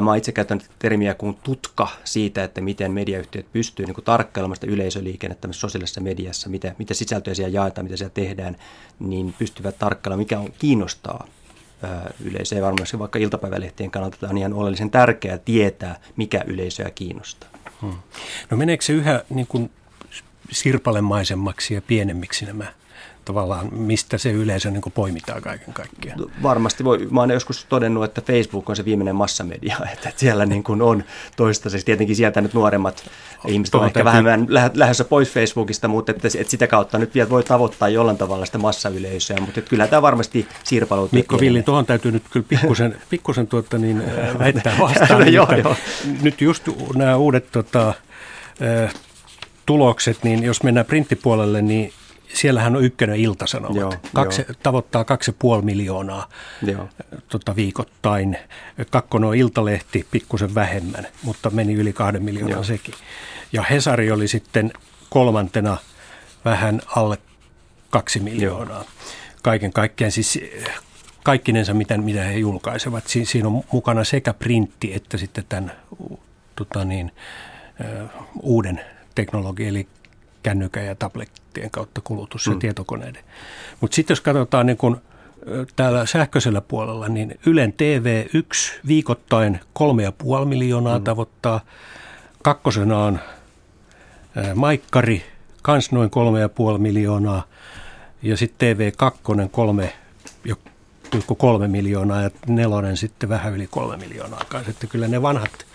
Mä 0.00 0.16
itse 0.16 0.32
käytän 0.32 0.60
termiä 0.78 1.14
kuin 1.14 1.38
tutka 1.42 1.88
siitä, 2.04 2.44
että 2.44 2.60
miten 2.60 2.92
mediayhtiöt 2.92 3.52
pystyy 3.52 3.86
niin 3.86 4.04
tarkkailemaan 4.04 4.56
sitä 4.56 4.66
yleisöliikennettä 4.66 5.48
sosiaalisessa 5.50 6.00
mediassa, 6.00 6.48
mitä, 6.48 6.74
mitä 6.78 6.94
sisältöjä 6.94 7.34
siellä 7.34 7.54
jaetaan, 7.54 7.84
mitä 7.84 7.96
siellä 7.96 8.14
tehdään, 8.14 8.56
niin 8.98 9.34
pystyvät 9.38 9.78
tarkkailemaan, 9.78 10.20
mikä 10.20 10.38
on 10.38 10.52
kiinnostaa 10.58 11.26
yleisöä. 12.24 12.62
Varmasti 12.62 12.98
vaikka 12.98 13.18
iltapäivälehtien 13.18 13.90
kannalta 13.90 14.28
on 14.28 14.38
ihan 14.38 14.52
oleellisen 14.52 14.90
tärkeää 14.90 15.38
tietää, 15.38 16.00
mikä 16.16 16.44
yleisöä 16.46 16.90
kiinnostaa. 16.90 17.50
Hmm. 17.82 17.96
No 18.50 18.56
meneekö 18.56 18.84
se 18.84 18.92
yhä 18.92 19.24
niin 19.30 19.46
kuin 19.46 19.70
sirpalemaisemmaksi 20.50 21.74
ja 21.74 21.82
pienemmiksi 21.82 22.46
nämä 22.46 22.72
tavallaan, 23.28 23.68
mistä 23.74 24.18
se 24.18 24.30
yleisö 24.30 24.70
niin 24.70 24.82
poimitaan 24.94 25.42
kaiken 25.42 25.74
kaikkiaan? 25.74 26.20
No, 26.20 26.26
varmasti 26.42 26.84
voi. 26.84 27.08
Mä 27.10 27.20
olen 27.20 27.34
joskus 27.34 27.66
todennut, 27.68 28.04
että 28.04 28.20
Facebook 28.20 28.70
on 28.70 28.76
se 28.76 28.84
viimeinen 28.84 29.16
massamedia, 29.16 29.76
että 29.92 30.12
siellä 30.16 30.46
niin 30.46 30.62
kuin 30.62 30.82
on 30.82 31.04
toistaiseksi. 31.36 31.86
Tietenkin 31.86 32.16
sieltä 32.16 32.40
nyt 32.40 32.54
nuoremmat 32.54 33.10
ihmiset 33.46 33.74
on 33.74 33.86
ehkä 33.86 34.04
vähemmän 34.04 34.46
lähdössä 34.74 35.04
pois 35.04 35.30
Facebookista, 35.30 35.88
mutta 35.88 36.12
että, 36.12 36.28
että 36.38 36.50
sitä 36.50 36.66
kautta 36.66 36.98
nyt 36.98 37.14
vielä 37.14 37.30
voi 37.30 37.42
tavoittaa 37.42 37.88
jollain 37.88 38.18
tavalla 38.18 38.46
sitä 38.46 38.58
massayleisöä, 38.58 39.36
mutta 39.40 39.60
että 39.60 39.70
kyllä 39.70 39.86
tämä 39.86 40.02
varmasti 40.02 40.48
sirpaloituu. 40.64 41.16
Mikko 41.16 41.40
Villi, 41.40 41.62
tuohon 41.62 41.86
täytyy 41.86 42.12
nyt 42.12 42.22
kyllä 42.30 42.46
pikkusen, 42.48 42.96
pikkusen 43.10 43.46
tuota, 43.46 43.78
niin, 43.78 44.02
väittää 44.38 44.76
vastaan. 44.80 45.20
no, 45.20 45.26
joo, 45.26 45.52
joo. 45.52 45.76
Nyt 46.22 46.40
just 46.40 46.68
nämä 46.94 47.16
uudet 47.16 47.52
tota, 47.52 47.94
tulokset, 49.66 50.24
niin 50.24 50.42
jos 50.42 50.62
mennään 50.62 50.86
printtipuolelle, 50.86 51.62
niin 51.62 51.92
siellähän 52.34 52.76
on 52.76 52.84
ykkönen 52.84 53.16
iltasanomat. 53.16 53.76
Joo, 53.76 53.94
kaksi, 54.14 54.44
jo. 54.48 54.54
Tavoittaa 54.62 55.04
kaksi 55.04 55.32
puoli 55.32 55.62
miljoonaa 55.62 56.28
joo. 56.62 56.88
Tota, 57.28 57.56
viikoittain. 57.56 58.38
Kakkonen 58.90 59.28
on 59.28 59.36
iltalehti, 59.36 60.06
pikkusen 60.10 60.54
vähemmän, 60.54 61.06
mutta 61.22 61.50
meni 61.50 61.74
yli 61.74 61.92
kahden 61.92 62.22
miljoonaa 62.22 62.64
sekin. 62.64 62.94
Ja 63.52 63.62
Hesari 63.62 64.10
oli 64.10 64.28
sitten 64.28 64.72
kolmantena 65.10 65.76
vähän 66.44 66.82
alle 66.96 67.18
kaksi 67.90 68.20
miljoonaa. 68.20 68.76
Joo. 68.76 68.86
Kaiken 69.42 69.72
kaikkiaan 69.72 70.12
siis 70.12 70.40
kaikkinensa, 71.22 71.74
mitä, 71.74 71.98
mitä 71.98 72.22
he 72.24 72.38
julkaisevat. 72.38 73.06
Si, 73.06 73.24
siinä 73.24 73.48
on 73.48 73.64
mukana 73.72 74.04
sekä 74.04 74.32
printti 74.32 74.94
että 74.94 75.16
sitten 75.16 75.44
tämän 75.48 75.72
tota 76.56 76.84
niin, 76.84 77.12
uuden 78.42 78.80
teknologia, 79.14 79.68
eli 79.68 79.88
kännykän 80.48 80.86
ja 80.86 80.94
tablettien 80.94 81.70
kautta 81.70 82.00
kulutus 82.00 82.46
ja 82.46 82.52
mm. 82.52 82.58
tietokoneiden. 82.58 83.24
Mutta 83.80 83.94
sitten 83.94 84.14
jos 84.14 84.20
katsotaan 84.20 84.66
niin 84.66 84.76
kun, 84.76 85.00
täällä 85.76 86.06
sähköisellä 86.06 86.60
puolella, 86.60 87.08
niin 87.08 87.38
Ylen 87.46 87.72
TV1 87.72 88.80
viikoittain 88.86 89.60
3,5 90.40 90.44
miljoonaa 90.44 90.98
mm. 90.98 91.04
tavoittaa. 91.04 91.60
Kakkosena 92.42 92.98
on 92.98 93.18
Maikkari, 94.54 95.22
kans 95.62 95.92
noin 95.92 96.10
3,5 96.72 96.78
miljoonaa. 96.78 97.42
Ja 98.22 98.36
sitten 98.36 98.76
TV2 98.76 99.18
3, 99.52 99.92
kolme 101.36 101.68
miljoonaa 101.68 102.22
ja 102.22 102.30
nelonen 102.46 102.96
sitten 102.96 103.28
vähän 103.28 103.54
yli 103.54 103.66
kolme 103.70 103.96
miljoonaa 103.96 104.44
kanssa. 104.48 104.70
Että 104.70 104.86
kyllä 104.86 105.08
ne 105.08 105.22
vanhat 105.22 105.66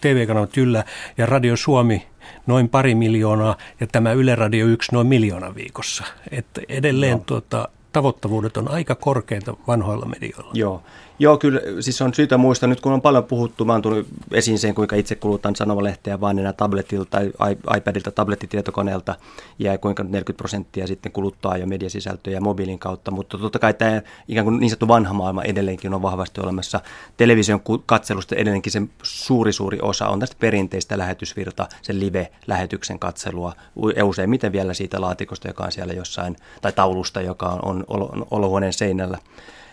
TV-kanavat 0.00 0.56
yllä 0.56 0.84
ja 1.16 1.26
Radio 1.26 1.56
Suomi 1.56 2.07
noin 2.48 2.68
pari 2.68 2.94
miljoonaa 2.94 3.56
ja 3.80 3.86
tämä 3.86 4.12
Yle 4.12 4.34
Radio 4.34 4.66
1 4.66 4.92
noin 4.92 5.06
miljoona 5.06 5.54
viikossa. 5.54 6.04
Että 6.30 6.60
edelleen 6.68 7.16
no. 7.18 7.22
tuota, 7.26 7.68
tavoittavuudet 7.92 8.56
on 8.56 8.70
aika 8.70 8.94
korkeita 8.94 9.56
vanhoilla 9.66 10.06
medioilla. 10.06 10.50
Joo, 10.54 10.82
Joo, 11.20 11.38
kyllä 11.38 11.60
siis 11.80 12.02
on 12.02 12.14
syytä 12.14 12.38
muistaa, 12.38 12.68
nyt 12.68 12.80
kun 12.80 12.92
on 12.92 13.00
paljon 13.00 13.24
puhuttu, 13.24 13.64
mä 13.64 13.72
oon 13.72 13.82
tullut 13.82 14.06
esiin 14.32 14.58
sen, 14.58 14.74
kuinka 14.74 14.96
itse 14.96 15.14
kulutan 15.14 15.56
sanomalehteä 15.56 16.20
vaan 16.20 16.38
enää 16.38 16.52
tabletilta 16.52 17.10
tai 17.10 17.56
iPadilta, 17.76 18.10
tablettitietokoneelta 18.10 19.14
ja 19.58 19.78
kuinka 19.78 20.02
40 20.02 20.32
prosenttia 20.36 20.86
sitten 20.86 21.12
kuluttaa 21.12 21.56
jo 21.56 21.66
mediasisältöjä 21.66 22.40
mobiilin 22.40 22.78
kautta, 22.78 23.10
mutta 23.10 23.38
totta 23.38 23.58
kai 23.58 23.74
tämä 23.74 24.02
ikään 24.28 24.44
kuin 24.44 24.60
niin 24.60 24.70
sanottu 24.70 24.88
vanha 24.88 25.14
maailma 25.14 25.42
edelleenkin 25.42 25.94
on 25.94 26.02
vahvasti 26.02 26.40
olemassa. 26.40 26.80
Television 27.16 27.60
katselusta 27.86 28.36
edelleenkin 28.36 28.72
sen 28.72 28.90
suuri 29.02 29.52
suuri 29.52 29.78
osa 29.82 30.08
on 30.08 30.20
tästä 30.20 30.36
perinteistä 30.40 30.98
lähetysvirta, 30.98 31.66
sen 31.82 32.00
live-lähetyksen 32.00 32.98
katselua, 32.98 33.52
ja 33.96 34.04
useimmiten 34.04 34.52
vielä 34.52 34.74
siitä 34.74 35.00
laatikosta, 35.00 35.48
joka 35.48 35.64
on 35.64 35.72
siellä 35.72 35.92
jossain, 35.92 36.36
tai 36.60 36.72
taulusta, 36.72 37.20
joka 37.20 37.46
on, 37.62 37.77
on 37.88 38.26
olohuoneen 38.30 38.72
seinällä. 38.72 39.18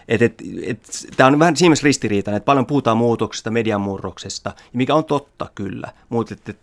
Et, 0.08 0.22
et, 0.22 0.42
et, 0.66 0.80
Tämä 1.18 1.28
on 1.28 1.40
vähän 1.40 1.56
siinä 1.56 1.76
ristiriitainen, 1.84 2.38
että 2.38 2.46
paljon 2.46 2.66
puhutaan 2.66 2.98
muutoksesta, 2.98 3.52
median 3.52 3.82
murroksesta, 3.82 4.52
mikä 4.74 4.96
on 4.96 5.06
totta 5.06 5.50
kyllä, 5.56 5.92
mutta 6.10 6.34
et, 6.34 6.50
et, 6.50 6.58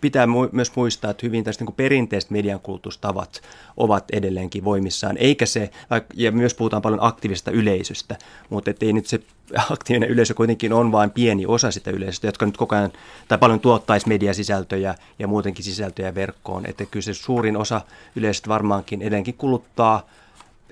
pitää 0.00 0.26
myös 0.52 0.76
muistaa, 0.76 1.10
että 1.10 1.26
hyvin 1.26 1.44
tästä 1.44 1.64
niin 1.64 1.74
perinteiset 1.74 2.30
mediankulutustavat 2.30 3.40
ovat 3.76 4.04
edelleenkin 4.12 4.64
voimissaan, 4.64 5.16
eikä 5.16 5.46
se, 5.46 5.70
ja 6.14 6.32
myös 6.32 6.54
puhutaan 6.54 6.82
paljon 6.82 7.02
aktiivisesta 7.02 7.50
yleisöstä, 7.50 8.16
mutta 8.50 8.70
ei 8.80 8.92
nyt 8.92 9.06
se 9.06 9.20
aktiivinen 9.70 10.08
yleisö 10.08 10.34
kuitenkin 10.34 10.72
on 10.72 10.92
vain 10.92 11.10
pieni 11.10 11.46
osa 11.46 11.70
sitä 11.70 11.90
yleisöstä, 11.90 12.26
jotka 12.26 12.46
nyt 12.46 12.56
koko 12.56 12.76
ajan, 12.76 12.92
tai 13.28 13.38
paljon 13.38 13.60
tuottaisi 13.60 14.08
mediasisältöjä 14.08 14.94
ja 15.18 15.28
muutenkin 15.28 15.64
sisältöjä 15.64 16.14
verkkoon, 16.14 16.66
että 16.66 16.86
kyllä 16.86 17.04
se 17.04 17.14
suurin 17.14 17.56
osa 17.56 17.80
yleisöstä 18.16 18.48
varmaankin 18.48 19.02
edelleenkin 19.02 19.34
kuluttaa 19.34 20.06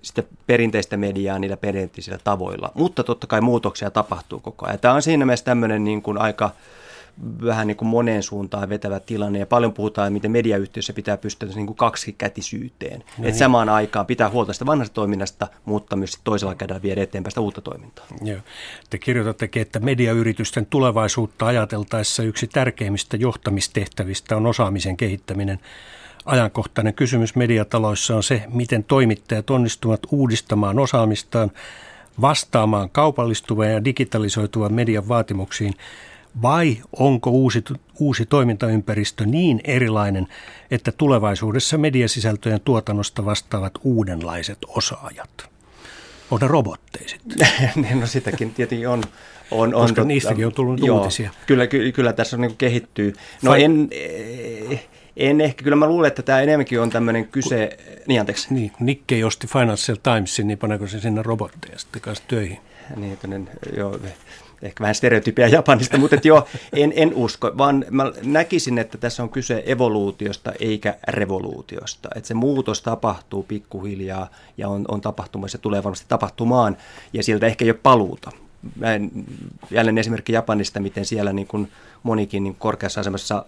sitä 0.07 0.23
perinteistä 0.47 0.97
mediaa 0.97 1.39
niillä 1.39 1.57
perinteisillä 1.57 2.19
tavoilla. 2.25 2.73
Mutta 2.75 3.05
totta 3.05 3.27
kai 3.27 3.41
muutoksia 3.41 3.91
tapahtuu 3.91 4.41
koko 4.41 4.67
ajan. 4.67 4.79
Tämä 4.79 4.95
on 4.95 5.03
siinä 5.03 5.25
mielessä 5.27 5.45
tämmöinen 5.45 5.85
niin 5.85 6.03
kuin 6.03 6.19
aika 6.19 6.51
vähän 7.45 7.67
niin 7.67 7.77
kuin 7.77 7.89
moneen 7.89 8.23
suuntaan 8.23 8.69
vetävä 8.69 9.01
tilanne. 9.01 9.39
Ja 9.39 9.47
paljon 9.47 9.73
puhutaan, 9.73 10.13
miten 10.13 10.31
mediayhtiössä 10.31 10.93
pitää 10.93 11.17
pystyä 11.17 11.49
niin 11.55 11.67
kuin 11.67 11.77
kaksikätisyyteen. 11.77 13.05
No 13.19 13.29
että 13.29 13.39
samaan 13.39 13.69
aikaan 13.69 14.07
pitää 14.07 14.31
huolta 14.31 14.53
sitä 14.53 14.67
vanhasta 14.67 14.95
toiminnasta, 14.95 15.49
mutta 15.65 15.97
myös 15.97 16.19
toisella 16.25 16.55
kädellä 16.55 16.83
viedä 16.83 17.03
eteenpäin 17.03 17.31
sitä 17.31 17.41
uutta 17.41 17.61
toimintaa. 17.61 18.05
Joo. 18.23 18.41
Te 18.91 18.99
kirjoitattekin, 18.99 19.63
että 19.63 19.81
mediayritysten 19.81 20.67
tulevaisuutta 20.67 21.47
ajateltaessa 21.47 22.23
yksi 22.23 22.47
tärkeimmistä 22.47 23.17
johtamistehtävistä 23.17 24.37
on 24.37 24.47
osaamisen 24.47 24.97
kehittäminen– 24.97 25.61
ajankohtainen 26.27 26.95
kysymys 26.95 27.37
mediataloissa 27.37 28.17
on 28.17 28.23
se, 28.23 28.43
miten 28.49 28.85
toimittajat 28.85 29.51
onnistuvat 29.51 30.01
uudistamaan 30.11 30.79
osaamistaan, 30.79 31.51
vastaamaan 32.21 32.91
kaupallistuvan 32.91 33.73
ja 33.73 33.85
digitalisoituvan 33.85 34.73
median 34.73 35.09
vaatimuksiin, 35.09 35.75
vai 36.43 36.77
onko 36.99 37.31
uusi, 37.31 37.65
uusi 37.99 38.27
toimintaympäristö 38.27 39.27
niin 39.27 39.61
erilainen, 39.65 40.27
että 40.71 40.93
tulevaisuudessa 40.93 41.79
mediasisältöjen 41.79 42.61
tuotannosta 42.61 43.25
vastaavat 43.25 43.73
uudenlaiset 43.83 44.59
osaajat? 44.69 45.51
On 46.31 46.39
ne 46.41 46.49
robotteja 46.49 47.09
sitten. 47.09 47.49
Niin, 47.83 48.01
no 48.01 48.07
sitäkin 48.07 48.55
tietenkin 48.55 48.89
on. 48.89 49.03
on, 49.51 49.75
on 49.75 49.83
Koska 49.83 50.05
niistäkin 50.05 50.47
on 50.47 50.53
tullut 50.53 50.81
joo, 50.81 50.99
uutisia. 50.99 51.31
Kyllä, 51.47 51.67
kyllä, 51.67 51.93
kyllä 51.93 52.13
tässä 52.13 52.37
on 52.37 52.41
niin 52.41 52.57
kehittyy. 52.57 53.15
No 53.43 53.51
Vai... 53.51 53.65
en, 53.65 53.89
en 55.17 55.41
ehkä, 55.41 55.65
kyllä 55.65 55.77
mä 55.77 55.87
luulen, 55.87 56.09
että 56.09 56.23
tämä 56.23 56.41
enemmänkin 56.41 56.81
on 56.81 56.91
tämmöinen 56.91 57.29
kyse, 57.29 57.79
niin 58.07 58.21
anteeksi. 58.21 58.55
Niin, 58.55 58.73
Nikkei 58.81 59.25
osti 59.25 59.47
Financial 59.47 59.97
Timesin, 60.03 60.47
niin 60.47 60.59
paneeko 60.59 60.87
se 60.87 61.01
sinne 61.01 61.23
robotteja 61.23 61.79
sitten 61.79 62.03
kanssa 62.03 62.25
töihin? 62.29 62.59
Niin, 62.97 63.17
toinen, 63.17 63.51
joo, 63.77 63.99
ehkä 64.63 64.83
vähän 64.83 64.95
stereotypia 64.95 65.49
Japanista, 65.49 65.99
mutta 65.99 66.17
joo, 66.25 66.47
en, 66.73 66.93
en 66.97 67.15
usko, 67.15 67.53
vaan 67.59 67.85
mä 67.91 68.13
näkisin, 68.23 68.79
että 68.79 68.99
tässä 68.99 69.23
on 69.23 69.29
kyse 69.29 69.63
evoluutiosta 69.67 70.53
eikä 70.61 70.95
revoluutiosta. 71.09 72.09
Että 72.15 72.29
se 72.29 72.35
muutos 72.35 72.83
tapahtuu 72.83 73.43
pikkuhiljaa 73.43 74.31
ja 74.59 74.69
on, 74.69 74.85
on 74.89 75.01
tapahtumassa 75.01 75.57
ja 75.57 75.63
tulee 75.63 75.85
varmasti 75.85 76.07
tapahtumaan 76.09 76.77
ja 77.13 77.23
sieltä 77.23 77.47
ehkä 77.47 77.65
ei 77.65 77.71
ole 77.71 77.79
paluuta. 77.83 78.31
Näin, 78.77 79.11
jälleen 79.71 79.99
esimerkki 79.99 80.33
Japanista, 80.33 80.81
miten 80.81 81.05
siellä 81.05 81.33
niin 81.33 81.47
kuin 81.47 81.69
monikin 82.07 82.45
niin 82.45 82.57
korkeassa 82.59 83.01
asemassa 83.01 83.45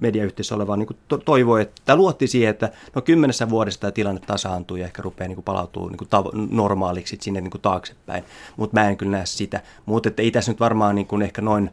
mediayhteisössä 0.00 0.54
oleva 0.54 0.76
niin 0.76 0.88
to- 1.08 1.18
toivoi, 1.18 1.62
että 1.62 1.96
luotti 1.96 2.26
siihen, 2.26 2.50
että 2.50 2.72
no 2.94 3.02
kymmenessä 3.02 3.48
vuodessa 3.48 3.80
tämä 3.80 3.90
tilanne 3.90 4.20
tasaantuu 4.26 4.76
ja 4.76 4.84
ehkä 4.84 5.02
rupeaa 5.02 5.28
niin 5.28 5.42
palautuu 5.42 5.88
niin 5.88 5.98
tav- 5.98 6.48
normaaliksi 6.50 7.18
sinne 7.20 7.40
niin 7.40 7.50
taaksepäin. 7.62 8.24
Mutta 8.56 8.80
mä 8.80 8.88
en 8.88 8.96
kyllä 8.96 9.12
näe 9.12 9.26
sitä. 9.26 9.60
Mutta 9.86 10.10
ei 10.16 10.30
tässä 10.30 10.52
nyt 10.52 10.60
varmaan 10.60 10.94
niin 10.94 11.22
ehkä 11.22 11.42
noin 11.42 11.70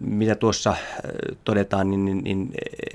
mitä 0.00 0.34
tuossa 0.34 0.70
äh, 0.70 0.78
todetaan, 1.44 1.90
niin, 1.90 2.04
niin, 2.04 2.24
niin 2.24 2.52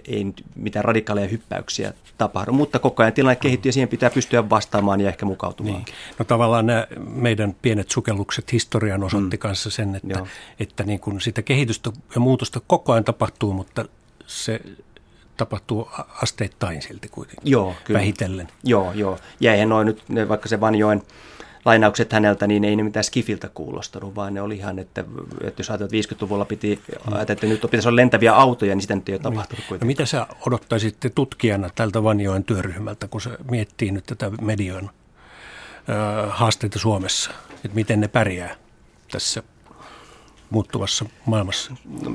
ei 0.07 0.25
mitään 0.55 0.85
radikaaleja 0.85 1.27
hyppäyksiä 1.27 1.93
tapahdu, 2.17 2.51
mutta 2.51 2.79
koko 2.79 3.03
ajan 3.03 3.13
tilanne 3.13 3.35
kehittyy 3.35 3.69
ja 3.69 3.73
siihen 3.73 3.89
pitää 3.89 4.09
pystyä 4.09 4.49
vastaamaan 4.49 5.01
ja 5.01 5.07
ehkä 5.07 5.25
mukautumaan. 5.25 5.83
Niin. 5.85 5.95
No 6.19 6.25
tavallaan 6.25 6.65
nämä 6.65 6.87
meidän 6.99 7.55
pienet 7.61 7.91
sukellukset 7.91 8.51
historian 8.51 9.03
osoitti 9.03 9.37
mm. 9.37 9.39
kanssa 9.39 9.69
sen, 9.69 9.95
että, 9.95 10.25
että 10.59 10.83
niin 10.83 10.99
kuin 10.99 11.21
sitä 11.21 11.41
kehitystä 11.41 11.91
ja 12.15 12.21
muutosta 12.21 12.61
koko 12.67 12.91
ajan 12.91 13.03
tapahtuu, 13.03 13.53
mutta 13.53 13.85
se 14.27 14.61
tapahtuu 15.37 15.89
asteittain 16.21 16.81
silti 16.81 17.07
kuitenkin, 17.07 17.51
joo, 17.51 17.75
kyllä. 17.83 17.99
vähitellen. 17.99 18.47
Joo, 18.63 18.93
joo. 18.93 19.19
Ja 19.39 19.53
eihän 19.53 19.69
noin 19.69 19.85
nyt, 19.85 20.03
vaikka 20.29 20.49
se 20.49 20.59
Vanjoen 20.61 21.01
lainaukset 21.65 22.13
häneltä, 22.13 22.47
niin 22.47 22.63
ei 22.63 22.75
ne 22.75 22.83
mitään 22.83 23.03
skifiltä 23.03 23.49
kuulostanut, 23.49 24.15
vaan 24.15 24.33
ne 24.33 24.41
oli 24.41 24.55
ihan, 24.55 24.79
että, 24.79 25.03
että 25.43 25.59
jos 25.59 25.69
ajatellaan, 25.69 25.95
että 25.95 26.15
50-luvulla 26.15 26.45
piti, 26.45 26.81
ajatella, 27.11 27.21
että 27.21 27.47
nyt 27.47 27.61
pitäisi 27.61 27.87
olla 27.87 27.95
lentäviä 27.95 28.35
autoja, 28.35 28.75
niin 28.75 28.81
sitä 28.81 28.95
nyt 28.95 29.09
ei 29.09 29.15
ole 29.15 29.21
tapahtunut 29.21 29.65
kuitenkaan. 29.67 29.87
Mitä 29.87 30.05
sä 30.05 30.27
odottaisit 30.47 30.97
tutkijana 31.15 31.69
tältä 31.75 32.03
Vanjoen 32.03 32.43
työryhmältä, 32.43 33.07
kun 33.07 33.21
se 33.21 33.29
miettii 33.51 33.91
nyt 33.91 34.05
tätä 34.05 34.31
median 34.41 34.89
haasteita 36.29 36.79
Suomessa, 36.79 37.31
että 37.55 37.75
miten 37.75 37.99
ne 37.99 38.07
pärjää 38.07 38.55
tässä 39.11 39.43
muuttuvassa 40.49 41.05
maailmassa? 41.25 41.71
No, 42.03 42.11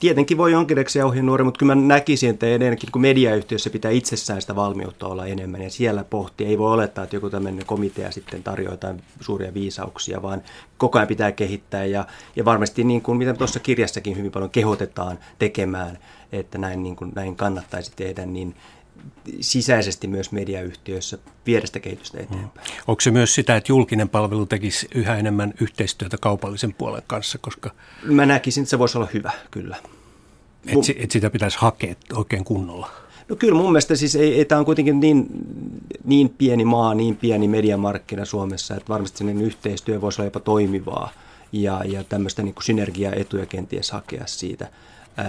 tietenkin 0.00 0.38
voi 0.38 0.52
jonkinlaisia 0.52 1.06
ohjenuori, 1.06 1.44
mutta 1.44 1.58
kyllä 1.58 1.74
mä 1.74 1.82
näkisin, 1.82 2.30
että 2.30 2.46
edelleenkin 2.46 2.92
kun 2.92 3.02
mediayhtiössä 3.02 3.70
pitää 3.70 3.90
itsessään 3.90 4.40
sitä 4.40 4.56
valmiutta 4.56 5.06
olla 5.06 5.26
enemmän 5.26 5.62
ja 5.62 5.70
siellä 5.70 6.04
pohtia. 6.04 6.48
Ei 6.48 6.58
voi 6.58 6.72
olettaa, 6.72 7.04
että 7.04 7.16
joku 7.16 7.30
tämmöinen 7.30 7.66
komitea 7.66 8.10
sitten 8.10 8.42
tarjoaa 8.42 8.72
jotain 8.72 9.02
suuria 9.20 9.54
viisauksia, 9.54 10.22
vaan 10.22 10.42
koko 10.78 10.98
ajan 10.98 11.08
pitää 11.08 11.32
kehittää 11.32 11.84
ja, 11.84 12.06
ja 12.36 12.44
varmasti 12.44 12.84
niin 12.84 13.02
kuin 13.02 13.18
mitä 13.18 13.34
tuossa 13.34 13.60
kirjassakin 13.60 14.16
hyvin 14.16 14.32
paljon 14.32 14.50
kehotetaan 14.50 15.18
tekemään, 15.38 15.98
että 16.32 16.58
näin, 16.58 16.82
niin 16.82 16.96
kuin, 16.96 17.12
näin 17.14 17.36
kannattaisi 17.36 17.92
tehdä, 17.96 18.26
niin 18.26 18.54
sisäisesti 19.40 20.06
myös 20.06 20.32
mediayhtiöissä 20.32 21.18
viedä 21.46 21.66
sitä 21.66 21.80
kehitystä 21.80 22.18
eteenpäin. 22.18 22.68
Mm. 22.68 22.82
Onko 22.86 23.00
se 23.00 23.10
myös 23.10 23.34
sitä, 23.34 23.56
että 23.56 23.72
julkinen 23.72 24.08
palvelu 24.08 24.46
tekisi 24.46 24.88
yhä 24.94 25.16
enemmän 25.16 25.54
yhteistyötä 25.60 26.16
kaupallisen 26.20 26.74
puolen 26.74 27.02
kanssa? 27.06 27.38
Koska... 27.38 27.70
Mä 28.04 28.26
näkisin, 28.26 28.62
että 28.62 28.70
se 28.70 28.78
voisi 28.78 28.98
olla 28.98 29.08
hyvä, 29.14 29.32
kyllä. 29.50 29.76
Että 30.66 30.92
et 30.96 31.10
sitä 31.10 31.30
pitäisi 31.30 31.58
hakea 31.60 31.94
oikein 32.14 32.44
kunnolla? 32.44 32.90
No 33.28 33.36
kyllä 33.36 33.54
mun 33.54 33.72
mielestä 33.72 33.96
siis 33.96 34.16
ei, 34.16 34.34
ei 34.34 34.44
tämä 34.44 34.58
on 34.58 34.64
kuitenkin 34.64 35.00
niin, 35.00 35.26
niin 36.04 36.28
pieni 36.28 36.64
maa, 36.64 36.94
niin 36.94 37.16
pieni 37.16 37.48
mediamarkkina 37.48 38.24
Suomessa, 38.24 38.74
että 38.74 38.88
varmasti 38.88 39.18
sellainen 39.18 39.44
yhteistyö 39.44 40.00
voisi 40.00 40.20
olla 40.20 40.26
jopa 40.26 40.40
toimivaa 40.40 41.12
ja, 41.52 41.84
ja 41.84 42.04
tämmöistä 42.04 42.42
niin 42.42 42.54
synergiaetuja 42.62 43.46
kenties 43.46 43.90
hakea 43.90 44.26
siitä. 44.26 44.68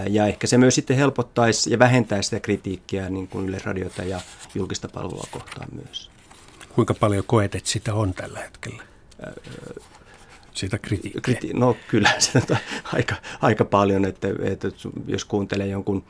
Ja 0.09 0.27
ehkä 0.27 0.47
se 0.47 0.57
myös 0.57 0.75
sitten 0.75 0.97
helpottaisi 0.97 1.71
ja 1.71 1.79
vähentäisi 1.79 2.27
sitä 2.29 2.39
kritiikkiä 2.39 3.09
niin 3.09 3.27
kuin 3.27 3.49
Yleisradiota 3.49 4.03
ja 4.03 4.21
julkista 4.55 4.89
palvelua 4.89 5.27
kohtaan 5.31 5.67
myös. 5.71 6.11
Kuinka 6.75 6.93
paljon 6.93 7.23
koet, 7.27 7.55
että 7.55 7.69
sitä 7.69 7.93
on 7.93 8.13
tällä 8.13 8.39
hetkellä? 8.39 8.83
Sitä 10.53 10.77
kritiikkiä? 10.77 11.21
Kriti- 11.21 11.53
no 11.53 11.77
kyllä, 11.87 12.11
sitä 12.19 12.57
aika, 12.93 13.15
aika 13.41 13.65
paljon, 13.65 14.05
että, 14.05 14.27
että 14.43 14.67
jos 15.07 15.25
kuuntelee 15.25 15.67
jonkun 15.67 16.03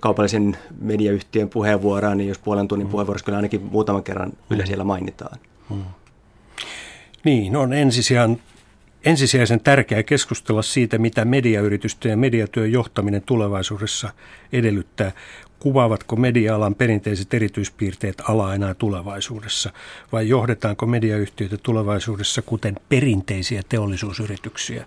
kaupallisen 0.00 0.56
mediayhtiön 0.80 1.48
puheenvuoroa, 1.48 2.14
niin 2.14 2.28
jos 2.28 2.38
puolen 2.38 2.68
tunnin 2.68 2.86
mm. 2.86 2.90
puheenvuorossa 2.90 3.24
kyllä 3.24 3.36
ainakin 3.36 3.62
muutaman 3.62 4.02
kerran 4.02 4.28
mm. 4.28 4.56
Yle 4.56 4.66
siellä 4.66 4.84
mainitaan. 4.84 5.38
Mm. 5.70 5.84
Niin, 7.24 7.56
on 7.56 7.72
ensisijaan 7.72 8.40
ensisijaisen 9.04 9.60
tärkeää 9.60 10.02
keskustella 10.02 10.62
siitä, 10.62 10.98
mitä 10.98 11.24
mediayritysten 11.24 12.10
ja 12.10 12.16
mediatyön 12.16 12.72
johtaminen 12.72 13.22
tulevaisuudessa 13.22 14.10
edellyttää. 14.52 15.12
Kuvaavatko 15.58 16.16
media-alan 16.16 16.74
perinteiset 16.74 17.34
erityispiirteet 17.34 18.22
alaa 18.28 18.54
enää 18.54 18.74
tulevaisuudessa 18.74 19.70
vai 20.12 20.28
johdetaanko 20.28 20.86
mediayhtiöitä 20.86 21.56
tulevaisuudessa 21.62 22.42
kuten 22.42 22.74
perinteisiä 22.88 23.62
teollisuusyrityksiä? 23.68 24.86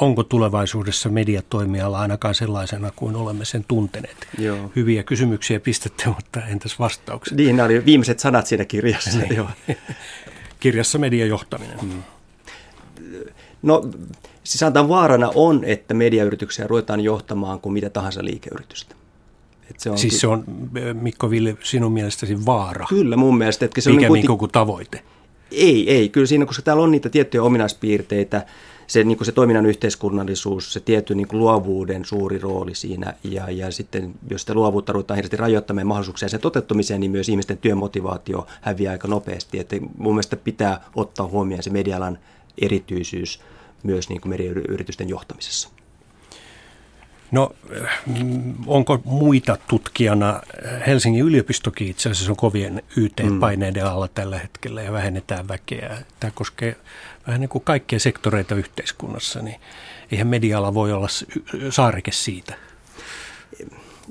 Onko 0.00 0.22
tulevaisuudessa 0.22 1.08
mediatoimiala 1.08 2.00
ainakaan 2.00 2.34
sellaisena 2.34 2.90
kuin 2.96 3.16
olemme 3.16 3.44
sen 3.44 3.64
tunteneet? 3.68 4.28
Joo. 4.38 4.72
Hyviä 4.76 5.02
kysymyksiä 5.02 5.60
pistätte, 5.60 6.04
mutta 6.06 6.40
entäs 6.46 6.78
vastaukset? 6.78 7.36
Niin, 7.36 7.56
nämä 7.56 7.66
oli 7.66 7.84
viimeiset 7.84 8.20
sanat 8.20 8.46
siinä 8.46 8.64
kirjassa. 8.64 9.18
Niin. 9.18 9.36
Joo. 9.36 9.48
Kirjassa 10.60 10.98
mediajohtaminen. 10.98 11.78
Hmm. 11.80 12.02
No 13.64 13.82
siis 14.44 14.60
sanotaan 14.60 14.88
vaarana 14.88 15.30
on, 15.34 15.64
että 15.64 15.94
mediayrityksiä 15.94 16.66
ruvetaan 16.66 17.00
johtamaan 17.00 17.60
kuin 17.60 17.72
mitä 17.72 17.90
tahansa 17.90 18.24
liikeyritystä. 18.24 18.94
Et 19.70 19.80
se 19.80 19.90
on 19.90 19.98
siis 19.98 20.20
se 20.20 20.26
on, 20.26 20.44
Mikko 21.00 21.30
Ville, 21.30 21.56
sinun 21.62 21.92
mielestäsi 21.92 22.46
vaara? 22.46 22.86
Kyllä 22.88 23.16
mun 23.16 23.38
mielestä. 23.38 23.64
Että 23.64 23.80
se 23.80 23.90
Mikä 23.90 24.06
on 24.06 24.12
niin 24.12 24.38
kuin 24.38 24.50
tavoite? 24.50 25.02
Ei, 25.50 25.90
ei. 25.90 26.08
Kyllä 26.08 26.26
siinä, 26.26 26.46
koska 26.46 26.62
täällä 26.62 26.82
on 26.82 26.90
niitä 26.90 27.08
tiettyjä 27.08 27.42
ominaispiirteitä, 27.42 28.46
se, 28.86 29.04
niin 29.04 29.16
kuin 29.16 29.26
se 29.26 29.32
toiminnan 29.32 29.66
yhteiskunnallisuus, 29.66 30.72
se 30.72 30.80
tietty 30.80 31.14
niin 31.14 31.28
kuin 31.28 31.40
luovuuden 31.40 32.04
suuri 32.04 32.38
rooli 32.38 32.74
siinä. 32.74 33.14
Ja, 33.24 33.50
ja 33.50 33.70
sitten, 33.70 34.14
jos 34.30 34.40
sitä 34.40 34.54
luovuutta 34.54 34.92
ruvetaan 34.92 35.16
hirveästi 35.16 35.36
rajoittamaan 35.36 35.86
mahdollisuuksia 35.86 36.28
sen 36.28 36.40
toteuttamiseen, 36.40 37.00
niin 37.00 37.10
myös 37.10 37.28
ihmisten 37.28 37.58
työmotivaatio 37.58 38.46
häviää 38.60 38.92
aika 38.92 39.08
nopeasti. 39.08 39.58
Että 39.58 39.76
mun 39.98 40.14
mielestä 40.14 40.36
pitää 40.36 40.84
ottaa 40.96 41.26
huomioon 41.26 41.62
se 41.62 41.70
medialan 41.70 42.18
erityisyys 42.58 43.40
myös 43.84 44.08
niin 44.08 44.20
kuin 44.20 44.30
meriyritysten 44.30 45.08
johtamisessa. 45.08 45.68
No, 47.30 47.54
onko 48.66 49.00
muita 49.04 49.58
tutkijana? 49.68 50.40
Helsingin 50.86 51.24
yliopistokin 51.24 51.88
itse 51.88 52.10
asiassa 52.10 52.32
on 52.32 52.36
kovien 52.36 52.82
YT-paineiden 52.96 53.86
alla 53.86 54.08
tällä 54.08 54.38
hetkellä 54.38 54.82
ja 54.82 54.92
vähennetään 54.92 55.48
väkeä. 55.48 55.98
Tämä 56.20 56.30
koskee 56.30 56.76
vähän 57.26 57.40
niin 57.40 57.48
kuin 57.48 57.64
kaikkia 57.64 57.98
sektoreita 58.00 58.54
yhteiskunnassa, 58.54 59.42
niin 59.42 59.60
eihän 60.12 60.26
medialla 60.26 60.74
voi 60.74 60.92
olla 60.92 61.08
saareke 61.70 62.12
siitä. 62.12 62.54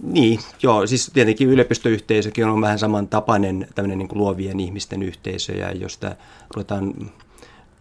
Niin, 0.04 0.40
joo, 0.64 0.88
siis 0.88 1.12
tietenkin 1.14 1.50
yliopistoyhteisökin 1.50 2.46
on 2.46 2.62
vähän 2.62 2.80
samantapainen 2.80 3.68
tämmöinen 3.76 3.98
niin 3.98 4.08
kuin 4.08 4.20
luovien 4.20 4.60
ihmisten 4.60 5.04
yhteisö, 5.04 5.54
ja 5.54 5.72
jos 5.72 5.94
sitä 5.94 6.16
ruvetaan 6.56 7.12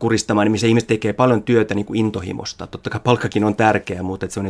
kuristamaan, 0.02 0.44
niin 0.44 0.52
missä 0.52 0.66
ihmiset 0.66 0.86
tekee 0.86 1.12
paljon 1.12 1.42
työtä 1.42 1.74
niin 1.74 1.86
kuin 1.86 1.98
intohimosta. 1.98 2.66
Totta 2.66 2.90
kai 2.90 3.00
palkkakin 3.04 3.44
on 3.44 3.54
tärkeä, 3.54 4.02
mutta 4.02 4.26
että 4.26 4.40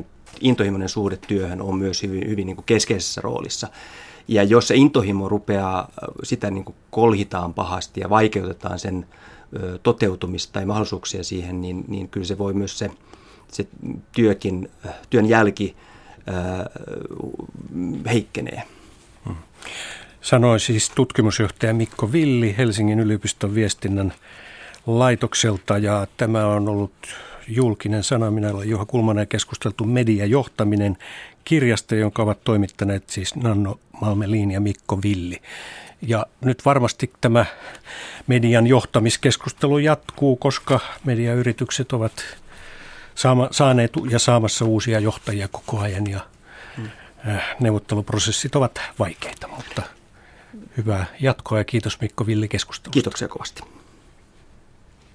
intohimoinen 0.41 0.89
suhde 0.89 1.19
työhön 1.29 1.63
on 1.63 1.77
myös 1.77 2.03
hyvin, 2.03 2.29
hyvin 2.29 2.47
niin 2.47 2.57
kuin 2.57 2.65
keskeisessä 2.65 3.21
roolissa. 3.21 3.69
Ja 4.29 4.43
jos 4.43 4.69
se 4.69 4.75
intohimo 4.75 5.29
rupeaa, 5.29 5.89
sitä 6.23 6.51
niin 6.51 6.65
kuin 6.65 6.77
kolhitaan 6.91 7.55
pahasti 7.55 8.01
ja 8.01 8.11
vaikeutetaan 8.11 8.79
sen 8.79 9.07
toteutumista 9.83 10.53
tai 10.53 10.67
mahdollisuuksia 10.67 11.25
siihen, 11.25 11.61
niin, 11.61 11.85
niin 11.89 12.09
kyllä 12.09 12.27
se 12.27 12.39
voi 12.39 12.55
myös 12.55 12.79
se, 12.79 12.91
se 13.53 13.67
työkin, 14.13 14.71
työn 15.11 15.27
jälki 15.27 15.77
ö, 16.29 16.33
heikkenee. 18.11 18.63
Hmm. 19.27 19.37
Sanoi 20.21 20.61
siis 20.61 20.91
tutkimusjohtaja 20.91 21.75
Mikko 21.75 22.13
Villi 22.13 22.55
Helsingin 22.59 23.01
yliopiston 23.01 23.55
viestinnän 23.55 24.13
laitokselta 24.87 25.79
ja 25.79 26.07
tämä 26.17 26.47
on 26.47 26.69
ollut 26.69 26.93
julkinen 27.49 28.05
sana. 28.05 28.31
Minä 28.31 28.51
olen 28.51 28.69
Juha 28.69 28.85
Kulmanen 28.85 29.29
keskusteltu 29.29 29.85
mediajohtaminen 29.85 30.99
kirjasta, 31.45 31.95
jonka 31.95 32.23
ovat 32.23 32.45
toimittaneet 32.45 33.11
siis 33.11 33.37
Nanno 33.37 33.79
Malmelin 34.01 34.51
ja 34.51 34.61
Mikko 34.61 35.03
Villi. 35.03 35.43
Ja 36.03 36.27
nyt 36.41 36.65
varmasti 36.65 37.13
tämä 37.21 37.47
median 38.27 38.67
johtamiskeskustelu 38.67 39.79
jatkuu, 39.79 40.37
koska 40.37 40.81
mediayritykset 41.05 41.93
ovat 41.93 42.13
saama, 43.15 43.49
saaneet 43.51 43.93
ja 44.11 44.19
saamassa 44.19 44.65
uusia 44.65 45.01
johtajia 45.01 45.49
koko 45.49 45.79
ajan 45.79 46.11
ja 46.11 46.21
hmm. 46.77 46.89
neuvotteluprosessit 47.61 48.57
ovat 48.57 48.81
vaikeita, 48.99 49.49
mutta 49.49 49.83
hyvää 50.77 51.07
jatkoa 51.21 51.59
ja 51.59 51.65
kiitos 51.65 52.01
Mikko 52.01 52.27
Villi 52.27 52.49
keskustelusta. 52.49 52.91
Kiitoksia 52.91 53.29
kovasti. 53.29 53.63